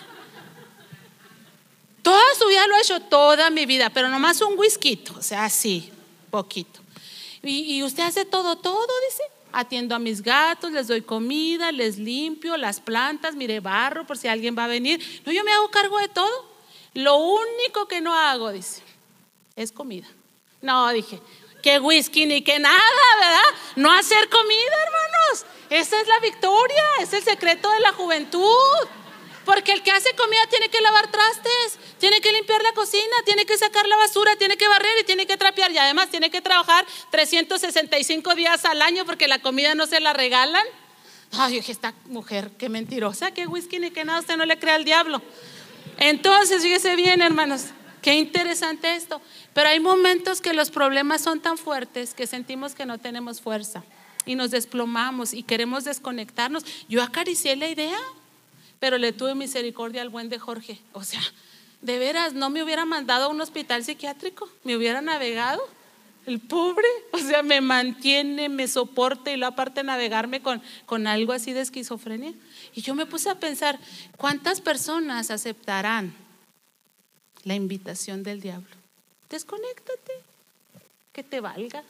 Toda 2.02 2.36
su 2.38 2.48
vida 2.48 2.68
lo 2.68 2.76
he 2.76 2.82
hecho, 2.82 3.00
toda 3.00 3.50
mi 3.50 3.66
vida, 3.66 3.90
pero 3.92 4.10
nomás 4.10 4.42
un 4.42 4.60
whisky, 4.60 5.02
o 5.18 5.22
sea, 5.22 5.50
sí, 5.50 5.90
poquito. 6.30 6.81
Y, 7.44 7.82
usted 7.84 8.04
hace 8.04 8.26
todo, 8.26 8.56
todo, 8.58 8.88
dice. 9.10 9.24
Atiendo 9.54 9.96
a 9.96 10.00
mis 10.00 10.22
gatos, 10.22 10.72
les 10.72 10.88
doy 10.88 11.02
comida, 11.02 11.72
les 11.72 11.98
limpio 11.98 12.56
las 12.56 12.80
plantas, 12.80 13.36
mire 13.36 13.60
barro 13.60 14.08
por 14.08 14.18
si 14.18 14.30
alguien 14.30 14.56
va 14.58 14.64
a 14.66 14.68
venir. 14.68 15.22
No, 15.26 15.32
yo 15.34 15.44
me 15.44 15.52
hago 15.52 15.70
cargo 15.70 16.00
de 16.00 16.08
todo. 16.08 16.46
Lo 16.94 17.18
único 17.18 17.88
que 17.88 18.00
no 18.00 18.16
hago, 18.16 18.52
dice, 18.52 18.82
es 19.56 19.72
comida. 19.72 20.08
No, 20.62 20.90
dije, 20.92 21.20
que 21.62 21.80
whisky 21.80 22.26
ni 22.26 22.44
que 22.44 22.60
nada, 22.60 22.78
¿verdad? 23.20 23.60
No 23.76 23.92
hacer 23.92 24.30
comida, 24.30 24.76
hermanos. 24.86 25.46
Esa 25.70 26.00
es 26.02 26.08
la 26.08 26.20
victoria, 26.20 26.84
es 27.02 27.14
el 27.14 27.24
secreto 27.24 27.70
de 27.72 27.80
la 27.80 27.94
juventud. 27.94 28.88
Porque 29.46 29.72
el 29.72 29.82
que 29.82 29.92
hace 29.92 30.14
comida 30.16 30.40
tiene 30.50 30.70
que 30.70 30.82
lavar 30.82 31.12
trastes, 31.12 31.80
tiene 32.00 32.22
que 32.22 32.32
limpiar 32.32 32.62
la 32.62 32.74
cocina, 32.74 33.16
tiene 33.26 33.46
que 33.46 33.58
sacar 33.58 33.88
la 33.88 33.98
basura, 33.98 34.36
tiene 34.36 34.56
que 34.56 34.68
barrer 34.68 34.92
y 35.02 35.04
tiene 35.04 35.26
que 35.26 35.38
trapear. 35.38 35.72
Y 35.72 35.78
además 35.78 36.10
tiene 36.10 36.30
que 36.30 36.42
trabajar 36.42 36.86
365 37.10 38.36
días 38.36 38.66
al 38.66 38.82
año 38.82 39.06
porque 39.06 39.28
la 39.28 39.40
comida 39.40 39.74
no 39.74 39.88
se 39.88 40.00
la 40.00 40.14
regalan. 40.14 40.66
Ay, 41.32 41.54
dije, 41.54 41.72
esta 41.72 41.94
mujer, 42.06 42.52
qué 42.58 42.70
mentirosa, 42.70 43.32
qué 43.32 43.48
whisky 43.48 43.80
ni 43.80 43.92
que 43.92 44.04
nada, 44.04 44.20
usted 44.20 44.38
no 44.38 44.46
le 44.46 44.60
crea 44.60 44.76
al 44.76 44.84
diablo. 44.84 45.22
Entonces, 45.98 46.62
fíjese 46.62 46.96
bien, 46.96 47.22
hermanos, 47.22 47.68
qué 48.02 48.16
interesante 48.16 48.96
esto. 48.96 49.22
Pero 49.54 49.70
hay 49.70 49.80
momentos 49.80 50.42
que 50.42 50.54
los 50.54 50.72
problemas 50.72 51.22
son 51.22 51.40
tan 51.40 51.58
fuertes 51.58 52.14
que 52.14 52.28
sentimos 52.28 52.76
que 52.76 52.86
no 52.86 52.98
tenemos 52.98 53.42
fuerza 53.42 53.84
y 54.26 54.36
nos 54.36 54.52
desplomamos 54.52 55.34
y 55.34 55.44
queremos 55.44 55.84
desconectarnos. 55.84 56.64
Yo 56.88 57.02
acaricié 57.02 57.56
la 57.56 57.70
idea, 57.70 57.98
pero 58.82 58.98
le 58.98 59.14
tuve 59.14 59.36
misericordia 59.36 60.02
al 60.02 60.10
buen 60.10 60.28
de 60.28 60.40
Jorge. 60.40 60.82
O 60.94 61.04
sea, 61.04 61.22
de 61.84 62.00
veras, 62.00 62.34
no 62.34 62.50
me 62.50 62.64
hubiera 62.64 62.84
mandado 62.84 63.26
a 63.26 63.28
un 63.28 63.40
hospital 63.40 63.84
psiquiátrico, 63.84 64.50
me 64.64 64.76
hubiera 64.76 65.02
navegado. 65.02 65.62
El 66.26 66.40
pobre, 66.40 66.88
o 67.12 67.20
sea, 67.20 67.44
me 67.44 67.62
mantiene, 67.62 68.50
me 68.50 68.68
soporta 68.68 69.32
y 69.32 69.38
lo 69.38 69.46
aparte 69.46 69.84
navegarme 69.84 70.42
con, 70.42 70.64
con 70.88 71.06
algo 71.06 71.32
así 71.32 71.54
de 71.54 71.62
esquizofrenia. 71.62 72.34
Y 72.74 72.82
yo 72.82 72.96
me 72.96 73.06
puse 73.06 73.30
a 73.30 73.40
pensar, 73.40 73.80
¿cuántas 74.18 74.62
personas 74.62 75.30
aceptarán 75.30 76.16
la 77.44 77.54
invitación 77.54 78.24
del 78.24 78.42
diablo? 78.42 78.76
Desconéctate, 79.30 80.14
que 81.14 81.22
te 81.22 81.40
valga, 81.40 81.84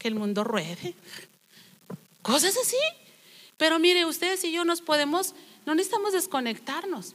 que 0.00 0.08
el 0.08 0.16
mundo 0.16 0.42
ruede. 0.42 0.94
Cosas 2.22 2.56
así. 2.56 2.76
Pero 3.56 3.78
mire, 3.78 4.04
ustedes 4.04 4.42
y 4.42 4.52
yo 4.52 4.64
nos 4.64 4.82
podemos, 4.82 5.34
no 5.66 5.74
necesitamos 5.74 6.12
desconectarnos, 6.12 7.14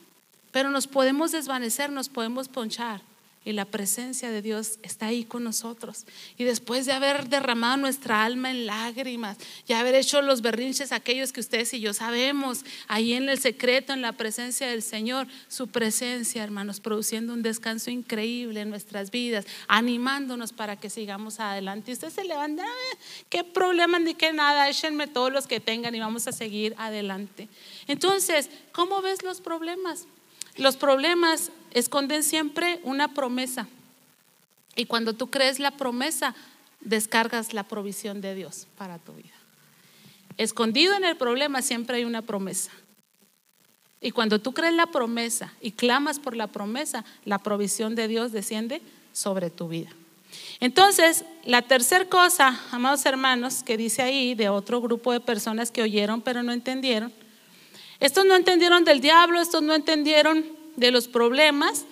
pero 0.52 0.70
nos 0.70 0.86
podemos 0.86 1.32
desvanecer, 1.32 1.91
nos 1.91 2.10
podemos 2.10 2.47
ponchar 2.47 3.02
y 3.44 3.54
la 3.54 3.66
presencia 3.66 4.30
de 4.30 4.44
Dios 4.44 4.78
está 4.84 5.08
ahí 5.08 5.24
con 5.24 5.44
nosotros. 5.44 6.06
Y 6.38 6.44
después 6.44 6.86
de 6.86 6.92
haber 6.92 7.28
derramado 7.28 7.78
nuestra 7.78 8.24
alma 8.24 8.52
en 8.52 8.68
lágrimas 8.68 9.38
y 9.68 9.74
haber 9.74 9.96
hecho 9.96 10.22
los 10.22 10.44
berrinches 10.44 10.92
aquellos 10.92 11.34
que 11.34 11.39
ustedes 11.39 11.74
y 11.74 11.80
yo 11.80 11.94
sabemos, 11.94 12.64
ahí 12.88 13.14
en 13.14 13.30
el 13.30 13.39
secreto, 13.39 13.94
en 13.94 14.04
la 14.04 14.12
presencia 14.12 14.68
del 14.68 14.84
Señor, 14.84 15.28
su 15.48 15.68
presencia, 15.68 16.44
hermanos, 16.44 16.80
produciendo 16.80 17.34
un 17.34 17.42
descanso 17.42 17.89
increíble 17.89 18.62
en 18.62 18.70
nuestras 18.70 19.10
vidas, 19.10 19.46
animándonos 19.68 20.54
para 20.54 20.76
que 20.76 20.92
sigamos 20.92 21.39
adelante. 21.39 21.89
Y 21.89 21.94
usted 21.96 22.12
se 22.12 22.24
levanta, 22.24 22.64
ah, 22.64 22.98
qué 23.30 23.44
problema 23.44 23.98
ni 23.98 24.14
qué 24.14 24.34
nada, 24.34 24.70
échenme 24.70 25.08
todos 25.08 25.32
los 25.32 25.48
que 25.48 25.60
tengan 25.60 25.96
y 25.96 26.00
vamos 26.00 26.28
a 26.28 26.32
seguir 26.32 26.76
adelante. 26.78 27.50
Entonces, 27.88 28.52
¿cómo 28.72 29.02
ves 29.02 29.24
los 29.24 29.42
problemas? 29.42 30.06
Los 30.58 30.78
problemas 30.78 31.52
esconden 31.72 32.24
siempre 32.24 32.80
una 32.84 33.13
promesa. 33.13 33.67
Y 34.76 34.86
cuando 34.86 35.13
tú 35.13 35.30
crees 35.30 35.59
la 35.59 35.72
promesa, 35.72 36.36
descargas 36.80 37.53
la 37.53 37.63
provisión 37.63 38.22
de 38.22 38.36
Dios 38.36 38.67
para 38.78 38.99
tu 38.99 39.13
vida. 39.13 39.34
Escondido 40.38 40.95
en 40.95 41.03
el 41.03 41.17
problema 41.17 41.61
siempre 41.61 41.97
hay 41.97 42.05
una 42.05 42.22
promesa. 42.22 42.72
Y 43.99 44.11
cuando 44.11 44.39
tú 44.39 44.53
crees 44.53 44.74
la 44.74 44.88
promesa 44.88 45.53
y 45.61 45.72
clamas 45.72 46.19
por 46.19 46.36
la 46.36 46.47
promesa, 46.47 47.05
la 47.24 47.38
provisión 47.38 47.93
de 47.95 48.07
Dios 48.07 48.32
desciende 48.32 48.82
sobre 49.13 49.49
tu 49.49 49.67
vida. 49.67 49.91
Entonces, 50.59 51.26
la 51.43 51.61
tercera 51.61 52.05
cosa, 52.05 52.59
amados 52.72 53.05
hermanos, 53.05 53.63
que 53.63 53.78
dice 53.78 54.01
ahí 54.01 54.34
de 54.34 54.49
otro 54.49 54.82
grupo 54.82 55.11
de 55.11 55.19
personas 55.19 55.72
que 55.72 55.84
oyeron 55.84 56.22
pero 56.22 56.41
no 56.41 56.53
entendieron, 56.53 57.11
estos 57.99 58.26
no 58.26 58.36
entendieron 58.36 58.84
del 58.84 59.01
diablo, 59.01 59.39
estos 59.39 59.61
no 59.61 59.76
entendieron 59.76 60.43
de 60.82 60.91
los 60.91 61.07
problemas 61.07 61.86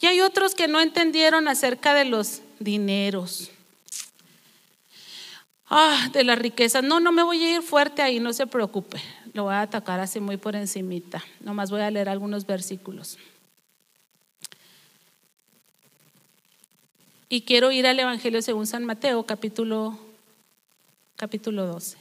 y 0.00 0.06
hay 0.06 0.20
otros 0.20 0.56
que 0.56 0.66
no 0.66 0.80
entendieron 0.80 1.46
acerca 1.46 1.94
de 1.94 2.06
los 2.06 2.42
dineros. 2.58 3.50
Ah, 5.68 6.08
de 6.12 6.24
la 6.24 6.34
riqueza. 6.34 6.82
No, 6.82 6.98
no 6.98 7.12
me 7.12 7.22
voy 7.22 7.44
a 7.44 7.56
ir 7.56 7.62
fuerte 7.62 8.02
ahí, 8.02 8.18
no 8.18 8.32
se 8.32 8.48
preocupe. 8.48 9.00
Lo 9.34 9.44
voy 9.44 9.54
a 9.54 9.60
atacar 9.60 10.00
así 10.00 10.18
muy 10.18 10.36
por 10.36 10.56
encimita. 10.56 11.22
Nomás 11.40 11.70
voy 11.70 11.82
a 11.82 11.90
leer 11.90 12.08
algunos 12.08 12.44
versículos. 12.44 13.18
Y 17.28 17.42
quiero 17.42 17.70
ir 17.70 17.86
al 17.86 18.00
Evangelio 18.00 18.42
según 18.42 18.66
San 18.66 18.84
Mateo, 18.84 19.24
capítulo, 19.24 19.96
capítulo 21.14 21.66
12. 21.66 21.96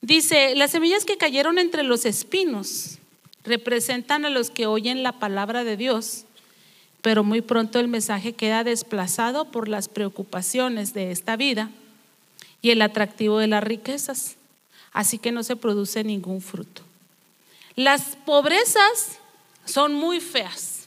Dice, 0.00 0.56
las 0.56 0.72
semillas 0.72 1.04
que 1.04 1.16
cayeron 1.16 1.58
entre 1.58 1.84
los 1.84 2.04
espinos 2.04 2.98
representan 3.44 4.24
a 4.24 4.30
los 4.30 4.50
que 4.50 4.66
oyen 4.66 5.02
la 5.02 5.12
palabra 5.12 5.64
de 5.64 5.76
Dios, 5.76 6.24
pero 7.00 7.24
muy 7.24 7.40
pronto 7.40 7.80
el 7.80 7.88
mensaje 7.88 8.32
queda 8.32 8.64
desplazado 8.64 9.46
por 9.46 9.68
las 9.68 9.88
preocupaciones 9.88 10.94
de 10.94 11.10
esta 11.10 11.36
vida 11.36 11.70
y 12.60 12.70
el 12.70 12.80
atractivo 12.80 13.38
de 13.38 13.48
las 13.48 13.64
riquezas, 13.64 14.36
así 14.92 15.18
que 15.18 15.32
no 15.32 15.42
se 15.42 15.56
produce 15.56 16.04
ningún 16.04 16.40
fruto. 16.40 16.82
Las 17.74 18.16
pobrezas 18.24 19.18
son 19.64 19.94
muy 19.94 20.20
feas, 20.20 20.86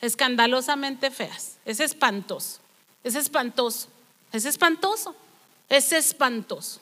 escandalosamente 0.00 1.10
feas, 1.10 1.58
es 1.64 1.78
espantoso, 1.78 2.60
es 3.04 3.14
espantoso, 3.14 3.88
es 4.32 4.44
espantoso, 4.46 5.14
es 5.68 5.92
espantoso. 5.92 6.80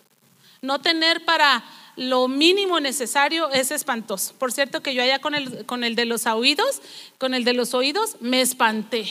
No 0.63 0.81
tener 0.81 1.25
para 1.25 1.63
lo 1.97 2.29
mínimo 2.29 2.81
necesario 2.81 3.51
es 3.51 3.71
espantoso. 3.71 4.35
Por 4.39 4.53
cierto 4.53 4.83
que 4.83 4.95
yo 4.95 5.03
allá 5.03 5.19
con 5.19 5.35
el, 5.35 5.67
con 5.67 5.85
el 5.85 5.95
de 5.95 6.05
los 6.05 6.27
oídos, 6.27 6.81
con 7.19 7.35
el 7.35 7.45
de 7.45 7.53
los 7.53 7.75
oídos, 7.75 8.17
me 8.21 8.41
espanté. 8.41 9.07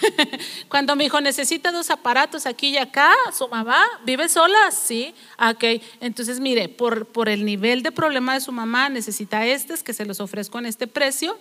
Cuando 0.68 0.96
me 0.96 1.04
dijo, 1.04 1.20
necesita 1.20 1.72
dos 1.72 1.90
aparatos 1.90 2.46
aquí 2.46 2.68
y 2.68 2.76
acá, 2.78 3.12
su 3.36 3.48
mamá 3.48 3.82
vive 4.04 4.28
sola, 4.28 4.70
sí, 4.70 5.14
ok. 5.38 5.82
Entonces, 6.00 6.40
mire, 6.40 6.68
por, 6.68 7.06
por 7.06 7.28
el 7.28 7.44
nivel 7.44 7.82
de 7.82 7.92
problema 7.92 8.34
de 8.34 8.40
su 8.40 8.52
mamá, 8.52 8.88
necesita 8.88 9.46
estos 9.46 9.82
que 9.82 9.92
se 9.92 10.04
los 10.04 10.20
ofrezco 10.20 10.58
en 10.58 10.66
este 10.66 10.86
precio. 10.86 11.36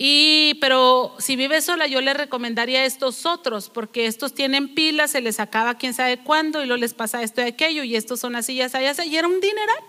Y, 0.00 0.54
pero 0.60 1.16
si 1.18 1.34
vive 1.34 1.60
sola, 1.60 1.88
yo 1.88 2.00
le 2.00 2.14
recomendaría 2.14 2.84
estos 2.84 3.26
otros, 3.26 3.68
porque 3.68 4.06
estos 4.06 4.32
tienen 4.32 4.72
pilas, 4.72 5.10
se 5.10 5.20
les 5.20 5.40
acaba 5.40 5.74
quién 5.74 5.92
sabe 5.92 6.18
cuándo 6.18 6.62
y 6.62 6.66
luego 6.66 6.80
les 6.80 6.94
pasa 6.94 7.20
esto 7.20 7.40
y 7.40 7.46
aquello, 7.46 7.82
y 7.82 7.96
estos 7.96 8.20
son 8.20 8.36
así, 8.36 8.54
ya 8.54 8.68
ya 8.68 9.04
y 9.04 9.16
era 9.16 9.26
un 9.26 9.40
dineral. 9.40 9.82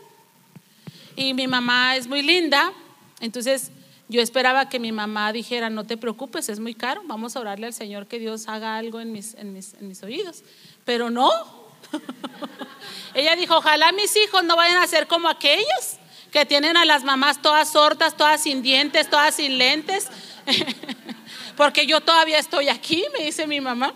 Y 1.16 1.36
mi 1.36 1.46
mamá 1.46 1.96
es 1.96 2.08
muy 2.08 2.24
linda, 2.24 2.74
entonces 3.20 3.70
yo 4.08 4.20
esperaba 4.20 4.68
que 4.68 4.80
mi 4.80 4.92
mamá 4.92 5.32
dijera, 5.32 5.70
no 5.70 5.86
te 5.86 5.96
preocupes, 5.96 6.50
es 6.50 6.60
muy 6.60 6.74
caro, 6.74 7.04
vamos 7.06 7.36
a 7.36 7.42
orarle 7.42 7.68
al 7.68 7.74
Señor 7.76 8.08
que 8.08 8.18
Dios 8.18 8.48
haga 8.48 8.78
algo 8.78 9.00
en 9.00 9.12
mis, 9.12 9.36
en 9.36 9.54
mis, 9.54 9.76
en 9.76 9.88
mis 9.88 10.02
oídos. 10.02 10.44
Pero 10.86 11.12
no. 11.12 11.30
Ella 13.14 13.36
dijo, 13.36 13.58
ojalá 13.58 13.92
mis 13.92 14.16
hijos 14.18 14.44
no 14.44 14.56
vayan 14.56 14.82
a 14.82 14.88
ser 14.88 15.06
como 15.06 15.30
aquellos 15.30 15.99
que 16.32 16.46
tienen 16.46 16.78
a 16.78 16.86
las 16.86 17.04
mamás 17.04 17.42
todas 17.42 17.72
sordas, 17.72 18.16
todas 18.16 18.42
sin 18.44 18.62
dientes, 18.62 19.10
todas 19.10 19.36
sin 19.36 19.58
lentes. 19.58 20.08
Porque 21.58 21.86
yo 21.86 22.02
todavía 22.02 22.40
estoy 22.40 22.70
aquí, 22.70 23.04
me 23.18 23.26
dice 23.26 23.46
mi 23.46 23.60
mamá. 23.60 23.94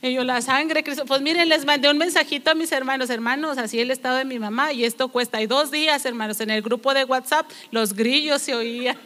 Y 0.00 0.14
yo, 0.14 0.24
la 0.24 0.40
sangre, 0.40 0.84
Cristo. 0.84 1.04
Pues 1.04 1.20
miren, 1.20 1.48
les 1.48 1.64
mandé 1.64 1.90
un 1.90 1.98
mensajito 1.98 2.50
a 2.50 2.54
mis 2.54 2.70
hermanos, 2.72 3.10
hermanos, 3.10 3.58
así 3.58 3.80
el 3.80 3.90
estado 3.90 4.16
de 4.16 4.24
mi 4.24 4.38
mamá, 4.38 4.72
y 4.72 4.84
esto 4.84 5.08
cuesta. 5.08 5.42
Y 5.42 5.46
dos 5.46 5.70
días, 5.70 6.04
hermanos, 6.04 6.40
en 6.40 6.50
el 6.50 6.62
grupo 6.62 6.94
de 6.94 7.04
WhatsApp, 7.04 7.50
los 7.70 7.94
grillos 7.94 8.40
se 8.40 8.54
oían. 8.54 8.96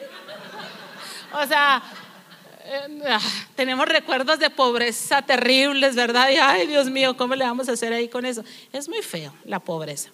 o 1.33 1.47
sea, 1.47 1.83
eh, 2.65 3.03
ah, 3.09 3.21
tenemos 3.57 3.89
recuerdos 3.89 4.39
de 4.39 4.51
pobreza 4.51 5.23
terribles, 5.23 5.97
¿verdad? 5.97 6.31
Y 6.31 6.37
ay, 6.37 6.67
Dios 6.67 6.91
mío, 6.91 7.17
¿cómo 7.17 7.35
le 7.35 7.45
vamos 7.45 7.69
a 7.69 7.73
hacer 7.73 7.93
ahí 7.93 8.09
con 8.09 8.27
eso? 8.27 8.45
Es 8.73 8.89
muy 8.89 9.03
feo 9.03 9.35
la 9.45 9.59
pobreza. 9.59 10.11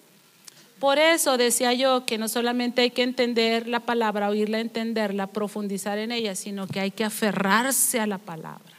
Por 0.79 0.97
eso 0.97 1.37
decía 1.37 1.73
yo 1.73 2.05
que 2.05 2.17
no 2.17 2.29
solamente 2.29 2.81
hay 2.81 2.91
que 2.91 3.03
entender 3.03 3.67
la 3.67 3.81
palabra, 3.81 4.29
oírla, 4.29 4.59
entenderla, 4.59 5.27
profundizar 5.27 5.97
en 5.97 6.11
ella, 6.11 6.35
sino 6.35 6.67
que 6.67 6.79
hay 6.79 6.91
que 6.91 7.03
aferrarse 7.03 7.99
a 7.99 8.07
la 8.07 8.17
palabra. 8.17 8.77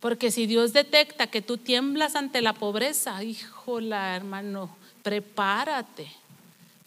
Porque 0.00 0.30
si 0.30 0.46
Dios 0.46 0.72
detecta 0.72 1.28
que 1.28 1.42
tú 1.42 1.56
tiemblas 1.56 2.16
ante 2.16 2.42
la 2.42 2.52
pobreza, 2.52 3.22
híjola, 3.22 4.16
hermano, 4.16 4.76
prepárate 5.02 6.08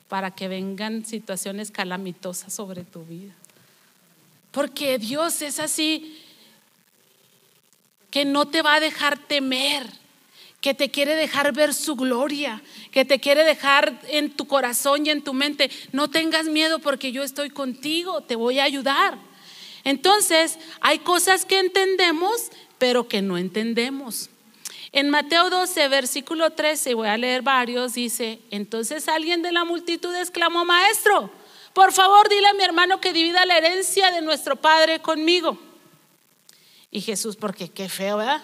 para 0.07 0.31
que 0.31 0.47
vengan 0.47 1.05
situaciones 1.05 1.71
calamitosas 1.71 2.53
sobre 2.53 2.83
tu 2.83 3.05
vida. 3.05 3.33
Porque 4.51 4.97
Dios 4.97 5.41
es 5.41 5.59
así 5.59 6.21
que 8.09 8.25
no 8.25 8.45
te 8.45 8.61
va 8.61 8.75
a 8.75 8.79
dejar 8.81 9.17
temer, 9.17 9.87
que 10.61 10.75
te 10.75 10.91
quiere 10.91 11.15
dejar 11.15 11.53
ver 11.53 11.73
su 11.73 11.95
gloria, 11.95 12.61
que 12.91 13.03
te 13.03 13.19
quiere 13.19 13.43
dejar 13.43 13.99
en 14.07 14.31
tu 14.31 14.45
corazón 14.45 15.05
y 15.05 15.09
en 15.09 15.23
tu 15.23 15.33
mente. 15.33 15.71
No 15.91 16.09
tengas 16.09 16.45
miedo 16.45 16.77
porque 16.79 17.11
yo 17.11 17.23
estoy 17.23 17.49
contigo, 17.49 18.21
te 18.21 18.35
voy 18.35 18.59
a 18.59 18.63
ayudar. 18.63 19.17
Entonces, 19.83 20.59
hay 20.79 20.99
cosas 20.99 21.45
que 21.45 21.59
entendemos, 21.59 22.51
pero 22.77 23.07
que 23.07 23.23
no 23.23 23.39
entendemos. 23.39 24.29
En 24.91 25.09
Mateo 25.09 25.49
12, 25.49 25.87
versículo 25.87 26.51
13, 26.51 26.93
voy 26.93 27.07
a 27.07 27.17
leer 27.17 27.41
varios, 27.41 27.93
dice, 27.95 28.39
entonces 28.51 29.07
alguien 29.07 29.41
de 29.41 29.51
la 29.51 29.63
multitud 29.63 30.13
exclamó, 30.15 30.65
maestro, 30.65 31.31
por 31.73 31.93
favor 31.93 32.29
dile 32.29 32.47
a 32.47 32.53
mi 32.53 32.63
hermano 32.63 32.99
que 32.99 33.13
divida 33.13 33.45
la 33.45 33.57
herencia 33.57 34.11
de 34.11 34.21
nuestro 34.21 34.57
padre 34.57 34.99
conmigo. 34.99 35.57
Y 36.91 37.01
Jesús, 37.01 37.37
porque 37.37 37.69
qué 37.69 37.87
feo, 37.87 38.17
¿verdad? 38.17 38.43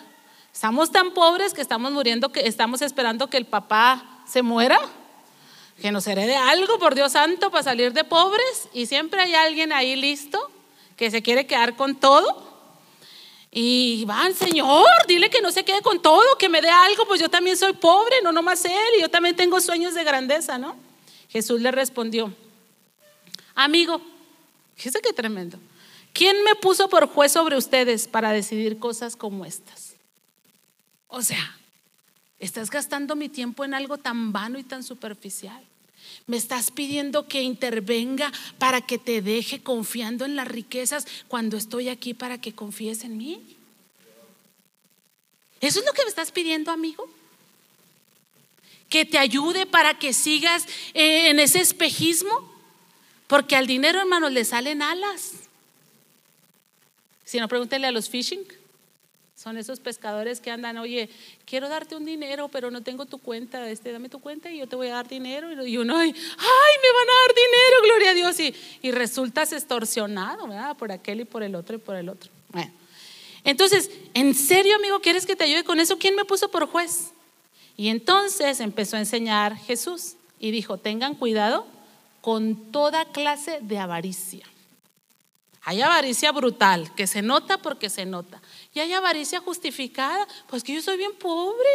Estamos 0.58 0.92
tan 0.92 1.12
pobres 1.12 1.54
que 1.54 1.62
estamos 1.62 1.92
muriendo, 1.92 2.32
que 2.32 2.48
estamos 2.48 2.82
esperando 2.82 3.30
que 3.30 3.38
el 3.38 3.46
papá 3.46 4.24
se 4.26 4.42
muera, 4.42 4.80
que 5.80 5.92
nos 5.92 6.08
herede 6.08 6.36
algo, 6.36 6.80
por 6.80 6.96
Dios 6.96 7.12
santo, 7.12 7.52
para 7.52 7.62
salir 7.62 7.94
de 7.94 8.04
pobres. 8.04 8.68
Y 8.74 8.88
siempre 8.88 9.22
hay 9.22 9.36
alguien 9.36 9.72
ahí 9.72 9.96
listo 9.96 10.50
que 10.96 11.12
se 11.12 11.22
quiere 11.22 11.46
quedar 11.46 11.76
con 11.76 11.96
todo. 11.96 12.44
Y 13.52 14.04
van, 14.06 14.34
Señor, 14.34 14.88
dile 15.08 15.30
que 15.30 15.44
no 15.44 15.52
se 15.52 15.64
quede 15.64 15.84
con 15.84 16.02
todo, 16.02 16.26
que 16.40 16.50
me 16.50 16.60
dé 16.60 16.72
algo, 16.72 17.06
pues 17.06 17.22
yo 17.22 17.30
también 17.30 17.56
soy 17.56 17.74
pobre, 17.74 18.16
no 18.24 18.32
nomás 18.32 18.66
él, 18.66 18.96
y 18.98 19.02
yo 19.02 19.12
también 19.12 19.36
tengo 19.36 19.62
sueños 19.62 19.94
de 19.94 20.04
grandeza, 20.04 20.58
¿no? 20.58 20.76
Jesús 21.30 21.62
le 21.62 21.70
respondió, 21.70 22.34
amigo, 23.54 24.02
fíjese 24.76 25.02
qué 25.02 25.14
tremendo, 25.14 25.60
¿quién 26.14 26.44
me 26.44 26.56
puso 26.56 26.90
por 26.90 27.08
juez 27.08 27.34
sobre 27.34 27.58
ustedes 27.58 28.08
para 28.08 28.32
decidir 28.32 28.80
cosas 28.80 29.16
como 29.16 29.46
estas? 29.46 29.87
O 31.08 31.22
sea, 31.22 31.58
estás 32.40 32.70
gastando 32.70 33.16
mi 33.16 33.30
tiempo 33.30 33.66
en 33.66 33.74
algo 33.74 33.98
tan 33.98 34.32
vano 34.32 34.60
y 34.60 34.64
tan 34.64 34.84
superficial. 34.84 35.64
Me 36.26 36.38
estás 36.38 36.72
pidiendo 36.72 37.28
que 37.28 37.42
intervenga 37.42 38.32
para 38.58 38.82
que 38.82 38.98
te 38.98 39.22
deje 39.22 39.62
confiando 39.62 40.26
en 40.26 40.36
las 40.36 40.48
riquezas 40.48 41.08
cuando 41.28 41.58
estoy 41.58 41.90
aquí 41.90 42.14
para 42.14 42.40
que 42.40 42.54
confíes 42.54 43.04
en 43.04 43.18
mí. 43.18 43.42
¿Eso 45.62 45.80
es 45.80 45.86
lo 45.86 45.94
que 45.94 46.04
me 46.04 46.10
estás 46.10 46.32
pidiendo, 46.32 46.72
amigo? 46.72 47.10
Que 48.90 49.06
te 49.06 49.18
ayude 49.18 49.66
para 49.66 49.98
que 49.98 50.14
sigas 50.14 50.66
eh, 50.94 51.30
en 51.30 51.40
ese 51.40 51.60
espejismo. 51.62 52.54
Porque 53.28 53.56
al 53.56 53.68
dinero, 53.68 54.00
hermanos, 54.00 54.32
le 54.32 54.46
salen 54.46 54.82
alas. 54.82 55.34
Si 57.26 57.40
no, 57.40 57.48
pregúntele 57.48 57.88
a 57.88 57.92
los 57.92 58.10
fishing. 58.10 58.46
Son 59.48 59.56
esos 59.56 59.80
pescadores 59.80 60.42
que 60.42 60.52
andan, 60.52 60.78
oye, 60.78 61.10
quiero 61.46 61.70
darte 61.70 61.96
un 61.96 62.04
dinero, 62.04 62.50
pero 62.50 62.70
no 62.70 62.84
tengo 62.84 63.06
tu 63.06 63.18
cuenta, 63.18 63.70
este, 63.70 63.94
dame 63.94 64.10
tu 64.10 64.20
cuenta 64.20 64.52
y 64.52 64.58
yo 64.58 64.68
te 64.68 64.76
voy 64.76 64.88
a 64.88 64.96
dar 64.96 65.08
dinero. 65.08 65.66
Y 65.66 65.78
uno, 65.78 65.98
ay, 65.98 66.12
me 66.12 66.18
van 66.18 67.08
a 67.08 67.20
dar 67.22 67.34
dinero, 67.34 67.84
gloria 67.86 68.10
a 68.10 68.14
Dios. 68.14 68.40
Y, 68.42 68.54
y 68.82 68.92
resultas 68.92 69.54
extorsionado, 69.54 70.50
¿verdad? 70.50 70.76
Por 70.76 70.92
aquel 70.92 71.22
y 71.22 71.24
por 71.24 71.44
el 71.44 71.56
otro 71.56 71.78
y 71.78 71.80
por 71.80 71.96
el 71.96 72.10
otro. 72.10 72.30
Bueno. 72.50 72.74
Entonces, 73.46 73.90
¿en 74.14 74.36
serio, 74.36 74.76
amigo, 74.76 75.00
quieres 75.00 75.26
que 75.26 75.38
te 75.38 75.46
ayude 75.46 75.64
con 75.64 75.80
eso? 75.80 75.98
¿Quién 75.98 76.18
me 76.18 76.26
puso 76.26 76.52
por 76.52 76.68
juez? 76.68 77.12
Y 77.78 77.88
entonces 77.88 78.60
empezó 78.60 78.98
a 78.98 79.00
enseñar 79.00 79.56
Jesús 79.56 80.16
y 80.42 80.52
dijo, 80.52 80.78
tengan 80.78 81.16
cuidado 81.16 81.66
con 82.20 82.70
toda 82.74 83.06
clase 83.06 83.60
de 83.62 83.80
avaricia. 83.80 84.46
Hay 85.68 85.82
avaricia 85.82 86.32
brutal, 86.32 86.96
que 86.96 87.08
se 87.08 87.22
nota 87.22 87.58
porque 87.58 87.90
se 87.90 88.06
nota. 88.06 88.42
Y 88.78 88.80
hay 88.80 88.94
avaricia 88.94 89.40
justificada, 89.40 90.28
pues 90.46 90.64
que 90.64 90.72
yo 90.72 90.84
soy 90.84 90.98
bien 90.98 91.12
pobre, 91.16 91.68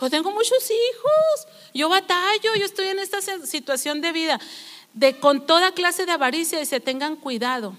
yo 0.00 0.08
tengo 0.08 0.30
muchos 0.30 0.64
hijos, 0.70 1.46
yo 1.74 1.90
batallo, 1.90 2.54
yo 2.58 2.64
estoy 2.64 2.86
en 2.86 3.00
esta 3.00 3.20
situación 3.20 4.00
de 4.00 4.12
vida. 4.12 4.40
De 4.94 5.20
con 5.20 5.46
toda 5.46 5.72
clase 5.72 6.06
de 6.06 6.12
avaricia 6.12 6.62
y 6.62 6.64
se 6.64 6.80
tengan 6.80 7.16
cuidado, 7.16 7.76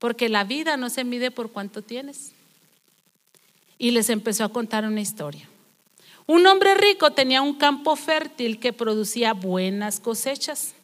porque 0.00 0.28
la 0.28 0.42
vida 0.42 0.76
no 0.76 0.90
se 0.90 1.04
mide 1.04 1.30
por 1.30 1.52
cuánto 1.52 1.80
tienes. 1.80 2.32
Y 3.78 3.92
les 3.92 4.10
empezó 4.10 4.42
a 4.42 4.52
contar 4.52 4.84
una 4.84 5.00
historia. 5.00 5.48
Un 6.26 6.48
hombre 6.48 6.74
rico 6.74 7.12
tenía 7.12 7.40
un 7.40 7.54
campo 7.54 7.94
fértil 7.94 8.58
que 8.58 8.72
producía 8.72 9.32
buenas 9.32 10.00
cosechas. 10.00 10.74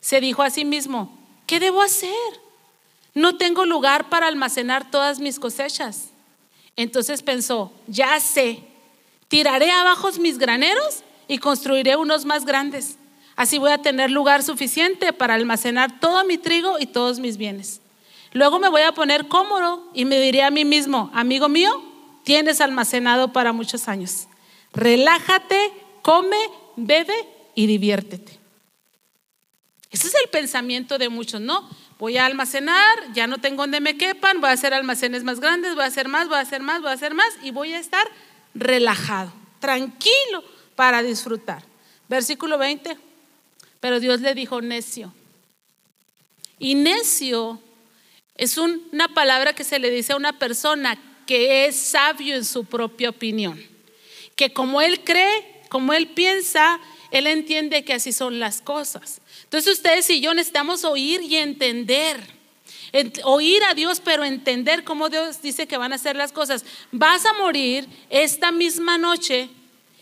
Se 0.00 0.20
dijo 0.20 0.42
a 0.42 0.50
sí 0.50 0.66
mismo, 0.66 1.18
¿qué 1.46 1.58
debo 1.58 1.80
hacer? 1.80 2.47
No 3.18 3.36
tengo 3.36 3.66
lugar 3.66 4.08
para 4.08 4.28
almacenar 4.28 4.90
todas 4.90 5.18
mis 5.18 5.40
cosechas. 5.40 6.10
Entonces 6.76 7.22
pensó, 7.22 7.72
ya 7.88 8.18
sé, 8.20 8.62
tiraré 9.26 9.70
abajo 9.72 10.10
mis 10.20 10.38
graneros 10.38 11.02
y 11.26 11.38
construiré 11.38 11.96
unos 11.96 12.24
más 12.24 12.44
grandes. 12.44 12.96
Así 13.34 13.58
voy 13.58 13.72
a 13.72 13.78
tener 13.78 14.10
lugar 14.10 14.44
suficiente 14.44 15.12
para 15.12 15.34
almacenar 15.34 15.98
todo 15.98 16.24
mi 16.24 16.38
trigo 16.38 16.78
y 16.78 16.86
todos 16.86 17.18
mis 17.18 17.36
bienes. 17.36 17.80
Luego 18.32 18.60
me 18.60 18.68
voy 18.68 18.82
a 18.82 18.92
poner 18.92 19.26
cómodo 19.26 19.90
y 19.94 20.04
me 20.04 20.20
diré 20.20 20.44
a 20.44 20.50
mí 20.50 20.64
mismo, 20.64 21.10
amigo 21.12 21.48
mío, 21.48 21.82
tienes 22.22 22.60
almacenado 22.60 23.32
para 23.32 23.52
muchos 23.52 23.88
años. 23.88 24.28
Relájate, 24.72 25.72
come, 26.02 26.36
bebe 26.76 27.14
y 27.56 27.66
diviértete. 27.66 28.38
Ese 29.90 30.08
es 30.08 30.14
el 30.14 30.28
pensamiento 30.30 30.98
de 30.98 31.08
muchos, 31.08 31.40
¿no? 31.40 31.68
Voy 31.98 32.16
a 32.16 32.26
almacenar, 32.26 33.12
ya 33.12 33.26
no 33.26 33.38
tengo 33.38 33.64
donde 33.64 33.80
me 33.80 33.96
quepan, 33.96 34.40
voy 34.40 34.50
a 34.50 34.52
hacer 34.52 34.72
almacenes 34.72 35.24
más 35.24 35.40
grandes, 35.40 35.74
voy 35.74 35.84
a 35.84 35.88
hacer 35.88 36.08
más, 36.08 36.28
voy 36.28 36.38
a 36.38 36.42
hacer 36.42 36.62
más, 36.62 36.80
voy 36.80 36.90
a 36.90 36.94
hacer 36.94 37.14
más 37.14 37.28
y 37.42 37.50
voy 37.50 37.72
a 37.72 37.80
estar 37.80 38.08
relajado, 38.54 39.32
tranquilo 39.58 40.44
para 40.76 41.02
disfrutar. 41.02 41.64
Versículo 42.08 42.56
20. 42.56 42.96
Pero 43.80 44.00
Dios 44.00 44.20
le 44.20 44.34
dijo 44.34 44.60
necio. 44.60 45.12
Y 46.58 46.74
necio 46.74 47.60
es 48.36 48.58
una 48.58 49.08
palabra 49.08 49.52
que 49.52 49.64
se 49.64 49.78
le 49.78 49.90
dice 49.90 50.12
a 50.12 50.16
una 50.16 50.38
persona 50.38 50.98
que 51.26 51.66
es 51.66 51.76
sabio 51.76 52.34
en 52.34 52.44
su 52.44 52.64
propia 52.64 53.10
opinión, 53.10 53.62
que 54.34 54.52
como 54.52 54.80
él 54.80 55.04
cree, 55.04 55.62
como 55.68 55.92
él 55.92 56.08
piensa, 56.08 56.80
él 57.10 57.26
entiende 57.26 57.84
que 57.84 57.94
así 57.94 58.12
son 58.12 58.38
las 58.38 58.60
cosas. 58.60 59.20
Entonces 59.44 59.74
ustedes 59.74 60.08
y 60.10 60.20
yo 60.20 60.34
necesitamos 60.34 60.84
oír 60.84 61.22
y 61.22 61.36
entender. 61.36 62.38
Oír 63.24 63.62
a 63.64 63.74
Dios, 63.74 64.00
pero 64.02 64.24
entender 64.24 64.84
cómo 64.84 65.08
Dios 65.08 65.42
dice 65.42 65.66
que 65.66 65.76
van 65.76 65.92
a 65.92 65.96
hacer 65.96 66.16
las 66.16 66.32
cosas. 66.32 66.64
Vas 66.92 67.24
a 67.26 67.34
morir 67.34 67.88
esta 68.10 68.50
misma 68.52 68.98
noche 68.98 69.50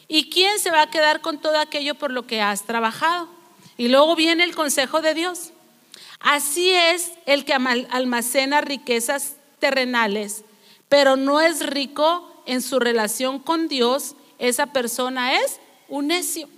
y 0.09 0.31
quién 0.31 0.59
se 0.59 0.71
va 0.71 0.83
a 0.83 0.91
quedar 0.91 1.21
con 1.21 1.41
todo 1.41 1.59
aquello 1.59 1.95
por 1.95 2.11
lo 2.11 2.27
que 2.27 2.41
has 2.41 2.65
trabajado. 2.65 3.29
Y 3.77 3.89
luego 3.89 4.17
viene 4.17 4.45
el 4.45 4.55
consejo 4.55 5.01
de 5.01 5.15
Dios. 5.15 5.53
Así 6.21 6.71
es 6.71 7.13
el 7.27 7.45
que 7.45 7.53
almacena 7.53 8.61
riquezas 8.61 9.37
terrenales, 9.59 10.45
pero 10.89 11.17
no 11.17 11.41
es 11.41 11.67
rico 11.67 12.43
en 12.47 12.63
su 12.63 12.79
relación 12.79 13.39
con 13.39 13.69
Dios, 13.69 14.15
esa 14.39 14.67
persona 14.67 15.41
es 15.41 15.61
un 15.89 16.09
necio. 16.09 16.49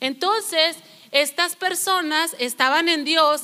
Entonces, 0.00 0.76
estas 1.10 1.56
personas 1.56 2.36
estaban 2.38 2.88
en 2.88 3.04
Dios, 3.04 3.42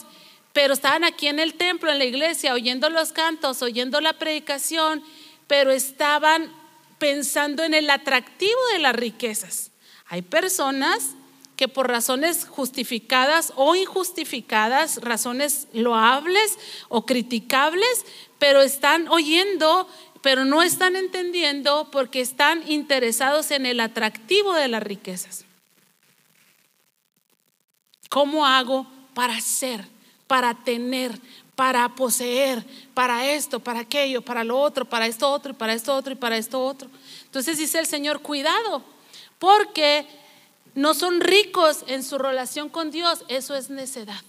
pero 0.52 0.74
estaban 0.74 1.04
aquí 1.04 1.26
en 1.26 1.38
el 1.38 1.54
templo, 1.54 1.90
en 1.90 1.98
la 1.98 2.04
iglesia, 2.04 2.54
oyendo 2.54 2.90
los 2.90 3.12
cantos, 3.12 3.62
oyendo 3.62 4.00
la 4.00 4.14
predicación, 4.14 5.02
pero 5.46 5.72
estaban 5.72 6.52
pensando 6.98 7.64
en 7.64 7.74
el 7.74 7.90
atractivo 7.90 8.58
de 8.72 8.78
las 8.78 8.94
riquezas. 8.94 9.72
Hay 10.06 10.22
personas 10.22 11.10
que 11.56 11.68
por 11.68 11.88
razones 11.88 12.46
justificadas 12.46 13.52
o 13.56 13.74
injustificadas, 13.74 15.00
razones 15.02 15.68
loables 15.72 16.58
o 16.88 17.06
criticables, 17.06 18.04
pero 18.38 18.60
están 18.60 19.08
oyendo, 19.08 19.88
pero 20.22 20.44
no 20.44 20.62
están 20.62 20.96
entendiendo 20.96 21.90
porque 21.90 22.20
están 22.20 22.68
interesados 22.70 23.50
en 23.50 23.66
el 23.66 23.80
atractivo 23.80 24.54
de 24.54 24.68
las 24.68 24.82
riquezas. 24.82 25.43
¿Cómo 28.14 28.46
hago 28.46 28.86
para 29.12 29.40
ser, 29.40 29.84
para 30.28 30.54
tener, 30.54 31.18
para 31.56 31.96
poseer, 31.96 32.64
para 32.94 33.28
esto, 33.32 33.58
para 33.58 33.80
aquello, 33.80 34.22
para 34.22 34.44
lo 34.44 34.56
otro, 34.56 34.84
para 34.84 35.08
esto 35.08 35.28
otro, 35.28 35.50
y 35.50 35.54
para 35.56 35.74
esto 35.74 35.92
otro, 35.92 36.12
y 36.12 36.14
para 36.14 36.36
esto 36.36 36.64
otro? 36.64 36.88
Entonces 37.24 37.58
dice 37.58 37.80
el 37.80 37.88
Señor, 37.88 38.20
cuidado, 38.20 38.84
porque 39.40 40.06
no 40.76 40.94
son 40.94 41.20
ricos 41.20 41.78
en 41.88 42.04
su 42.04 42.16
relación 42.16 42.68
con 42.68 42.92
Dios, 42.92 43.24
eso 43.26 43.56
es 43.56 43.68
necedad. 43.68 44.22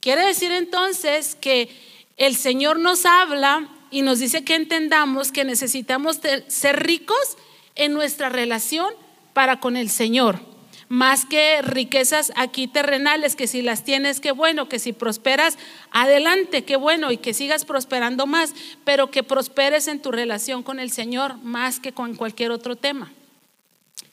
Quiere 0.00 0.26
decir 0.26 0.52
entonces 0.52 1.34
que 1.34 1.70
el 2.18 2.36
Señor 2.36 2.78
nos 2.78 3.06
habla 3.06 3.70
y 3.90 4.02
nos 4.02 4.18
dice 4.18 4.44
que 4.44 4.54
entendamos 4.54 5.32
que 5.32 5.44
necesitamos 5.44 6.20
ser 6.48 6.82
ricos 6.84 7.38
en 7.74 7.94
nuestra 7.94 8.28
relación 8.28 8.92
para 9.32 9.60
con 9.60 9.78
el 9.78 9.88
Señor 9.88 10.57
más 10.88 11.26
que 11.26 11.60
riquezas 11.62 12.32
aquí 12.36 12.66
terrenales, 12.66 13.36
que 13.36 13.46
si 13.46 13.62
las 13.62 13.84
tienes, 13.84 14.20
qué 14.20 14.32
bueno, 14.32 14.68
que 14.68 14.78
si 14.78 14.92
prosperas, 14.92 15.58
adelante, 15.90 16.64
qué 16.64 16.76
bueno, 16.76 17.12
y 17.12 17.18
que 17.18 17.34
sigas 17.34 17.64
prosperando 17.64 18.26
más, 18.26 18.54
pero 18.84 19.10
que 19.10 19.22
prosperes 19.22 19.86
en 19.88 20.00
tu 20.00 20.10
relación 20.10 20.62
con 20.62 20.80
el 20.80 20.90
Señor 20.90 21.36
más 21.42 21.78
que 21.78 21.92
con 21.92 22.14
cualquier 22.14 22.50
otro 22.50 22.76
tema. 22.76 23.12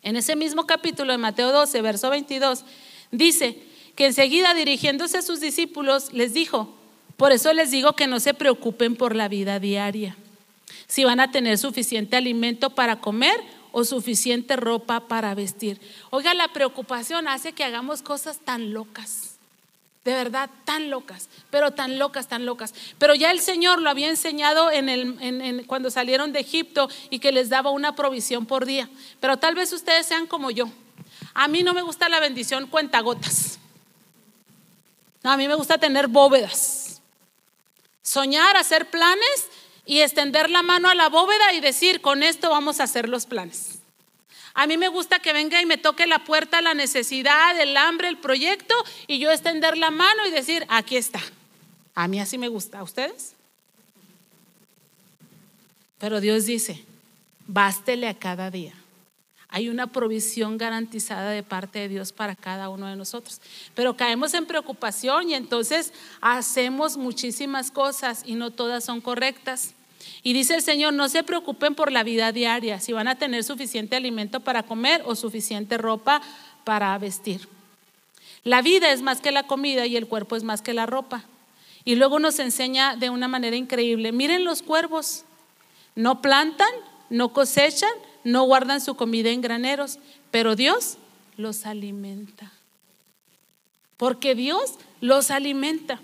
En 0.01 0.17
ese 0.17 0.35
mismo 0.35 0.67
capítulo 0.67 1.13
de 1.13 1.17
Mateo 1.17 1.51
12, 1.51 1.81
verso 1.81 2.09
22, 2.09 2.65
dice 3.11 3.57
que 3.95 4.07
enseguida 4.07 4.53
dirigiéndose 4.53 5.17
a 5.17 5.21
sus 5.21 5.39
discípulos 5.39 6.11
les 6.11 6.33
dijo, 6.33 6.75
por 7.17 7.31
eso 7.31 7.53
les 7.53 7.71
digo 7.71 7.93
que 7.93 8.07
no 8.07 8.19
se 8.19 8.33
preocupen 8.33 8.97
por 8.97 9.15
la 9.15 9.29
vida 9.29 9.59
diaria, 9.59 10.17
si 10.87 11.05
van 11.05 11.21
a 11.21 11.31
tener 11.31 11.57
suficiente 11.57 12.17
alimento 12.17 12.71
para 12.71 12.99
comer 12.99 13.39
o 13.77 13.83
suficiente 13.83 14.55
ropa 14.55 15.01
para 15.01 15.35
vestir. 15.35 15.81
Oiga, 16.09 16.33
la 16.33 16.47
preocupación 16.47 17.27
hace 17.27 17.51
que 17.51 17.65
hagamos 17.65 18.01
cosas 18.01 18.39
tan 18.39 18.71
locas. 18.71 19.35
De 20.05 20.13
verdad, 20.13 20.49
tan 20.63 20.89
locas, 20.89 21.27
pero 21.49 21.71
tan 21.71 21.99
locas, 21.99 22.29
tan 22.29 22.45
locas. 22.45 22.73
Pero 22.97 23.15
ya 23.15 23.31
el 23.31 23.41
Señor 23.41 23.81
lo 23.81 23.89
había 23.89 24.07
enseñado 24.07 24.71
en 24.71 24.87
el, 24.87 25.65
cuando 25.67 25.91
salieron 25.91 26.31
de 26.31 26.39
Egipto 26.39 26.87
y 27.09 27.19
que 27.19 27.33
les 27.33 27.49
daba 27.49 27.71
una 27.71 27.97
provisión 27.97 28.45
por 28.45 28.65
día. 28.65 28.89
Pero 29.19 29.35
tal 29.35 29.55
vez 29.55 29.73
ustedes 29.73 30.05
sean 30.05 30.25
como 30.25 30.51
yo. 30.51 30.69
A 31.33 31.49
mí 31.49 31.61
no 31.61 31.73
me 31.73 31.81
gusta 31.81 32.07
la 32.07 32.21
bendición 32.21 32.67
cuentagotas. 32.67 33.59
No, 35.21 35.31
a 35.31 35.37
mí 35.37 35.49
me 35.49 35.55
gusta 35.55 35.77
tener 35.77 36.07
bóvedas. 36.07 37.01
Soñar, 38.03 38.55
hacer 38.55 38.89
planes 38.89 39.49
y 39.85 40.01
extender 40.01 40.49
la 40.49 40.63
mano 40.63 40.89
a 40.89 40.95
la 40.95 41.09
bóveda 41.09 41.53
y 41.53 41.59
decir, 41.59 42.01
con 42.01 42.23
esto 42.23 42.49
vamos 42.49 42.79
a 42.79 42.83
hacer 42.83 43.07
los 43.07 43.25
planes. 43.25 43.79
A 44.55 44.67
mí 44.67 44.77
me 44.77 44.87
gusta 44.87 45.19
que 45.19 45.33
venga 45.33 45.61
y 45.61 45.65
me 45.65 45.77
toque 45.77 46.07
la 46.07 46.19
puerta 46.19 46.61
la 46.61 46.73
necesidad, 46.73 47.59
el 47.59 47.75
hambre, 47.75 48.07
el 48.07 48.17
proyecto 48.17 48.73
y 49.05 49.19
yo 49.19 49.29
extender 49.29 49.77
la 49.77 49.91
mano 49.91 50.25
y 50.25 50.31
decir, 50.31 50.65
aquí 50.69 50.95
está. 50.95 51.19
A 51.93 52.07
mí 52.07 52.19
así 52.19 52.37
me 52.37 52.47
gusta. 52.47 52.79
¿A 52.79 52.83
ustedes? 52.83 53.35
Pero 55.99 56.21
Dios 56.21 56.45
dice, 56.45 56.83
bástele 57.47 58.07
a 58.07 58.13
cada 58.13 58.49
día. 58.49 58.73
Hay 59.49 59.69
una 59.69 59.87
provisión 59.87 60.57
garantizada 60.57 61.29
de 61.29 61.43
parte 61.43 61.79
de 61.79 61.87
Dios 61.87 62.11
para 62.11 62.35
cada 62.35 62.67
uno 62.67 62.87
de 62.87 62.95
nosotros. 62.95 63.39
Pero 63.73 63.95
caemos 63.95 64.33
en 64.33 64.45
preocupación 64.45 65.29
y 65.29 65.33
entonces 65.33 65.93
hacemos 66.19 66.97
muchísimas 66.97 67.71
cosas 67.71 68.23
y 68.25 68.35
no 68.35 68.51
todas 68.51 68.83
son 68.83 68.99
correctas. 68.99 69.74
Y 70.23 70.33
dice 70.33 70.55
el 70.55 70.61
Señor, 70.61 70.93
no 70.93 71.09
se 71.09 71.23
preocupen 71.23 71.75
por 71.75 71.91
la 71.91 72.03
vida 72.03 72.31
diaria, 72.31 72.79
si 72.79 72.93
van 72.93 73.07
a 73.07 73.15
tener 73.15 73.43
suficiente 73.43 73.95
alimento 73.95 74.39
para 74.39 74.63
comer 74.63 75.03
o 75.05 75.15
suficiente 75.15 75.77
ropa 75.77 76.21
para 76.63 76.97
vestir. 76.97 77.47
La 78.43 78.61
vida 78.61 78.91
es 78.91 79.01
más 79.01 79.21
que 79.21 79.31
la 79.31 79.43
comida 79.43 79.85
y 79.85 79.97
el 79.97 80.07
cuerpo 80.07 80.35
es 80.35 80.43
más 80.43 80.61
que 80.61 80.73
la 80.73 80.85
ropa. 80.85 81.25
Y 81.83 81.95
luego 81.95 82.19
nos 82.19 82.39
enseña 82.39 82.95
de 82.95 83.09
una 83.09 83.27
manera 83.27 83.55
increíble, 83.55 84.11
miren 84.11 84.43
los 84.43 84.61
cuervos, 84.61 85.23
no 85.95 86.21
plantan, 86.21 86.69
no 87.09 87.33
cosechan, 87.33 87.91
no 88.23 88.43
guardan 88.43 88.81
su 88.81 88.95
comida 88.95 89.29
en 89.29 89.41
graneros, 89.41 89.99
pero 90.31 90.55
Dios 90.55 90.97
los 91.37 91.65
alimenta. 91.65 92.51
Porque 93.97 94.35
Dios 94.35 94.73
los 94.99 95.31
alimenta. 95.31 96.01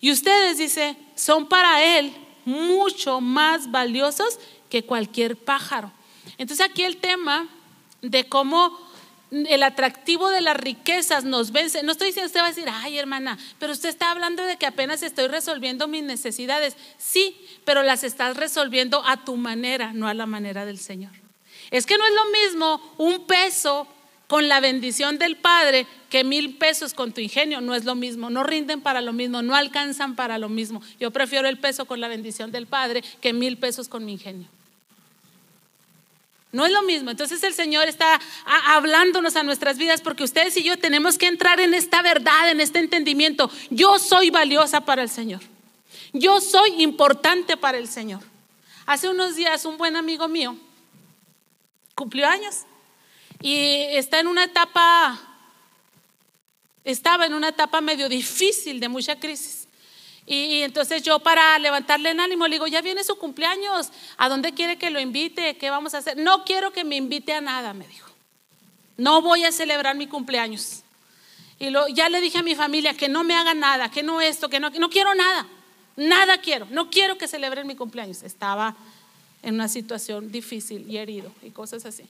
Y 0.00 0.12
ustedes, 0.12 0.58
dice, 0.58 0.96
son 1.16 1.48
para 1.48 1.98
Él 1.98 2.14
mucho 2.46 3.20
más 3.20 3.70
valiosos 3.70 4.38
que 4.70 4.84
cualquier 4.84 5.36
pájaro. 5.36 5.92
Entonces 6.38 6.64
aquí 6.64 6.82
el 6.82 6.96
tema 6.96 7.48
de 8.00 8.28
cómo 8.28 8.78
el 9.30 9.62
atractivo 9.62 10.30
de 10.30 10.40
las 10.40 10.56
riquezas 10.56 11.24
nos 11.24 11.50
vence. 11.50 11.82
No 11.82 11.92
estoy 11.92 12.08
diciendo, 12.08 12.28
usted 12.28 12.40
va 12.40 12.46
a 12.46 12.50
decir, 12.50 12.68
ay 12.70 12.98
hermana, 12.98 13.36
pero 13.58 13.72
usted 13.72 13.88
está 13.88 14.10
hablando 14.10 14.44
de 14.44 14.56
que 14.56 14.66
apenas 14.66 15.02
estoy 15.02 15.26
resolviendo 15.28 15.88
mis 15.88 16.04
necesidades. 16.04 16.76
Sí, 16.96 17.36
pero 17.64 17.82
las 17.82 18.04
estás 18.04 18.36
resolviendo 18.36 19.02
a 19.04 19.24
tu 19.24 19.36
manera, 19.36 19.92
no 19.92 20.08
a 20.08 20.14
la 20.14 20.26
manera 20.26 20.64
del 20.64 20.78
Señor. 20.78 21.12
Es 21.70 21.86
que 21.86 21.98
no 21.98 22.06
es 22.06 22.14
lo 22.14 22.24
mismo 22.26 22.94
un 22.98 23.26
peso 23.26 23.88
con 24.26 24.48
la 24.48 24.60
bendición 24.60 25.18
del 25.18 25.36
Padre 25.36 25.86
que 26.10 26.24
mil 26.24 26.56
pesos 26.56 26.94
con 26.94 27.12
tu 27.12 27.20
ingenio. 27.20 27.60
No 27.60 27.74
es 27.74 27.84
lo 27.84 27.94
mismo, 27.94 28.30
no 28.30 28.42
rinden 28.42 28.80
para 28.80 29.00
lo 29.00 29.12
mismo, 29.12 29.42
no 29.42 29.54
alcanzan 29.54 30.16
para 30.16 30.38
lo 30.38 30.48
mismo. 30.48 30.82
Yo 30.98 31.10
prefiero 31.10 31.48
el 31.48 31.58
peso 31.58 31.84
con 31.84 32.00
la 32.00 32.08
bendición 32.08 32.50
del 32.52 32.66
Padre 32.66 33.02
que 33.20 33.32
mil 33.32 33.58
pesos 33.58 33.88
con 33.88 34.04
mi 34.04 34.12
ingenio. 34.12 34.48
No 36.52 36.64
es 36.64 36.72
lo 36.72 36.82
mismo. 36.82 37.10
Entonces 37.10 37.42
el 37.42 37.52
Señor 37.52 37.86
está 37.86 38.20
hablándonos 38.46 39.36
a 39.36 39.42
nuestras 39.42 39.78
vidas 39.78 40.00
porque 40.00 40.24
ustedes 40.24 40.56
y 40.56 40.62
yo 40.62 40.78
tenemos 40.78 41.18
que 41.18 41.26
entrar 41.26 41.60
en 41.60 41.74
esta 41.74 42.02
verdad, 42.02 42.50
en 42.50 42.60
este 42.60 42.78
entendimiento. 42.78 43.50
Yo 43.70 43.98
soy 43.98 44.30
valiosa 44.30 44.80
para 44.80 45.02
el 45.02 45.10
Señor. 45.10 45.40
Yo 46.12 46.40
soy 46.40 46.82
importante 46.82 47.56
para 47.56 47.78
el 47.78 47.88
Señor. 47.88 48.22
Hace 48.86 49.08
unos 49.08 49.36
días 49.36 49.64
un 49.64 49.76
buen 49.76 49.96
amigo 49.96 50.28
mío 50.28 50.56
cumplió 51.94 52.26
años 52.28 52.64
y 53.40 53.58
está 53.96 54.20
en 54.20 54.26
una 54.26 54.44
etapa, 54.44 55.20
estaba 56.84 57.26
en 57.26 57.34
una 57.34 57.48
etapa 57.48 57.80
medio 57.80 58.08
difícil 58.08 58.80
de 58.80 58.88
mucha 58.88 59.18
crisis. 59.18 59.66
Y, 60.26 60.62
entonces 60.62 61.02
yo 61.04 61.20
para 61.20 61.56
levantarle 61.58 62.10
el 62.10 62.18
ánimo 62.18 62.48
le 62.48 62.56
digo, 62.56 62.66
ya 62.66 62.82
viene 62.82 63.04
su 63.04 63.16
cumpleaños, 63.16 63.90
¿a 64.16 64.28
dónde 64.28 64.52
quiere 64.52 64.76
que 64.76 64.90
lo 64.90 64.98
invite? 64.98 65.56
¿Qué 65.56 65.70
vamos 65.70 65.94
a 65.94 65.98
hacer? 65.98 66.16
No 66.16 66.44
quiero 66.44 66.72
que 66.72 66.84
me 66.84 66.96
invite 66.96 67.32
a 67.32 67.40
nada, 67.40 67.72
me 67.74 67.86
dijo. 67.86 68.10
No 68.96 69.22
voy 69.22 69.44
a 69.44 69.52
celebrar 69.52 69.94
mi 69.94 70.08
cumpleaños. 70.08 70.82
Y 71.58 71.72
ya 71.94 72.08
le 72.08 72.20
dije 72.20 72.38
a 72.38 72.42
mi 72.42 72.54
familia 72.54 72.94
que 72.94 73.08
no 73.08 73.22
me 73.22 73.34
haga 73.34 73.54
nada, 73.54 73.90
que 73.90 74.02
no 74.02 74.20
esto, 74.20 74.48
que 74.48 74.58
no, 74.58 74.70
no 74.70 74.90
quiero 74.90 75.14
nada. 75.14 75.46
Nada 75.96 76.38
quiero, 76.38 76.66
no 76.70 76.90
quiero 76.90 77.16
que 77.16 77.28
celebren 77.28 77.66
mi 77.66 77.76
cumpleaños. 77.76 78.22
Estaba 78.22 78.76
en 79.42 79.54
una 79.54 79.68
situación 79.68 80.32
difícil 80.32 80.90
y 80.90 80.96
herido 80.96 81.32
y 81.42 81.50
cosas 81.50 81.86
así. 81.86 82.04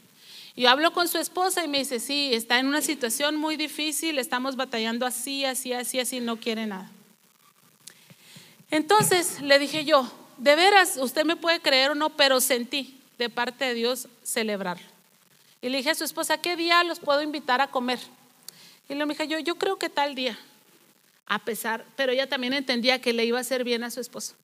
Y 0.57 0.67
hablo 0.67 0.93
con 0.93 1.07
su 1.07 1.19
esposa 1.19 1.63
y 1.65 1.69
me 1.69 1.79
dice, 1.79 2.01
sí, 2.01 2.31
está 2.33 2.59
en 2.59 2.67
una 2.67 2.81
situación 2.81 3.37
muy 3.37 3.57
difícil, 3.57 4.19
estamos 4.19 4.57
batallando 4.57 5.05
así, 5.05 5.45
así, 5.45 5.75
así, 5.75 6.01
así, 6.01 6.21
no 6.21 6.39
quiere 6.39 6.67
nada. 6.67 6.91
Entonces 8.71 9.43
le 9.43 9.59
dije 9.59 9.85
yo, 9.85 10.11
de 10.39 10.57
veras, 10.57 10.97
usted 10.97 11.25
me 11.25 11.37
puede 11.37 11.61
creer 11.61 11.91
o 11.91 11.95
no, 11.95 12.11
pero 12.17 12.41
sentí 12.41 12.99
de 13.19 13.29
parte 13.29 13.67
de 13.67 13.75
Dios 13.75 14.09
celebrarlo. 14.23 14.87
Y 15.61 15.69
le 15.69 15.79
dije 15.79 15.91
a 15.91 15.95
su 15.95 16.05
esposa, 16.05 16.39
¿qué 16.39 16.57
día 16.57 16.83
los 16.85 17.01
puedo 17.01 17.23
invitar 17.23 17.61
a 17.61 17.69
comer? 17.69 17.99
Y 18.89 18.95
le 18.95 19.05
dije, 19.05 19.29
yo, 19.29 19.39
yo 19.39 19.57
creo 19.57 19.79
que 19.79 19.89
tal 19.89 20.15
día. 20.15 20.39
A 21.27 21.41
pesar, 21.41 21.85
pero 21.97 22.13
ella 22.13 22.29
también 22.29 22.53
entendía 22.53 23.01
que 23.01 23.13
le 23.13 23.25
iba 23.25 23.39
a 23.39 23.41
hacer 23.41 23.65
bien 23.65 23.83
a 23.83 23.91
su 23.91 24.01
esposo. 24.01 24.35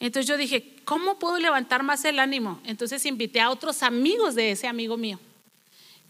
Entonces 0.00 0.26
yo 0.26 0.36
dije, 0.36 0.74
¿cómo 0.84 1.18
puedo 1.18 1.38
levantar 1.38 1.82
más 1.82 2.04
el 2.04 2.18
ánimo? 2.18 2.60
Entonces 2.64 3.04
invité 3.06 3.40
a 3.40 3.50
otros 3.50 3.82
amigos 3.82 4.34
de 4.34 4.50
ese 4.50 4.66
amigo 4.66 4.96
mío, 4.96 5.18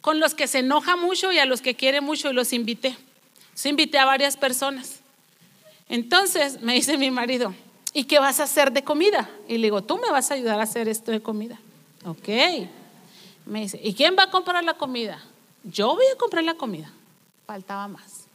con 0.05 0.21
los 0.21 0.35
que 0.35 0.49
se 0.49 0.59
enoja 0.59 0.97
mucho 0.97 1.33
y 1.33 1.39
a 1.39 1.47
los 1.47 1.63
que 1.63 1.77
quiere 1.77 2.03
mucho, 2.03 2.29
y 2.29 2.35
los 2.35 2.53
invité. 2.53 2.89
Entonces 2.89 3.65
invité 3.65 3.97
a 3.97 4.05
varias 4.05 4.37
personas. 4.37 5.01
Entonces 5.89 6.61
me 6.61 6.75
dice 6.75 6.99
mi 6.99 7.11
marido, 7.11 7.55
¿y 7.95 8.05
qué 8.05 8.19
vas 8.19 8.39
a 8.39 8.43
hacer 8.43 8.71
de 8.71 8.85
comida? 8.85 9.31
Y 9.49 9.57
le 9.57 9.69
digo, 9.69 9.83
tú 9.83 9.97
me 9.97 10.11
vas 10.11 10.31
a 10.31 10.35
ayudar 10.35 10.61
a 10.61 10.65
hacer 10.65 10.89
esto 10.89 11.11
de 11.11 11.23
comida. 11.23 11.59
Ok. 12.05 12.29
Me 13.47 13.61
dice, 13.61 13.81
¿y 13.83 13.95
quién 13.95 14.15
va 14.15 14.25
a 14.25 14.31
comprar 14.31 14.63
la 14.63 14.75
comida? 14.75 15.25
Yo 15.63 15.95
voy 15.95 16.05
a 16.15 16.19
comprar 16.19 16.45
la 16.45 16.53
comida. 16.53 16.93
Faltaba 17.47 17.89
más. 17.89 18.27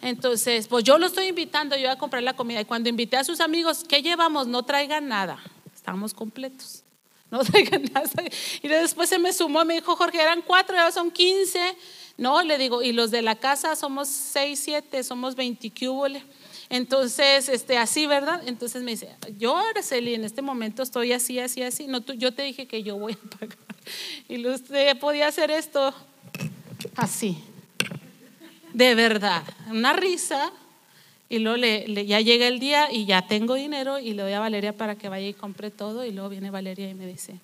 Entonces, 0.00 0.68
pues 0.68 0.84
yo 0.84 0.96
lo 0.96 1.06
estoy 1.06 1.26
invitando 1.26 1.76
yo 1.76 1.90
a 1.90 1.96
comprar 1.96 2.22
la 2.22 2.34
comida. 2.34 2.60
Y 2.60 2.66
cuando 2.66 2.88
invité 2.88 3.16
a 3.16 3.24
sus 3.24 3.40
amigos, 3.40 3.82
¿qué 3.82 4.00
llevamos? 4.00 4.46
No 4.46 4.62
traigan 4.62 5.08
nada. 5.08 5.40
Estamos 5.74 6.14
completos. 6.14 6.84
No. 7.30 7.40
Y 8.62 8.68
después 8.68 9.08
se 9.08 9.18
me 9.18 9.32
sumó, 9.32 9.64
me 9.64 9.74
dijo, 9.74 9.94
Jorge, 9.96 10.20
eran 10.20 10.42
cuatro, 10.42 10.74
ya 10.74 10.90
son 10.90 11.10
quince. 11.10 11.76
No, 12.16 12.42
le 12.42 12.58
digo, 12.58 12.82
y 12.82 12.92
los 12.92 13.10
de 13.10 13.22
la 13.22 13.36
casa 13.36 13.76
somos 13.76 14.08
seis, 14.08 14.60
siete, 14.60 15.04
somos 15.04 15.36
veinticubo. 15.36 16.06
Entonces, 16.70 17.48
este, 17.48 17.78
así, 17.78 18.06
¿verdad? 18.06 18.42
Entonces 18.46 18.82
me 18.82 18.92
dice, 18.92 19.14
yo, 19.38 19.56
Araceli, 19.56 20.14
en 20.14 20.24
este 20.24 20.42
momento 20.42 20.82
estoy 20.82 21.12
así, 21.12 21.38
así, 21.38 21.62
así. 21.62 21.86
No, 21.86 22.00
tú, 22.00 22.14
yo 22.14 22.32
te 22.32 22.42
dije 22.42 22.66
que 22.66 22.82
yo 22.82 22.96
voy 22.96 23.12
a 23.12 23.38
pagar. 23.38 23.58
Y 24.28 24.46
usted 24.46 24.98
podía 24.98 25.28
hacer 25.28 25.50
esto 25.50 25.94
así. 26.96 27.38
De 28.72 28.94
verdad. 28.94 29.42
Una 29.70 29.92
risa. 29.92 30.50
Y 31.28 31.40
luego 31.40 31.58
le, 31.58 32.06
ya 32.06 32.20
llega 32.20 32.46
el 32.46 32.58
día 32.58 32.90
y 32.90 33.04
ya 33.04 33.26
tengo 33.26 33.54
dinero 33.54 33.98
y 33.98 34.14
le 34.14 34.22
doy 34.22 34.32
a 34.32 34.40
Valeria 34.40 34.72
para 34.72 34.96
que 34.96 35.08
vaya 35.08 35.28
y 35.28 35.34
compre 35.34 35.70
todo. 35.70 36.04
Y 36.04 36.12
luego 36.12 36.30
viene 36.30 36.50
Valeria 36.50 36.88
y 36.88 36.94
me 36.94 37.06
dice, 37.06 37.38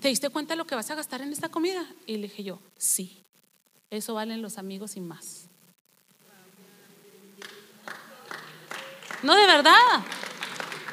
¿te 0.00 0.08
diste 0.08 0.30
cuenta 0.30 0.56
lo 0.56 0.66
que 0.66 0.74
vas 0.74 0.90
a 0.90 0.94
gastar 0.94 1.20
en 1.20 1.32
esta 1.32 1.50
comida? 1.50 1.84
Y 2.06 2.16
le 2.16 2.28
dije 2.28 2.44
yo, 2.44 2.58
sí. 2.78 3.22
Eso 3.90 4.14
valen 4.14 4.42
los 4.42 4.58
amigos 4.58 4.96
y 4.96 5.00
más. 5.00 5.48
No 9.22 9.34
de 9.34 9.46
verdad, 9.46 9.74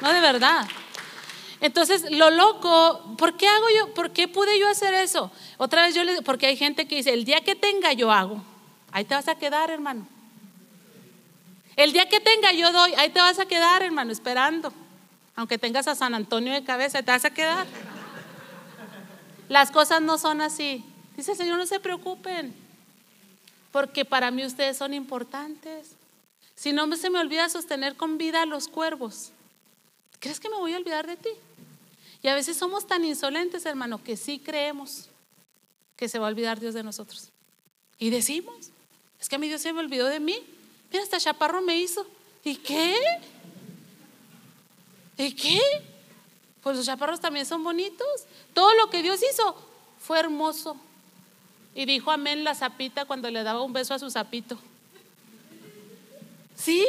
no 0.02 0.12
de 0.12 0.20
verdad. 0.20 0.66
Entonces, 1.60 2.10
lo 2.10 2.30
loco, 2.30 3.16
¿por 3.16 3.36
qué 3.36 3.48
hago 3.48 3.66
yo? 3.78 3.94
¿Por 3.94 4.10
qué 4.10 4.28
pude 4.28 4.58
yo 4.58 4.68
hacer 4.68 4.94
eso? 4.94 5.30
Otra 5.56 5.82
vez 5.82 5.94
yo 5.94 6.04
le 6.04 6.20
porque 6.22 6.46
hay 6.46 6.56
gente 6.56 6.86
que 6.86 6.96
dice, 6.96 7.14
el 7.14 7.24
día 7.24 7.40
que 7.40 7.54
tenga 7.54 7.92
yo 7.92 8.12
hago. 8.12 8.42
Ahí 8.92 9.04
te 9.04 9.14
vas 9.14 9.28
a 9.28 9.36
quedar, 9.36 9.70
hermano. 9.70 10.06
El 11.76 11.92
día 11.92 12.08
que 12.08 12.20
tenga 12.20 12.52
yo 12.52 12.72
doy, 12.72 12.94
ahí 12.94 13.10
te 13.10 13.20
vas 13.20 13.38
a 13.38 13.46
quedar, 13.46 13.82
hermano, 13.82 14.10
esperando. 14.10 14.72
Aunque 15.34 15.58
tengas 15.58 15.86
a 15.86 15.94
San 15.94 16.14
Antonio 16.14 16.54
de 16.54 16.64
cabeza, 16.64 17.02
te 17.02 17.10
vas 17.10 17.24
a 17.26 17.30
quedar. 17.30 17.66
Las 19.48 19.70
cosas 19.70 20.00
no 20.00 20.16
son 20.16 20.40
así. 20.40 20.84
Dice 21.16 21.34
Señor, 21.34 21.58
no 21.58 21.66
se 21.66 21.78
preocupen, 21.78 22.54
porque 23.72 24.04
para 24.04 24.30
mí 24.30 24.44
ustedes 24.44 24.76
son 24.76 24.94
importantes. 24.94 25.92
Si 26.54 26.72
no 26.72 26.94
se 26.96 27.10
me 27.10 27.18
olvida 27.18 27.48
sostener 27.48 27.96
con 27.96 28.16
vida 28.16 28.42
a 28.42 28.46
los 28.46 28.68
cuervos, 28.68 29.32
¿crees 30.18 30.40
que 30.40 30.48
me 30.48 30.56
voy 30.56 30.72
a 30.72 30.78
olvidar 30.78 31.06
de 31.06 31.16
ti? 31.16 31.30
Y 32.22 32.28
a 32.28 32.34
veces 32.34 32.56
somos 32.56 32.86
tan 32.86 33.04
insolentes, 33.04 33.66
hermano, 33.66 34.02
que 34.02 34.16
sí 34.16 34.38
creemos 34.38 35.10
que 35.96 36.08
se 36.08 36.18
va 36.18 36.26
a 36.26 36.30
olvidar 36.30 36.58
Dios 36.58 36.74
de 36.74 36.82
nosotros. 36.82 37.30
Y 37.98 38.10
decimos, 38.10 38.70
es 39.20 39.28
que 39.28 39.36
a 39.36 39.38
mi 39.38 39.48
Dios 39.48 39.60
se 39.60 39.72
me 39.72 39.80
olvidó 39.80 40.06
de 40.06 40.20
mí. 40.20 40.42
Mira, 40.96 41.04
hasta 41.04 41.20
chaparro 41.20 41.60
me 41.60 41.76
hizo. 41.76 42.06
¿Y 42.42 42.56
qué? 42.56 42.96
¿Y 45.18 45.34
qué? 45.34 45.60
Pues 46.62 46.78
los 46.78 46.86
chaparros 46.86 47.20
también 47.20 47.44
son 47.44 47.62
bonitos. 47.62 48.06
Todo 48.54 48.74
lo 48.76 48.88
que 48.88 49.02
Dios 49.02 49.20
hizo 49.30 49.54
fue 50.00 50.18
hermoso. 50.18 50.78
Y 51.74 51.84
dijo 51.84 52.10
amén 52.10 52.44
la 52.44 52.54
zapita 52.54 53.04
cuando 53.04 53.30
le 53.30 53.42
daba 53.42 53.60
un 53.60 53.74
beso 53.74 53.92
a 53.92 53.98
su 53.98 54.10
zapito. 54.10 54.58
Sí, 56.54 56.86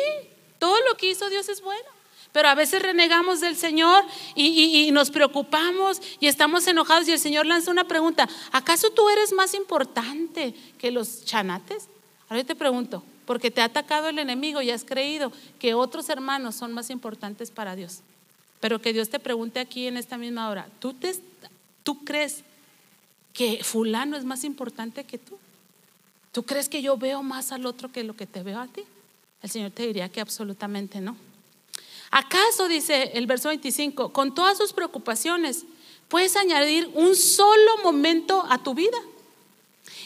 todo 0.58 0.78
lo 0.90 0.96
que 0.96 1.10
hizo 1.10 1.30
Dios 1.30 1.50
es 1.50 1.60
bueno. 1.60 1.90
Pero 2.32 2.48
a 2.48 2.56
veces 2.56 2.82
renegamos 2.82 3.42
del 3.42 3.58
Señor 3.58 4.06
y, 4.36 4.90
nos 4.94 5.12
preocupamos 5.12 6.02
y 6.22 6.28
estamos 6.28 6.66
enojados 6.68 7.10
y 7.10 7.12
el 7.12 7.20
Señor 7.20 7.46
lanza 7.46 7.72
una 7.72 7.90
pregunta. 7.90 8.30
¿Acaso 8.54 8.90
tú 8.92 9.10
eres 9.10 9.34
más 9.34 9.54
importante 9.54 10.56
que 10.78 10.92
los 10.92 11.26
chanates? 11.26 11.90
Ahora 12.30 12.46
te 12.46 12.56
pregunto, 12.56 13.04
porque 13.28 13.52
te 13.52 13.60
ha 13.60 13.66
atacado 13.66 14.08
el 14.08 14.20
enemigo 14.20 14.62
y 14.62 14.72
has 14.72 14.86
creído 14.86 15.34
que 15.60 15.74
otros 15.74 16.08
hermanos 16.08 16.56
son 16.56 16.72
más 16.72 16.90
importantes 16.90 17.52
para 17.52 17.76
Dios. 17.76 18.00
Pero 18.62 18.82
que 18.82 18.94
Dios 18.94 19.10
te 19.10 19.20
pregunte 19.20 19.60
aquí 19.60 19.86
en 19.86 19.98
esta 19.98 20.18
misma 20.18 20.50
hora, 20.50 20.70
¿tú, 20.80 20.96
crees 22.06 22.44
que 23.34 23.64
fulano 23.64 24.16
es 24.16 24.24
más 24.24 24.46
importante 24.46 25.04
que 25.04 25.18
tú? 25.18 25.38
¿Tú 26.32 26.44
crees 26.44 26.70
que 26.70 26.82
yo 26.82 26.98
veo 26.98 27.22
más 27.22 27.52
al 27.52 27.66
otro 27.66 27.92
que 27.92 28.06
lo 28.06 28.16
que 28.16 28.26
te 28.26 28.44
veo 28.44 28.62
a 28.62 28.68
ti? 28.68 28.84
El 29.44 29.50
Señor 29.50 29.72
te 29.72 29.86
diría 29.86 30.08
que 30.08 30.22
absolutamente 30.22 31.02
no. 31.02 31.18
¿Acaso, 32.10 32.70
dice 32.70 33.12
el 33.14 33.28
verso 33.28 33.50
25, 33.50 34.14
con 34.14 34.34
todas 34.34 34.58
sus 34.58 34.72
preocupaciones, 34.72 35.66
puedes 36.08 36.38
añadir 36.38 36.90
un 36.94 37.14
solo 37.14 37.78
momento 37.84 38.46
a 38.50 38.64
tu 38.64 38.74
vida? 38.74 38.98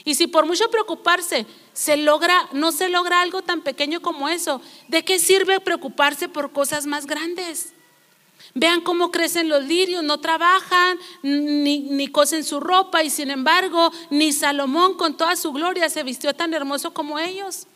Y 0.06 0.16
si 0.16 0.26
por 0.26 0.48
mucho 0.48 0.70
preocuparse 0.72 1.46
se 1.74 1.98
logra, 1.98 2.50
no 2.52 2.72
se 2.72 2.90
logra 2.90 3.22
algo 3.22 3.42
tan 3.42 3.62
pequeño 3.62 4.02
como 4.02 4.30
eso, 4.30 4.62
¿de 4.88 5.04
qué 5.04 5.20
sirve 5.20 5.60
preocuparse 5.60 6.30
por 6.30 6.52
cosas 6.52 6.86
más 6.86 7.06
grandes? 7.06 7.74
Vean 8.54 8.82
cómo 8.82 9.12
crecen 9.12 9.48
los 9.48 9.64
lirios, 9.64 10.04
no 10.04 10.20
trabajan 10.20 11.00
ni, 11.22 11.80
ni 11.80 12.08
cosen 12.08 12.44
su 12.44 12.60
ropa 12.60 13.04
y 13.04 13.10
sin 13.10 13.32
embargo 13.32 13.92
ni 14.10 14.34
Salomón 14.34 14.96
con 14.98 15.16
toda 15.16 15.36
su 15.36 15.54
gloria 15.54 15.90
se 15.90 16.04
vistió 16.04 16.34
tan 16.34 16.54
hermoso 16.54 16.94
como 16.94 17.20
ellos. 17.20 17.68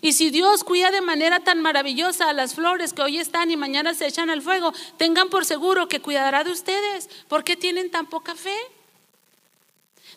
Y 0.00 0.12
si 0.12 0.30
Dios 0.30 0.64
cuida 0.64 0.90
de 0.90 1.00
manera 1.00 1.40
tan 1.40 1.60
maravillosa 1.60 2.28
a 2.28 2.32
las 2.32 2.54
flores 2.54 2.92
que 2.92 3.02
hoy 3.02 3.18
están 3.18 3.50
y 3.50 3.56
mañana 3.56 3.94
se 3.94 4.06
echan 4.06 4.30
al 4.30 4.42
fuego, 4.42 4.72
tengan 4.96 5.28
por 5.28 5.44
seguro 5.44 5.86
que 5.86 6.00
cuidará 6.00 6.42
de 6.42 6.50
ustedes. 6.50 7.08
¿Por 7.28 7.44
qué 7.44 7.56
tienen 7.56 7.90
tan 7.90 8.06
poca 8.06 8.34
fe? 8.34 8.56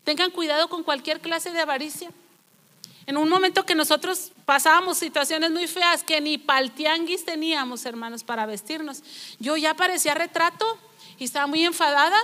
Tengan 0.04 0.32
cuidado 0.32 0.70
con 0.70 0.84
cualquier 0.84 1.22
clase 1.22 1.52
de 1.52 1.60
avaricia. 1.60 2.12
En 3.08 3.18
un 3.18 3.30
momento 3.30 3.66
que 3.66 3.76
nosotros 3.76 4.32
pasábamos 4.45 4.97
situaciones 4.97 5.51
muy 5.51 5.68
feas 5.68 6.03
que 6.03 6.22
ni 6.22 6.38
paltianguis 6.38 7.24
teníamos, 7.26 7.86
hermanos, 7.86 8.24
para 8.24 8.45
vestirnos. 8.45 9.03
Yo 9.39 9.58
ya 9.58 9.76
parecía 9.76 10.16
retrato 10.16 10.66
y 11.20 11.26
estaba 11.26 11.47
muy 11.47 11.64
enfadada 11.64 12.18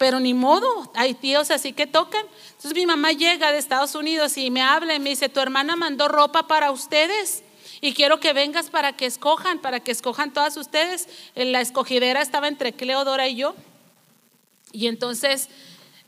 pero 0.00 0.18
ni 0.18 0.32
modo, 0.32 0.90
hay 0.94 1.12
tíos 1.12 1.50
así 1.50 1.74
que 1.74 1.86
tocan. 1.86 2.24
Entonces 2.52 2.72
mi 2.72 2.86
mamá 2.86 3.12
llega 3.12 3.52
de 3.52 3.58
Estados 3.58 3.94
Unidos 3.94 4.38
y 4.38 4.50
me 4.50 4.62
habla 4.62 4.94
y 4.94 4.98
me 4.98 5.10
dice, 5.10 5.28
tu 5.28 5.40
hermana 5.40 5.76
mandó 5.76 6.08
ropa 6.08 6.46
para 6.46 6.70
ustedes 6.70 7.42
y 7.82 7.92
quiero 7.92 8.18
que 8.18 8.32
vengas 8.32 8.70
para 8.70 8.94
que 8.94 9.04
escojan, 9.04 9.58
para 9.58 9.80
que 9.80 9.90
escojan 9.90 10.32
todas 10.32 10.56
ustedes. 10.56 11.06
La 11.34 11.60
escogidera 11.60 12.22
estaba 12.22 12.48
entre 12.48 12.72
Cleodora 12.72 13.28
y 13.28 13.36
yo. 13.36 13.54
Y 14.72 14.86
entonces 14.86 15.50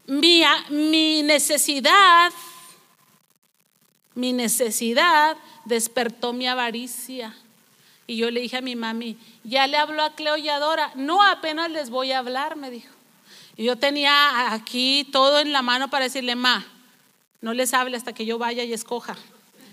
mi 0.07 1.23
necesidad, 1.23 2.33
mi 4.15 4.33
necesidad 4.33 5.37
despertó 5.65 6.33
mi 6.33 6.47
avaricia. 6.47 7.35
Y 8.07 8.17
yo 8.17 8.31
le 8.31 8.41
dije 8.41 8.57
a 8.57 8.61
mi 8.61 8.77
mami, 8.77 9.17
ya 9.45 9.67
le 9.67 9.77
habló 9.77 10.03
a 10.03 10.15
Cleo 10.15 10.37
y 10.37 10.49
a 10.49 10.59
Dora, 10.59 10.93
no 10.97 11.23
apenas 11.23 11.71
les 11.71 11.89
voy 11.89 12.13
a 12.13 12.19
hablar, 12.19 12.57
me 12.57 12.71
dijo. 12.71 12.93
Y 13.57 13.65
yo 13.65 13.77
tenía 13.77 14.53
aquí 14.53 15.09
todo 15.13 15.39
en 15.41 15.53
la 15.53 15.63
mano 15.63 15.89
para 15.89 16.05
decirle, 16.05 16.35
ma, 16.35 16.67
no 17.41 17.55
les 17.55 17.75
hable 17.75 17.97
hasta 17.97 18.13
que 18.13 18.27
yo 18.27 18.39
vaya 18.39 18.65
y 18.65 18.73
escoja, 18.73 19.17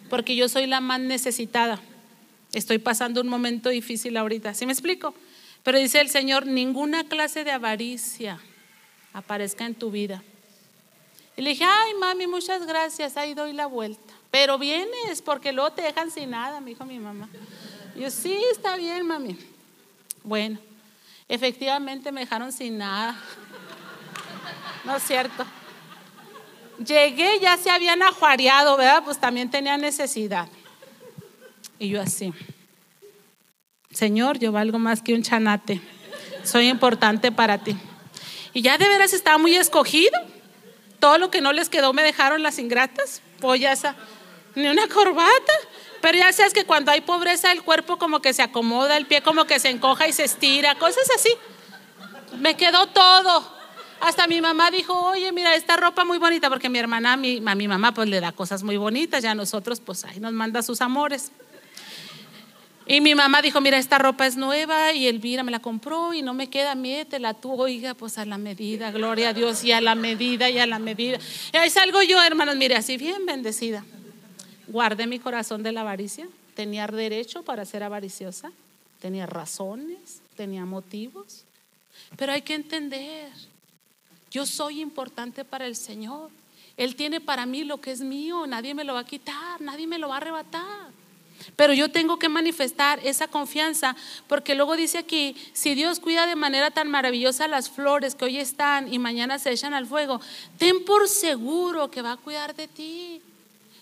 porque 0.10 0.36
yo 0.36 0.48
soy 0.48 0.68
la 0.68 0.80
más 0.80 1.00
necesitada. 1.00 1.80
Estoy 2.54 2.78
pasando 2.78 3.22
un 3.22 3.28
momento 3.28 3.70
difícil 3.70 4.18
ahorita, 4.18 4.54
¿sí 4.54 4.66
me 4.66 4.74
explico? 4.74 5.14
Pero 5.64 5.78
dice 5.78 6.00
el 6.00 6.10
Señor, 6.10 6.46
ninguna 6.46 7.04
clase 7.04 7.44
de 7.44 7.52
avaricia 7.52 8.40
aparezca 9.14 9.66
en 9.66 9.76
tu 9.76 9.92
vida. 9.92 10.24
Y 11.38 11.42
le 11.42 11.52
dije, 11.52 11.64
ay, 11.64 11.94
mami, 12.00 12.28
muchas 12.28 12.66
gracias, 12.66 13.18
ahí 13.18 13.34
doy 13.34 13.54
la 13.54 13.66
vuelta. 13.66 14.14
Pero 14.32 14.58
vienes 14.58 15.22
porque 15.24 15.52
luego 15.52 15.72
te 15.72 15.82
dejan 15.82 16.12
sin 16.12 16.32
nada, 16.32 16.60
me 16.60 16.72
dijo 16.72 16.86
mi 16.86 17.00
mamá. 17.00 17.30
Yo, 17.96 18.10
sí, 18.12 18.40
está 18.52 18.76
bien, 18.76 19.06
mami. 19.06 19.38
Bueno, 20.24 20.60
efectivamente 21.28 22.12
me 22.12 22.22
dejaron 22.22 22.52
sin 22.52 22.78
nada. 22.78 23.20
No 24.86 24.96
es 24.96 25.04
cierto. 25.04 25.46
Llegué, 26.78 27.40
ya 27.40 27.58
se 27.58 27.70
habían 27.70 28.02
ajuareado, 28.04 28.78
¿verdad? 28.78 29.04
Pues 29.04 29.20
también 29.20 29.50
tenía 29.50 29.78
necesidad. 29.78 30.48
Y 31.78 31.90
yo 31.90 32.02
así, 32.02 32.34
Señor, 33.92 34.38
yo 34.38 34.52
valgo 34.52 34.80
más 34.80 35.02
que 35.02 35.14
un 35.14 35.24
chanate. 35.24 35.82
Soy 36.44 36.70
importante 36.70 37.32
para 37.32 37.58
ti. 37.58 37.76
Y 38.54 38.62
ya 38.62 38.78
de 38.78 38.88
veras 38.88 39.14
estaba 39.14 39.38
muy 39.38 39.56
escogido. 39.56 40.18
Todo 41.00 41.18
lo 41.18 41.32
que 41.32 41.42
no 41.42 41.54
les 41.54 41.70
quedó 41.70 41.92
me 41.94 42.04
dejaron 42.04 42.44
las 42.44 42.60
ingratas. 42.60 43.22
Pues 43.40 43.60
ya 43.62 43.72
esa, 43.72 43.96
ni 44.60 44.68
una 44.68 44.88
corbata. 44.88 45.54
Pero 46.02 46.18
ya 46.18 46.32
sabes 46.32 46.54
que 46.54 46.66
cuando 46.66 46.92
hay 46.92 47.02
pobreza 47.02 47.52
el 47.52 47.64
cuerpo 47.64 47.98
como 47.98 48.22
que 48.22 48.34
se 48.34 48.42
acomoda, 48.42 48.98
el 48.98 49.06
pie 49.06 49.22
como 49.22 49.46
que 49.46 49.60
se 49.60 49.70
encoja 49.70 50.08
y 50.08 50.14
se 50.14 50.24
estira, 50.24 50.76
cosas 50.76 51.10
así. 51.16 51.30
Me 52.40 52.56
quedó 52.56 52.88
todo. 52.88 53.60
Hasta 54.00 54.28
mi 54.28 54.40
mamá 54.40 54.72
dijo, 54.72 54.94
oye, 54.94 55.32
mira, 55.34 55.56
esta 55.56 55.76
ropa 55.76 56.06
muy 56.06 56.18
bonita, 56.18 56.50
porque 56.50 56.70
mi 56.70 56.80
hermana, 56.80 57.18
mi, 57.18 57.42
a 57.46 57.56
mi 57.56 57.68
mamá 57.68 57.94
pues 57.94 58.08
le 58.08 58.22
da 58.22 58.32
cosas 58.32 58.64
muy 58.64 58.78
bonitas, 58.78 59.24
ya 59.24 59.32
a 59.32 59.36
nosotros 59.36 59.82
pues 59.82 60.06
ahí 60.06 60.22
nos 60.22 60.32
manda 60.32 60.62
sus 60.64 60.80
amores. 60.80 61.32
Y 62.88 63.02
mi 63.02 63.14
mamá 63.14 63.42
dijo, 63.42 63.62
mira, 63.62 63.78
esta 63.78 64.00
ropa 64.00 64.26
es 64.26 64.36
nueva 64.36 64.94
y 64.94 65.08
Elvira 65.08 65.44
me 65.44 65.52
la 65.52 65.60
compró 65.60 66.14
y 66.14 66.22
no 66.22 66.34
me 66.34 66.50
queda, 66.50 66.76
la 67.20 67.34
tú, 67.36 67.54
oiga, 67.62 67.94
pues 67.94 68.18
a 68.18 68.26
la 68.26 68.40
medida, 68.40 68.90
gloria 68.90 69.30
a 69.30 69.34
Dios, 69.34 69.64
y 69.64 69.74
a 69.74 69.82
la 69.82 69.94
medida, 69.94 70.50
y 70.50 70.58
a 70.58 70.66
la 70.66 70.80
medida. 70.80 71.20
Y 71.54 71.58
ahí 71.58 71.70
salgo 71.70 72.02
yo, 72.02 72.20
hermanos, 72.24 72.56
mire, 72.56 72.76
así 72.76 72.98
bien 72.98 73.28
bendecida. 73.28 73.86
Guardé 74.70 75.08
mi 75.08 75.18
corazón 75.18 75.64
de 75.64 75.72
la 75.72 75.82
avaricia, 75.82 76.28
tenía 76.54 76.86
derecho 76.86 77.42
para 77.42 77.66
ser 77.66 77.82
avariciosa, 77.82 78.52
tenía 79.02 79.26
razones, 79.26 80.22
tenía 80.38 80.64
motivos, 80.64 81.44
pero 82.16 82.34
hay 82.34 82.44
que 82.44 82.54
entender, 82.54 83.32
yo 84.30 84.46
soy 84.46 84.80
importante 84.80 85.44
para 85.44 85.66
el 85.66 85.76
Señor. 85.76 86.30
Él 86.78 86.96
tiene 86.96 87.20
para 87.20 87.48
mí 87.48 87.64
lo 87.64 87.82
que 87.82 87.92
es 87.92 88.02
mío, 88.02 88.46
nadie 88.46 88.76
me 88.76 88.84
lo 88.84 88.94
va 88.94 89.02
a 89.02 89.06
quitar, 89.06 89.60
nadie 89.60 89.88
me 89.88 89.98
lo 89.98 90.08
va 90.08 90.16
a 90.16 90.18
arrebatar. 90.18 90.92
Pero 91.56 91.74
yo 91.74 91.90
tengo 91.90 92.20
que 92.20 92.30
manifestar 92.30 93.00
esa 93.04 93.28
confianza, 93.28 93.96
porque 94.28 94.54
luego 94.54 94.76
dice 94.76 95.00
aquí, 95.00 95.36
si 95.54 95.74
Dios 95.74 96.00
cuida 96.00 96.28
de 96.28 96.36
manera 96.36 96.70
tan 96.70 96.90
maravillosa 96.90 97.48
las 97.48 97.70
flores 97.72 98.14
que 98.14 98.26
hoy 98.26 98.38
están 98.38 98.94
y 98.94 99.00
mañana 99.00 99.40
se 99.40 99.52
echan 99.52 99.74
al 99.74 99.88
fuego, 99.88 100.22
ten 100.58 100.86
por 100.86 101.08
seguro 101.08 101.90
que 101.90 102.02
va 102.02 102.14
a 102.14 102.18
cuidar 102.18 102.56
de 102.56 102.68
ti. 102.68 103.22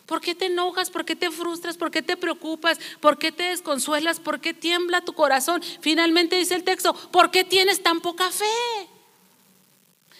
¿Por 0.08 0.22
qué 0.22 0.34
te 0.34 0.46
enojas? 0.46 0.90
¿Por 0.90 1.04
qué 1.04 1.18
te 1.18 1.30
frustras? 1.30 1.78
¿Por 1.78 1.92
qué 1.92 2.02
te 2.02 2.16
preocupas? 2.16 2.80
¿Por 3.02 3.20
qué 3.20 3.34
te 3.34 3.44
desconsuelas? 3.44 4.22
¿Por 4.22 4.40
qué 4.40 4.54
tiembla 4.54 5.02
tu 5.02 5.14
corazón? 5.14 5.62
Finalmente 5.82 6.38
dice 6.38 6.56
el 6.56 6.64
texto, 6.64 6.94
¿por 7.12 7.30
qué 7.30 7.44
tienes 7.44 7.84
tan 7.84 8.00
poca 8.00 8.32
fe? 8.32 8.46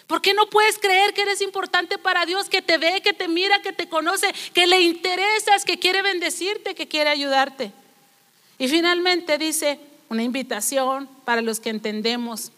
¿Por 0.06 0.22
qué 0.22 0.34
no 0.34 0.50
puedes 0.50 0.78
creer 0.78 1.14
que 1.14 1.22
eres 1.22 1.42
importante 1.42 1.98
para 1.98 2.26
Dios, 2.26 2.50
que 2.50 2.62
te 2.62 2.78
ve, 2.78 3.02
que 3.02 3.14
te 3.14 3.30
mira, 3.30 3.62
que 3.62 3.72
te 3.72 3.88
conoce, 3.88 4.34
que 4.54 4.68
le 4.68 4.82
interesas, 4.82 5.64
que 5.64 5.80
quiere 5.80 6.02
bendecirte, 6.02 6.76
que 6.76 6.90
quiere 6.90 7.10
ayudarte? 7.10 7.72
Y 8.58 8.68
finalmente 8.68 9.38
dice 9.38 9.80
una 10.10 10.24
invitación 10.24 11.10
para 11.24 11.42
los 11.42 11.62
que 11.62 11.70
entendemos. 11.70 12.52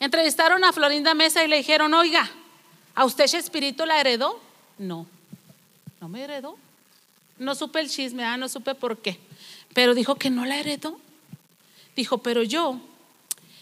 Entrevistaron 0.00 0.64
a 0.64 0.72
Florinda 0.72 1.12
Mesa 1.12 1.44
y 1.44 1.48
le 1.48 1.58
dijeron, 1.58 1.92
oiga, 1.92 2.30
¿a 2.94 3.04
usted 3.04 3.24
espíritu 3.24 3.84
la 3.84 4.00
heredó? 4.00 4.40
No, 4.78 5.06
no 6.04 6.10
me 6.10 6.22
heredó. 6.22 6.58
No 7.38 7.54
supe 7.54 7.80
el 7.80 7.88
chisme, 7.88 8.24
ah, 8.24 8.36
no 8.36 8.46
supe 8.50 8.74
por 8.74 8.98
qué. 8.98 9.18
Pero 9.72 9.94
dijo 9.94 10.16
que 10.16 10.28
no 10.28 10.44
la 10.44 10.58
heredó. 10.58 11.00
Dijo, 11.96 12.18
pero 12.18 12.42
yo 12.42 12.78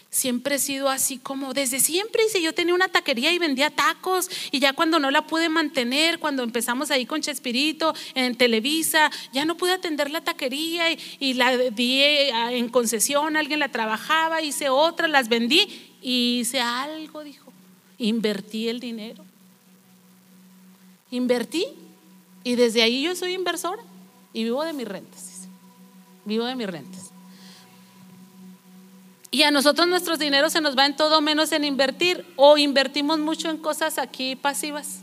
siempre 0.09 0.55
he 0.55 0.59
sido 0.59 0.89
así 0.89 1.19
como 1.19 1.53
desde 1.53 1.79
siempre. 1.79 2.21
Dice, 2.21 2.41
yo 2.41 2.53
tenía 2.53 2.75
una 2.75 2.89
taquería 2.89 3.31
y 3.31 3.39
vendía 3.39 3.69
tacos 3.69 4.29
y 4.51 4.59
ya 4.59 4.73
cuando 4.73 4.99
no 4.99 5.09
la 5.09 5.25
pude 5.25 5.47
mantener, 5.47 6.19
cuando 6.19 6.43
empezamos 6.43 6.91
ahí 6.91 7.05
con 7.05 7.21
Chespirito 7.21 7.95
en 8.13 8.35
Televisa, 8.35 9.09
ya 9.31 9.45
no 9.45 9.55
pude 9.55 9.71
atender 9.71 10.11
la 10.11 10.19
taquería 10.19 10.91
y, 10.91 11.35
la 11.35 11.55
di 11.55 12.01
eh, 12.01 12.57
en 12.57 12.67
concesión, 12.67 13.37
alguien 13.37 13.59
la 13.59 13.69
trabajaba, 13.69 14.41
hice 14.41 14.67
otra, 14.67 15.07
las 15.07 15.29
vendí 15.29 15.93
y 16.01 16.39
hice 16.41 16.59
algo, 16.59 17.23
dijo. 17.23 17.53
Invertí 17.99 18.67
el 18.67 18.81
dinero. 18.81 19.23
Invertí 21.09 21.67
y 22.43 22.55
desde 22.55 22.81
ahí 22.81 23.03
yo 23.03 23.15
soy 23.15 23.33
inversora 23.33 23.81
y 24.33 24.43
vivo 24.43 24.63
de 24.63 24.73
mis 24.73 24.87
rentas. 24.87 25.47
Vivo 26.25 26.45
de 26.45 26.55
mis 26.55 26.67
rentas. 26.67 27.11
Y 29.31 29.43
a 29.43 29.51
nosotros 29.51 29.87
nuestros 29.87 30.19
dineros 30.19 30.53
se 30.53 30.61
nos 30.61 30.77
va 30.77 30.85
en 30.85 30.95
todo 30.95 31.19
menos 31.19 31.51
en 31.53 31.63
invertir 31.63 32.25
o 32.35 32.57
invertimos 32.57 33.17
mucho 33.19 33.49
en 33.49 33.57
cosas 33.57 33.97
aquí 33.97 34.35
pasivas, 34.35 34.99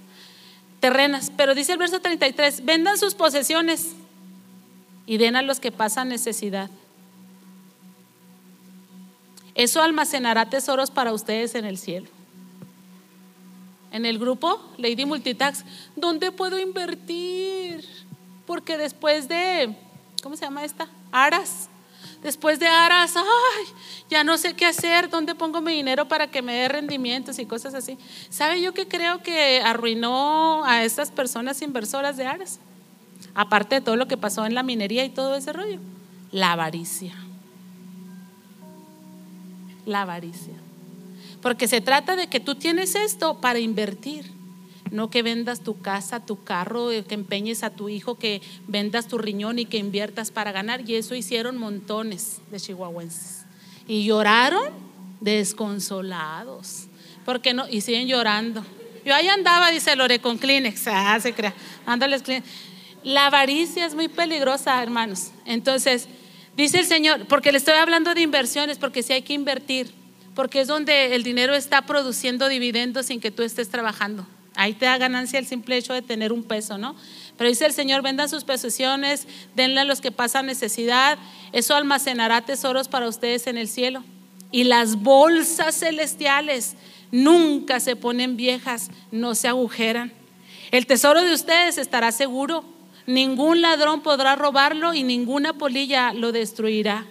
terrenas. 0.79 1.33
Pero 1.37 1.55
dice 1.55 1.73
el 1.73 1.79
verso 1.79 2.01
33, 2.01 2.65
vendan 2.65 2.97
sus 2.97 3.15
posesiones 3.15 3.93
y 5.05 5.17
den 5.17 5.35
a 5.35 5.43
los 5.43 5.59
que 5.59 5.73
pasan 5.73 6.09
necesidad. 6.09 6.71
Eso 9.57 9.83
almacenará 9.83 10.49
tesoros 10.49 10.93
para 10.93 11.13
ustedes 11.13 11.57
en 11.57 11.65
el 11.65 11.77
cielo. 11.77 12.09
En 13.93 14.07
el 14.07 14.19
grupo 14.19 14.61
Lady 14.77 15.05
Multitax, 15.05 15.65
¿dónde 15.97 16.33
puedo 16.33 16.59
invertir? 16.59 17.85
Porque 18.47 18.79
después 18.79 19.29
de, 19.29 19.75
¿cómo 20.23 20.37
se 20.37 20.45
llama 20.45 20.65
esta? 20.65 20.89
Aras 21.11 21.69
Después 22.23 22.59
de 22.59 22.67
aras, 22.67 23.17
ay, 23.17 23.65
ya 24.11 24.25
no 24.25 24.37
sé 24.37 24.55
qué 24.55 24.67
hacer, 24.67 25.09
dónde 25.09 25.35
pongo 25.35 25.63
mi 25.63 25.73
dinero 25.73 26.07
para 26.07 26.27
que 26.27 26.43
me 26.43 26.53
dé 26.53 26.69
rendimientos 26.69 27.39
y 27.39 27.47
cosas 27.47 27.73
así. 27.73 27.97
¿Sabe 28.29 28.61
yo 28.61 28.75
que 28.75 28.87
creo 28.87 29.23
que 29.23 29.63
arruinó 29.63 30.65
a 30.67 30.85
estas 30.85 31.11
personas 31.11 31.63
inversoras 31.63 32.19
de 32.19 32.27
aras? 32.27 32.61
Aparte 33.35 33.77
de 33.77 33.81
todo 33.81 33.97
lo 33.97 34.07
que 34.07 34.19
pasó 34.19 34.45
en 34.45 34.55
la 34.55 34.63
minería 34.63 35.05
y 35.05 35.09
todo 35.09 35.35
ese 35.35 35.53
rollo. 35.53 35.79
La 36.31 36.53
avaricia. 36.53 37.15
La 39.87 40.03
avaricia. 40.03 40.55
Porque 41.43 41.69
se 41.69 41.81
trata 41.81 42.17
de 42.17 42.29
que 42.29 42.41
tú 42.41 42.55
tienes 42.55 42.95
esto 42.95 43.41
para 43.41 43.59
invertir 43.59 44.41
no 44.91 45.09
que 45.11 45.23
vendas 45.23 45.61
tu 45.61 45.81
casa, 45.81 46.21
tu 46.21 46.43
carro, 46.43 46.91
eh, 46.91 47.05
que 47.05 47.15
empeñes 47.15 47.63
a 47.63 47.71
tu 47.71 47.89
hijo, 47.89 48.17
que 48.17 48.43
vendas 48.67 49.07
tu 49.07 49.19
riñón 49.19 49.59
y 49.59 49.65
que 49.65 49.79
inviertas 49.79 50.31
para 50.31 50.53
ganar. 50.53 50.89
Y 50.89 50.97
eso 50.97 51.15
hicieron 51.15 51.57
montones 51.57 52.41
de 52.51 52.59
chihuahuenses. 52.59 53.45
Y 53.87 54.05
lloraron 54.05 54.73
desconsolados. 55.21 56.87
Porque 57.25 57.55
no? 57.55 57.69
Y 57.69 57.83
siguen 57.83 58.09
llorando. 58.09 58.65
Yo 59.05 59.15
ahí 59.15 59.29
andaba, 59.29 59.71
dice 59.71 59.95
Lore, 59.97 60.19
con 60.19 60.39
Kleenex. 60.39 60.89
Ah, 60.89 61.19
se 61.21 61.33
crea. 61.33 61.55
Ándales 61.87 62.23
Kleenex. 62.23 62.49
La 63.03 63.27
avaricia 63.27 63.87
es 63.87 63.95
muy 63.95 64.09
peligrosa, 64.09 64.83
hermanos. 64.83 65.31
Entonces, 65.47 66.09
dice 66.57 66.81
el 66.81 66.87
Señor, 66.87 67.27
porque 67.27 67.53
le 67.53 67.59
estoy 67.59 67.75
hablando 67.75 68.13
de 68.13 68.21
inversiones, 68.21 68.77
porque 68.79 69.03
si 69.03 69.13
hay 69.13 69.23
que 69.23 69.33
invertir, 69.33 70.00
porque 70.41 70.63
es 70.63 70.69
donde 70.69 71.15
el 71.15 71.23
dinero 71.23 71.55
está 71.55 71.83
produciendo 71.83 72.49
dividendos 72.49 73.05
sin 73.05 73.21
que 73.21 73.31
tú 73.31 73.43
estés 73.43 73.69
trabajando. 73.69 74.27
Ahí 74.55 74.73
te 74.73 74.87
da 74.87 74.97
ganancia 74.97 75.39
el 75.39 75.45
simple 75.45 75.77
hecho 75.77 75.93
de 75.93 76.01
tener 76.01 76.33
un 76.33 76.45
peso, 76.45 76.79
¿no? 76.79 76.97
Pero 77.37 77.51
dice 77.51 77.67
el 77.67 77.75
Señor, 77.75 78.01
vendan 78.01 78.31
sus 78.31 78.45
posesiones, 78.45 79.29
denle 79.55 79.81
a 79.81 79.85
los 79.85 80.01
que 80.01 80.13
pasan 80.13 80.47
necesidad, 80.47 81.19
eso 81.53 81.75
almacenará 81.75 82.41
tesoros 82.41 82.89
para 82.89 83.07
ustedes 83.07 83.49
en 83.49 83.59
el 83.59 83.69
cielo. 83.69 84.03
Y 84.51 84.65
las 84.65 84.97
bolsas 84.97 85.75
celestiales 85.75 86.75
nunca 87.11 87.79
se 87.79 87.95
ponen 87.95 88.39
viejas, 88.39 88.89
no 89.11 89.35
se 89.35 89.47
agujeran. 89.47 90.11
El 90.71 90.87
tesoro 90.87 91.23
de 91.23 91.35
ustedes 91.35 91.77
estará 91.77 92.13
seguro, 92.13 92.65
ningún 93.05 93.61
ladrón 93.61 94.01
podrá 94.01 94.37
robarlo 94.37 94.95
y 94.95 95.03
ninguna 95.03 95.53
polilla 95.53 96.15
lo 96.15 96.33
destruirá. 96.33 97.05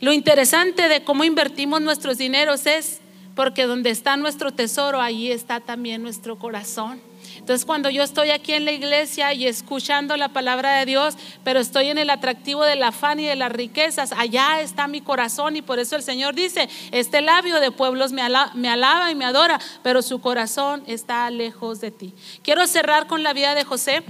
Lo 0.00 0.12
interesante 0.12 0.88
de 0.88 1.04
cómo 1.04 1.24
invertimos 1.24 1.80
nuestros 1.80 2.18
dineros 2.18 2.66
es 2.66 3.00
porque 3.34 3.64
donde 3.64 3.90
está 3.90 4.16
nuestro 4.16 4.52
tesoro, 4.52 5.00
ahí 5.00 5.30
está 5.30 5.60
también 5.60 6.02
nuestro 6.02 6.38
corazón. 6.38 7.00
Entonces 7.38 7.66
cuando 7.66 7.90
yo 7.90 8.02
estoy 8.02 8.30
aquí 8.30 8.52
en 8.52 8.64
la 8.64 8.72
iglesia 8.72 9.32
y 9.32 9.46
escuchando 9.46 10.16
la 10.16 10.30
palabra 10.30 10.78
de 10.78 10.86
Dios, 10.86 11.14
pero 11.44 11.60
estoy 11.60 11.88
en 11.88 11.98
el 11.98 12.10
atractivo 12.10 12.64
del 12.64 12.82
afán 12.82 13.20
y 13.20 13.26
de 13.26 13.36
las 13.36 13.52
riquezas, 13.52 14.12
allá 14.12 14.60
está 14.60 14.88
mi 14.88 15.00
corazón 15.00 15.54
y 15.54 15.62
por 15.62 15.78
eso 15.78 15.96
el 15.96 16.02
Señor 16.02 16.34
dice, 16.34 16.68
este 16.92 17.20
labio 17.20 17.60
de 17.60 17.70
pueblos 17.70 18.12
me 18.12 18.22
me 18.54 18.68
alaba 18.68 19.10
y 19.10 19.14
me 19.14 19.24
adora, 19.24 19.60
pero 19.82 20.02
su 20.02 20.20
corazón 20.20 20.82
está 20.86 21.30
lejos 21.30 21.80
de 21.80 21.90
ti. 21.90 22.14
Quiero 22.42 22.66
cerrar 22.66 23.06
con 23.06 23.22
la 23.22 23.32
vida 23.32 23.54
de 23.54 23.64
José. 23.64 24.02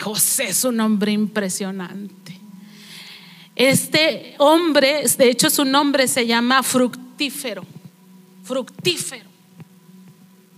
José 0.00 0.48
es 0.48 0.64
un 0.64 0.80
hombre 0.80 1.12
impresionante. 1.12 2.37
Este 3.58 4.36
hombre, 4.38 5.02
de 5.18 5.28
hecho 5.28 5.50
su 5.50 5.64
nombre 5.64 6.06
se 6.06 6.28
llama 6.28 6.62
fructífero, 6.62 7.64
fructífero. 8.44 9.28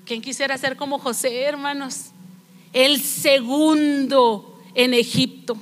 ¿Quién 0.05 0.21
quisiera 0.21 0.59
ser 0.59 0.77
como 0.77 0.99
José, 0.99 1.45
hermanos? 1.45 2.11
El 2.75 3.01
segundo 3.01 4.63
en 4.75 4.93
Egipto 4.93 5.57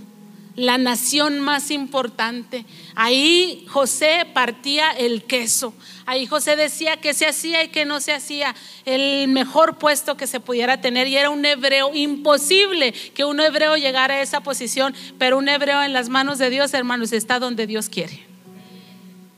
la 0.59 0.77
nación 0.77 1.39
más 1.39 1.71
importante. 1.71 2.65
Ahí 2.97 3.65
José 3.69 4.27
partía 4.35 4.91
el 4.91 5.23
queso. 5.23 5.73
Ahí 6.05 6.27
José 6.27 6.57
decía 6.57 6.97
que 6.97 7.15
se 7.15 7.27
hacía 7.27 7.63
y 7.63 7.69
que 7.69 7.85
no 7.85 8.01
se 8.01 8.13
hacía. 8.13 8.57
El 8.85 9.29
mejor 9.29 9.79
puesto 9.79 10.17
que 10.17 10.27
se 10.27 10.41
pudiera 10.41 10.81
tener. 10.81 11.07
Y 11.07 11.17
era 11.17 11.31
un 11.31 11.45
hebreo 11.45 11.95
imposible 11.95 12.93
que 12.93 13.25
un 13.25 13.39
hebreo 13.39 13.77
llegara 13.77 14.15
a 14.15 14.21
esa 14.21 14.41
posición. 14.41 14.97
Pero 15.17 15.39
un 15.39 15.49
hebreo 15.49 15.81
en 15.85 15.93
las 15.93 16.09
manos 16.09 16.39
de 16.39 16.51
Dios, 16.51 16.75
hermanos, 16.75 17.13
está 17.13 17.39
donde 17.39 17.69
Dios 17.69 17.89
quiere. 17.89 18.27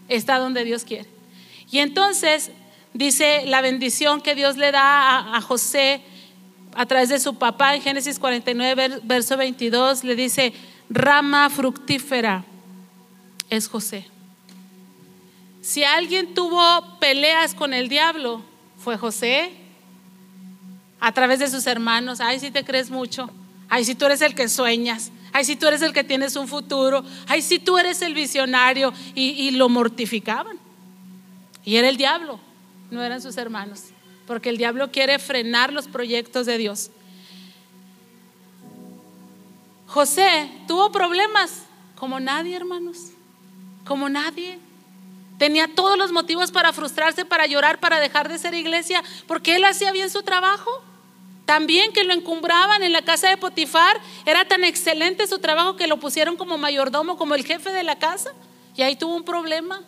Está 0.08 0.38
donde 0.38 0.64
Dios 0.64 0.84
quiere. 0.84 1.06
Y 1.70 1.80
entonces 1.80 2.50
dice 2.94 3.44
la 3.44 3.60
bendición 3.60 4.22
que 4.22 4.34
Dios 4.34 4.56
le 4.56 4.72
da 4.72 5.36
a, 5.36 5.40
José 5.42 6.00
a 6.74 6.86
través 6.86 7.10
de 7.10 7.20
su 7.20 7.34
papá 7.34 7.74
en 7.74 7.82
Génesis 7.82 8.18
49, 8.18 9.00
verso 9.02 9.36
22, 9.36 10.02
le 10.04 10.16
dice, 10.16 10.54
rama 10.90 11.48
fructífera 11.48 12.44
es 13.48 13.68
José. 13.68 14.06
Si 15.62 15.84
alguien 15.84 16.34
tuvo 16.34 16.98
peleas 16.98 17.54
con 17.54 17.72
el 17.72 17.88
diablo, 17.88 18.42
fue 18.76 18.96
José 18.96 19.52
a 20.98 21.12
través 21.12 21.38
de 21.38 21.48
sus 21.48 21.66
hermanos. 21.66 22.20
Ay, 22.20 22.40
si 22.40 22.50
te 22.50 22.64
crees 22.64 22.90
mucho. 22.90 23.30
Ay, 23.68 23.84
si 23.84 23.94
tú 23.94 24.06
eres 24.06 24.20
el 24.20 24.34
que 24.34 24.48
sueñas. 24.48 25.12
Ay, 25.32 25.44
si 25.44 25.56
tú 25.56 25.66
eres 25.66 25.82
el 25.82 25.92
que 25.92 26.02
tienes 26.02 26.36
un 26.36 26.48
futuro. 26.48 27.04
Ay, 27.28 27.42
si 27.42 27.58
tú 27.58 27.78
eres 27.78 28.02
el 28.02 28.14
visionario. 28.14 28.92
Y, 29.14 29.50
lo 29.52 29.68
mortificaban. 29.68 30.58
Y 31.64 31.76
era 31.76 31.88
el 31.88 31.96
diablo, 31.96 32.40
no 32.90 33.02
eran 33.02 33.20
sus 33.20 33.36
hermanos. 33.36 33.84
Porque 34.26 34.48
el 34.48 34.56
diablo 34.56 34.90
quiere 34.90 35.18
frenar 35.18 35.72
los 35.72 35.88
proyectos 35.88 36.46
de 36.46 36.56
Dios. 36.56 36.90
José 39.90 40.48
tuvo 40.68 40.92
problemas 40.92 41.64
como 41.96 42.20
nadie, 42.20 42.54
hermanos. 42.54 43.08
Como 43.84 44.08
nadie. 44.08 44.60
Tenía 45.36 45.74
todos 45.74 45.98
los 45.98 46.12
motivos 46.12 46.52
para 46.52 46.72
frustrarse, 46.72 47.24
para 47.24 47.46
llorar, 47.46 47.80
para 47.80 47.98
dejar 47.98 48.28
de 48.28 48.38
ser 48.38 48.54
iglesia, 48.54 49.02
porque 49.26 49.56
él 49.56 49.64
hacía 49.64 49.90
bien 49.90 50.08
su 50.08 50.22
trabajo. 50.22 50.70
También 51.44 51.92
que 51.92 52.04
lo 52.04 52.14
encumbraban 52.14 52.84
en 52.84 52.92
la 52.92 53.02
casa 53.02 53.30
de 53.30 53.36
Potifar, 53.36 54.00
era 54.26 54.44
tan 54.44 54.62
excelente 54.62 55.26
su 55.26 55.40
trabajo 55.40 55.74
que 55.74 55.88
lo 55.88 55.96
pusieron 55.96 56.36
como 56.36 56.56
mayordomo, 56.56 57.18
como 57.18 57.34
el 57.34 57.44
jefe 57.44 57.72
de 57.72 57.82
la 57.82 57.98
casa. 57.98 58.30
Y 58.76 58.82
ahí 58.82 58.94
tuvo 58.94 59.16
un 59.16 59.24
problema 59.24 59.82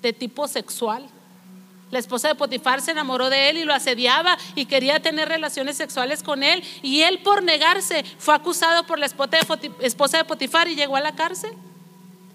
de 0.00 0.14
tipo 0.14 0.48
sexual. 0.48 1.06
La 1.94 2.00
esposa 2.00 2.26
de 2.26 2.34
Potifar 2.34 2.80
se 2.80 2.90
enamoró 2.90 3.30
de 3.30 3.50
él 3.50 3.56
y 3.56 3.62
lo 3.62 3.72
asediaba 3.72 4.36
y 4.56 4.64
quería 4.64 4.98
tener 4.98 5.28
relaciones 5.28 5.76
sexuales 5.76 6.24
con 6.24 6.42
él. 6.42 6.64
Y 6.82 7.02
él 7.02 7.20
por 7.20 7.44
negarse 7.44 8.04
fue 8.18 8.34
acusado 8.34 8.84
por 8.84 8.98
la 8.98 9.06
esposa 9.06 10.18
de 10.18 10.24
Potifar 10.24 10.66
y 10.66 10.74
llegó 10.74 10.96
a 10.96 11.00
la 11.00 11.14
cárcel. 11.14 11.52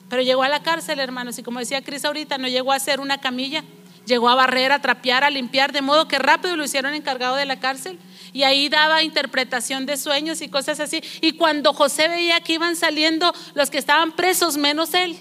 Pero 0.08 0.22
llegó 0.22 0.44
a 0.44 0.48
la 0.48 0.64
cárcel, 0.64 1.02
hermanos, 1.02 1.38
y 1.40 1.44
como 1.44 1.60
decía 1.60 1.82
Cris 1.82 2.06
ahorita, 2.06 2.38
no 2.38 2.48
llegó 2.48 2.72
a 2.72 2.78
hacer 2.78 3.02
una 3.02 3.18
camilla, 3.18 3.66
llegó 4.06 4.30
a 4.30 4.36
barrer, 4.36 4.72
a 4.72 4.80
trapear, 4.80 5.26
a 5.26 5.30
limpiar, 5.30 5.74
de 5.74 5.82
modo 5.82 6.08
que 6.08 6.20
rápido 6.20 6.56
lo 6.56 6.64
hicieron 6.64 6.94
encargado 6.94 7.36
de 7.36 7.46
la 7.46 7.60
cárcel. 7.60 8.00
Y 8.32 8.44
ahí 8.44 8.70
daba 8.70 9.04
interpretación 9.04 9.86
de 9.86 9.98
sueños 9.98 10.42
y 10.42 10.48
cosas 10.48 10.80
así. 10.80 11.04
Y 11.20 11.34
cuando 11.34 11.74
José 11.74 12.08
veía 12.08 12.40
que 12.40 12.54
iban 12.54 12.78
saliendo 12.78 13.34
los 13.56 13.70
que 13.70 13.78
estaban 13.78 14.14
presos, 14.14 14.56
menos 14.56 14.94
él, 14.94 15.18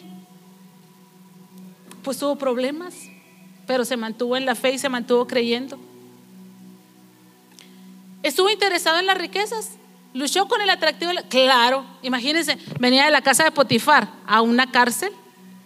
pues 2.04 2.18
tuvo 2.18 2.36
problemas, 2.36 2.94
pero 3.68 3.84
se 3.84 3.96
mantuvo 3.96 4.36
en 4.36 4.46
la 4.46 4.56
fe 4.56 4.72
y 4.72 4.78
se 4.78 4.88
mantuvo 4.88 5.28
creyendo. 5.28 5.78
Estuvo 8.24 8.50
interesado 8.50 8.98
en 8.98 9.06
las 9.06 9.16
riquezas, 9.16 9.78
Luchó 10.14 10.48
con 10.48 10.60
el 10.60 10.70
atractivo. 10.70 11.12
Claro, 11.28 11.84
imagínense, 12.02 12.58
venía 12.80 13.04
de 13.04 13.10
la 13.10 13.22
casa 13.22 13.44
de 13.44 13.50
Potifar 13.50 14.08
a 14.26 14.40
una 14.40 14.70
cárcel, 14.70 15.12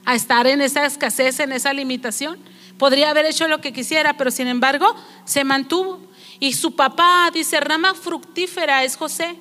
a 0.04 0.14
estar 0.14 0.46
en 0.46 0.60
esa 0.60 0.84
escasez, 0.84 1.40
en 1.40 1.52
esa 1.52 1.72
limitación. 1.72 2.38
Podría 2.76 3.10
haber 3.10 3.26
hecho 3.26 3.46
lo 3.46 3.60
que 3.60 3.72
quisiera, 3.72 4.16
pero 4.16 4.30
sin 4.30 4.48
embargo 4.48 4.94
se 5.24 5.44
mantuvo. 5.44 6.00
Y 6.40 6.54
su 6.54 6.74
papá 6.74 7.30
dice, 7.32 7.60
rama 7.60 7.94
fructífera 7.94 8.82
es 8.82 8.96
José, 8.96 9.36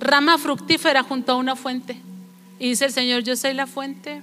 rama 0.00 0.38
fructífera 0.38 1.02
junto 1.02 1.32
a 1.32 1.36
una 1.36 1.54
fuente. 1.54 2.00
Y 2.58 2.70
dice 2.70 2.86
el 2.86 2.92
Señor, 2.92 3.22
yo 3.22 3.36
soy 3.36 3.52
la 3.52 3.66
fuente 3.66 4.22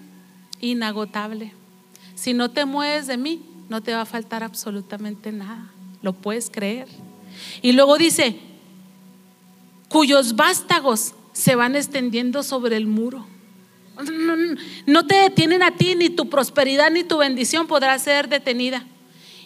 inagotable. 0.59 1.53
Si 2.15 2.33
no 2.33 2.49
te 2.49 2.65
mueves 2.65 3.05
de 3.05 3.17
mí, 3.17 3.41
no 3.69 3.81
te 3.81 3.93
va 3.93 4.01
a 4.01 4.05
faltar 4.05 4.43
absolutamente 4.43 5.31
nada. 5.31 5.71
Lo 6.01 6.13
puedes 6.13 6.49
creer. 6.49 6.87
Y 7.61 7.71
luego 7.71 7.97
dice, 7.97 8.39
cuyos 9.89 10.35
vástagos 10.35 11.13
se 11.33 11.55
van 11.55 11.75
extendiendo 11.75 12.43
sobre 12.43 12.77
el 12.77 12.87
muro. 12.87 13.25
No, 14.85 15.07
te 15.07 15.15
detienen 15.15 15.63
a 15.63 15.71
ti, 15.71 15.95
ni 15.95 16.09
tu 16.09 16.29
prosperidad 16.29 16.91
ni 16.91 17.03
tu 17.03 17.17
bendición 17.17 17.67
podrá 17.67 17.97
ser 17.97 18.27
detenida. 18.27 18.85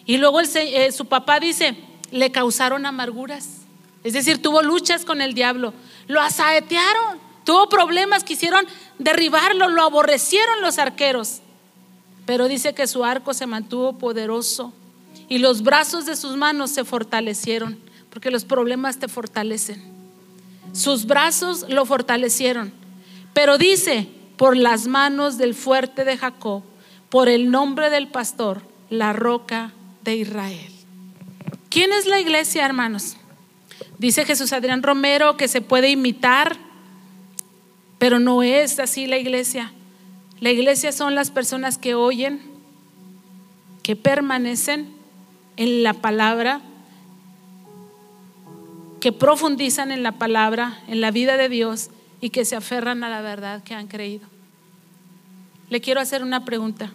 Y 0.06 0.16
luego 0.16 0.40
eh, 0.40 0.92
su 0.92 1.06
papá 1.06 1.38
dice, 1.38 1.76
le 2.10 2.32
causaron 2.32 2.84
amarguras. 2.84 3.60
Es 4.02 4.12
decir, 4.12 4.42
tuvo 4.42 4.62
luchas 4.62 5.04
con 5.04 5.20
el 5.20 5.34
diablo. 5.34 5.72
Lo 6.08 6.20
asaetearon, 6.20 7.18
tuvo 7.44 7.68
problemas, 7.68 8.24
quisieron 8.24 8.66
derribarlo, 8.98 9.68
lo 9.68 9.82
aborrecieron 9.82 10.62
los 10.62 10.78
arqueros. 10.78 11.42
Pero 12.30 12.46
dice 12.46 12.74
que 12.74 12.86
su 12.86 13.04
arco 13.04 13.34
se 13.34 13.48
mantuvo 13.48 13.98
poderoso 13.98 14.72
y 15.28 15.38
los 15.38 15.64
brazos 15.64 16.06
de 16.06 16.14
sus 16.14 16.36
manos 16.36 16.70
se 16.70 16.84
fortalecieron, 16.84 17.76
porque 18.08 18.30
los 18.30 18.44
problemas 18.44 19.00
te 19.00 19.08
fortalecen. 19.08 19.82
Sus 20.72 21.06
brazos 21.06 21.66
lo 21.68 21.84
fortalecieron. 21.86 22.72
Pero 23.34 23.58
dice, 23.58 24.06
por 24.36 24.56
las 24.56 24.86
manos 24.86 25.38
del 25.38 25.56
fuerte 25.56 26.04
de 26.04 26.16
Jacob, 26.16 26.62
por 27.08 27.28
el 27.28 27.50
nombre 27.50 27.90
del 27.90 28.06
pastor, 28.06 28.62
la 28.90 29.12
roca 29.12 29.72
de 30.04 30.14
Israel. 30.14 30.70
¿Quién 31.68 31.92
es 31.92 32.06
la 32.06 32.20
iglesia, 32.20 32.64
hermanos? 32.64 33.16
Dice 33.98 34.24
Jesús 34.24 34.52
Adrián 34.52 34.84
Romero 34.84 35.36
que 35.36 35.48
se 35.48 35.62
puede 35.62 35.90
imitar, 35.90 36.56
pero 37.98 38.20
no 38.20 38.44
es 38.44 38.78
así 38.78 39.08
la 39.08 39.18
iglesia. 39.18 39.72
La 40.40 40.50
iglesia 40.50 40.92
son 40.92 41.14
las 41.14 41.30
personas 41.30 41.78
que 41.78 41.94
oyen, 41.94 42.40
que 43.82 43.96
permanecen 43.96 44.92
en 45.56 45.82
la 45.82 45.94
palabra 45.94 46.62
que 49.00 49.12
profundizan 49.12 49.90
en 49.90 50.02
la 50.02 50.12
palabra, 50.12 50.78
en 50.86 51.00
la 51.00 51.10
vida 51.10 51.36
de 51.36 51.48
Dios 51.48 51.88
y 52.20 52.30
que 52.30 52.44
se 52.44 52.54
aferran 52.54 53.02
a 53.02 53.08
la 53.08 53.22
verdad 53.22 53.62
que 53.62 53.74
han 53.74 53.88
creído. 53.88 54.28
Le 55.70 55.80
quiero 55.80 56.00
hacer 56.00 56.22
una 56.22 56.44
pregunta. 56.44 56.92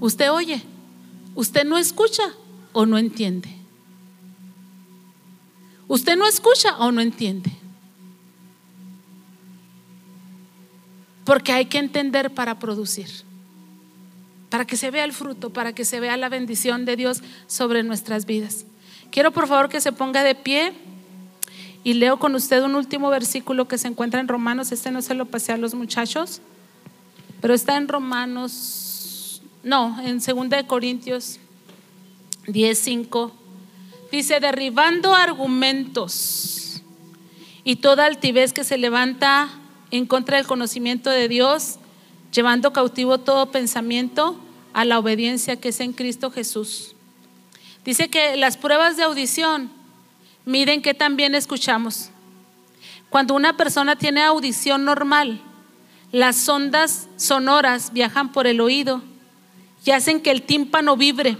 ¿Usted 0.00 0.30
oye? 0.30 0.62
¿Usted 1.34 1.64
no 1.64 1.78
escucha 1.78 2.22
o 2.72 2.86
no 2.86 2.98
entiende? 2.98 3.48
¿Usted 5.88 6.16
no 6.16 6.28
escucha 6.28 6.76
o 6.78 6.92
no 6.92 7.00
entiende? 7.00 7.50
Porque 11.28 11.52
hay 11.52 11.66
que 11.66 11.76
entender 11.76 12.32
para 12.32 12.58
producir 12.58 13.28
para 14.48 14.66
que 14.66 14.78
se 14.78 14.90
vea 14.90 15.04
el 15.04 15.12
fruto, 15.12 15.50
para 15.50 15.74
que 15.74 15.84
se 15.84 16.00
vea 16.00 16.16
la 16.16 16.28
bendición 16.28 16.84
de 16.84 16.96
Dios 16.96 17.22
sobre 17.46 17.82
nuestras 17.82 18.24
vidas. 18.24 18.64
Quiero 19.10 19.30
por 19.30 19.46
favor 19.46 19.68
que 19.68 19.82
se 19.82 19.92
ponga 19.92 20.22
de 20.22 20.34
pie 20.34 20.72
y 21.84 21.92
leo 21.94 22.18
con 22.18 22.34
usted 22.34 22.62
un 22.62 22.74
último 22.74 23.10
versículo 23.10 23.68
que 23.68 23.76
se 23.76 23.88
encuentra 23.88 24.20
en 24.20 24.28
Romanos. 24.28 24.72
Este 24.72 24.90
no 24.90 25.02
se 25.02 25.12
lo 25.12 25.26
pasé 25.26 25.52
a 25.52 25.58
los 25.58 25.74
muchachos, 25.74 26.40
pero 27.42 27.52
está 27.52 27.76
en 27.76 27.88
Romanos, 27.88 29.42
no, 29.62 30.00
en 30.00 30.18
2 30.18 30.64
Corintios 30.66 31.38
10:5. 32.46 33.32
Dice, 34.10 34.40
derribando 34.40 35.14
argumentos 35.14 36.82
y 37.64 37.76
toda 37.76 38.06
altivez 38.06 38.54
que 38.54 38.64
se 38.64 38.78
levanta 38.78 39.50
en 39.90 40.06
contra 40.06 40.36
del 40.36 40.46
conocimiento 40.46 41.10
de 41.10 41.28
Dios 41.28 41.78
llevando 42.32 42.72
cautivo 42.72 43.18
todo 43.18 43.50
pensamiento 43.50 44.38
a 44.72 44.84
la 44.84 44.98
obediencia 44.98 45.56
que 45.56 45.70
es 45.70 45.80
en 45.80 45.92
Cristo 45.92 46.30
Jesús. 46.30 46.94
Dice 47.84 48.08
que 48.08 48.36
las 48.36 48.56
pruebas 48.56 48.96
de 48.96 49.04
audición 49.04 49.70
miden 50.44 50.82
que 50.82 50.94
también 50.94 51.34
escuchamos. 51.34 52.10
Cuando 53.10 53.34
una 53.34 53.56
persona 53.56 53.96
tiene 53.96 54.22
audición 54.22 54.84
normal, 54.84 55.40
las 56.12 56.48
ondas 56.48 57.08
sonoras 57.16 57.92
viajan 57.92 58.32
por 58.32 58.46
el 58.46 58.60
oído 58.60 59.02
y 59.84 59.92
hacen 59.92 60.20
que 60.20 60.30
el 60.30 60.42
tímpano 60.42 60.96
vibre. 60.96 61.38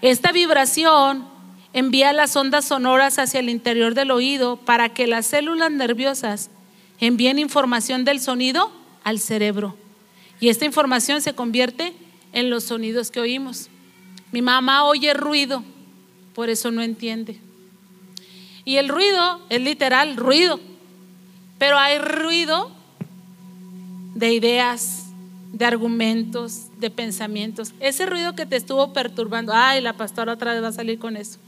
Esta 0.00 0.32
vibración 0.32 1.28
envía 1.72 2.12
las 2.12 2.34
ondas 2.36 2.64
sonoras 2.64 3.18
hacia 3.18 3.40
el 3.40 3.50
interior 3.50 3.94
del 3.94 4.10
oído 4.10 4.56
para 4.56 4.88
que 4.90 5.06
las 5.06 5.26
células 5.26 5.70
nerviosas 5.70 6.50
envíen 7.06 7.38
información 7.38 8.04
del 8.04 8.20
sonido 8.20 8.70
al 9.04 9.18
cerebro. 9.20 9.76
Y 10.40 10.48
esta 10.48 10.64
información 10.64 11.20
se 11.20 11.34
convierte 11.34 11.92
en 12.32 12.50
los 12.50 12.64
sonidos 12.64 13.10
que 13.10 13.20
oímos. 13.20 13.68
Mi 14.32 14.42
mamá 14.42 14.84
oye 14.84 15.14
ruido, 15.14 15.62
por 16.34 16.50
eso 16.50 16.70
no 16.70 16.82
entiende. 16.82 17.40
Y 18.64 18.76
el 18.76 18.88
ruido 18.88 19.40
es 19.48 19.60
literal, 19.60 20.16
ruido. 20.16 20.60
Pero 21.58 21.78
hay 21.78 21.98
ruido 21.98 22.70
de 24.14 24.32
ideas, 24.32 25.06
de 25.52 25.64
argumentos, 25.64 26.66
de 26.78 26.90
pensamientos. 26.90 27.72
Ese 27.80 28.06
ruido 28.06 28.34
que 28.34 28.46
te 28.46 28.56
estuvo 28.56 28.92
perturbando, 28.92 29.52
ay, 29.54 29.80
la 29.80 29.94
pastora 29.94 30.34
otra 30.34 30.52
vez 30.52 30.62
va 30.62 30.68
a 30.68 30.72
salir 30.72 30.98
con 30.98 31.16
eso. 31.16 31.38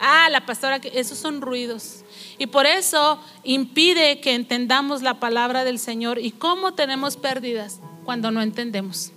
Ah, 0.00 0.28
la 0.30 0.46
pastora, 0.46 0.76
esos 0.76 1.18
son 1.18 1.40
ruidos. 1.40 2.04
Y 2.38 2.46
por 2.46 2.66
eso 2.66 3.20
impide 3.42 4.20
que 4.20 4.34
entendamos 4.34 5.02
la 5.02 5.20
palabra 5.20 5.64
del 5.64 5.78
Señor 5.78 6.18
y 6.18 6.30
cómo 6.30 6.74
tenemos 6.74 7.16
pérdidas 7.16 7.80
cuando 8.04 8.30
no 8.30 8.42
entendemos. 8.42 9.12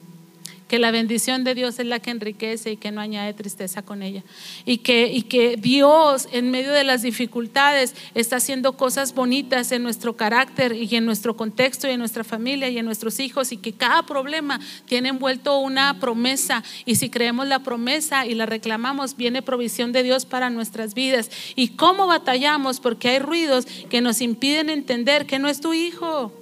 Que 0.68 0.80
la 0.80 0.92
bendición 0.92 1.44
de 1.44 1.56
Dios 1.56 1.80
es 1.80 1.86
la 1.86 2.00
que 2.00 2.12
enriquece 2.12 2.72
y 2.72 2.78
que 2.78 2.92
no 2.92 3.00
añade 3.00 3.34
tristeza 3.34 3.82
con 3.82 4.04
ella. 4.04 4.24
Y 4.66 4.80
que, 4.80 5.08
y 5.08 5.24
que 5.24 5.56
Dios 5.56 6.28
en 6.32 6.52
medio 6.52 6.72
de 6.74 6.84
las 6.84 7.02
dificultades 7.02 7.96
está 8.16 8.38
haciendo 8.38 8.74
cosas 8.74 9.14
bonitas 9.14 9.72
en 9.72 9.84
nuestro 9.84 10.18
carácter 10.18 10.74
y 10.74 10.94
en 10.96 11.06
nuestro 11.06 11.38
contexto 11.38 11.88
y 11.88 11.92
en 11.92 12.00
nuestra 12.00 12.24
familia 12.24 12.70
y 12.70 12.78
en 12.78 12.86
nuestros 12.86 13.20
hijos 13.20 13.52
y 13.52 13.58
que 13.58 13.74
cada 13.74 14.04
problema 14.04 14.60
tiene 14.86 15.10
envuelto 15.10 15.58
una 15.60 16.00
promesa 16.00 16.64
y 16.86 16.96
si 16.96 17.10
creemos 17.10 17.48
la 17.48 17.60
promesa 17.60 18.26
y 18.26 18.36
la 18.36 18.46
reclamamos 18.46 19.16
viene 19.16 19.42
provisión 19.42 19.94
de 19.94 20.04
Dios 20.04 20.26
para 20.26 20.50
nuestras 20.50 20.94
vidas. 20.94 21.32
¿Y 21.56 21.70
cómo 21.70 22.08
batallamos? 22.08 22.80
Porque 22.82 23.10
hay 23.10 23.20
ruidos 23.20 23.66
que 23.90 24.02
nos 24.02 24.22
impiden 24.22 24.70
entender 24.70 25.26
que 25.26 25.40
no 25.40 25.48
es 25.48 25.62
tu 25.62 25.74
hijo, 25.74 26.34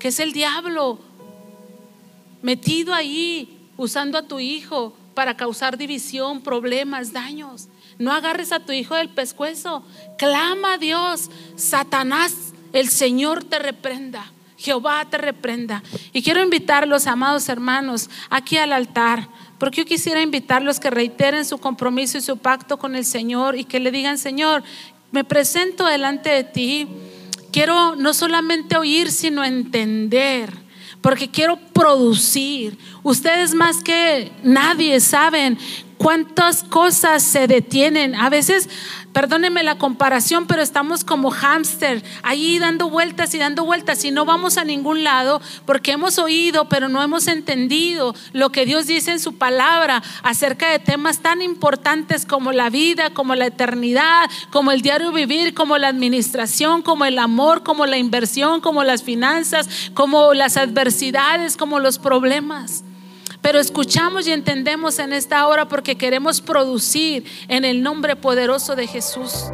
que 0.00 0.08
es 0.08 0.18
el 0.18 0.32
diablo 0.32 0.98
metido 2.42 2.94
ahí 2.94 3.59
usando 3.80 4.18
a 4.18 4.22
tu 4.22 4.40
hijo 4.40 4.94
para 5.14 5.38
causar 5.38 5.78
división, 5.78 6.42
problemas, 6.42 7.14
daños. 7.14 7.68
No 7.98 8.12
agarres 8.12 8.52
a 8.52 8.60
tu 8.60 8.72
hijo 8.72 8.94
del 8.94 9.08
pescuezo. 9.08 9.82
Clama 10.18 10.74
a 10.74 10.78
Dios. 10.78 11.30
Satanás, 11.56 12.52
el 12.74 12.90
Señor 12.90 13.42
te 13.42 13.58
reprenda. 13.58 14.32
Jehová 14.58 15.06
te 15.08 15.16
reprenda. 15.16 15.82
Y 16.12 16.20
quiero 16.22 16.42
invitarlos, 16.42 17.06
amados 17.06 17.48
hermanos, 17.48 18.10
aquí 18.28 18.58
al 18.58 18.74
altar, 18.74 19.28
porque 19.58 19.78
yo 19.78 19.86
quisiera 19.86 20.20
invitarlos 20.20 20.78
que 20.78 20.90
reiteren 20.90 21.46
su 21.46 21.56
compromiso 21.56 22.18
y 22.18 22.20
su 22.20 22.36
pacto 22.36 22.78
con 22.78 22.94
el 22.94 23.06
Señor 23.06 23.56
y 23.56 23.64
que 23.64 23.80
le 23.80 23.90
digan, 23.90 24.18
Señor, 24.18 24.62
me 25.10 25.24
presento 25.24 25.86
delante 25.86 26.28
de 26.28 26.44
ti. 26.44 26.86
Quiero 27.50 27.96
no 27.96 28.12
solamente 28.12 28.76
oír, 28.76 29.10
sino 29.10 29.42
entender 29.42 30.70
porque 31.00 31.30
quiero 31.30 31.58
producir. 31.72 32.78
Ustedes 33.02 33.54
más 33.54 33.82
que 33.82 34.32
nadie 34.42 35.00
saben 35.00 35.58
cuántas 35.96 36.62
cosas 36.62 37.22
se 37.22 37.46
detienen. 37.46 38.14
A 38.14 38.30
veces 38.30 38.68
Perdónenme 39.12 39.64
la 39.64 39.76
comparación, 39.76 40.46
pero 40.46 40.62
estamos 40.62 41.02
como 41.02 41.32
hámster, 41.32 42.04
ahí 42.22 42.60
dando 42.60 42.88
vueltas 42.88 43.34
y 43.34 43.38
dando 43.38 43.64
vueltas 43.64 44.04
y 44.04 44.12
no 44.12 44.24
vamos 44.24 44.56
a 44.56 44.62
ningún 44.62 45.02
lado 45.02 45.40
porque 45.66 45.92
hemos 45.92 46.18
oído, 46.18 46.68
pero 46.68 46.88
no 46.88 47.02
hemos 47.02 47.26
entendido 47.26 48.14
lo 48.32 48.52
que 48.52 48.66
Dios 48.66 48.86
dice 48.86 49.10
en 49.10 49.18
su 49.18 49.36
palabra 49.36 50.00
acerca 50.22 50.70
de 50.70 50.78
temas 50.78 51.18
tan 51.18 51.42
importantes 51.42 52.24
como 52.24 52.52
la 52.52 52.70
vida, 52.70 53.10
como 53.10 53.34
la 53.34 53.46
eternidad, 53.46 54.30
como 54.50 54.70
el 54.70 54.80
diario 54.80 55.10
vivir, 55.10 55.54
como 55.54 55.76
la 55.76 55.88
administración, 55.88 56.82
como 56.82 57.04
el 57.04 57.18
amor, 57.18 57.64
como 57.64 57.86
la 57.86 57.98
inversión, 57.98 58.60
como 58.60 58.84
las 58.84 59.02
finanzas, 59.02 59.90
como 59.92 60.34
las 60.34 60.56
adversidades, 60.56 61.56
como 61.56 61.80
los 61.80 61.98
problemas. 61.98 62.84
Pero 63.42 63.58
escuchamos 63.58 64.26
y 64.26 64.32
entendemos 64.32 64.98
en 64.98 65.12
esta 65.12 65.46
hora 65.46 65.66
porque 65.66 65.96
queremos 65.96 66.40
producir 66.40 67.24
en 67.48 67.64
el 67.64 67.82
nombre 67.82 68.16
poderoso 68.16 68.76
de 68.76 68.86
Jesús. 68.86 69.44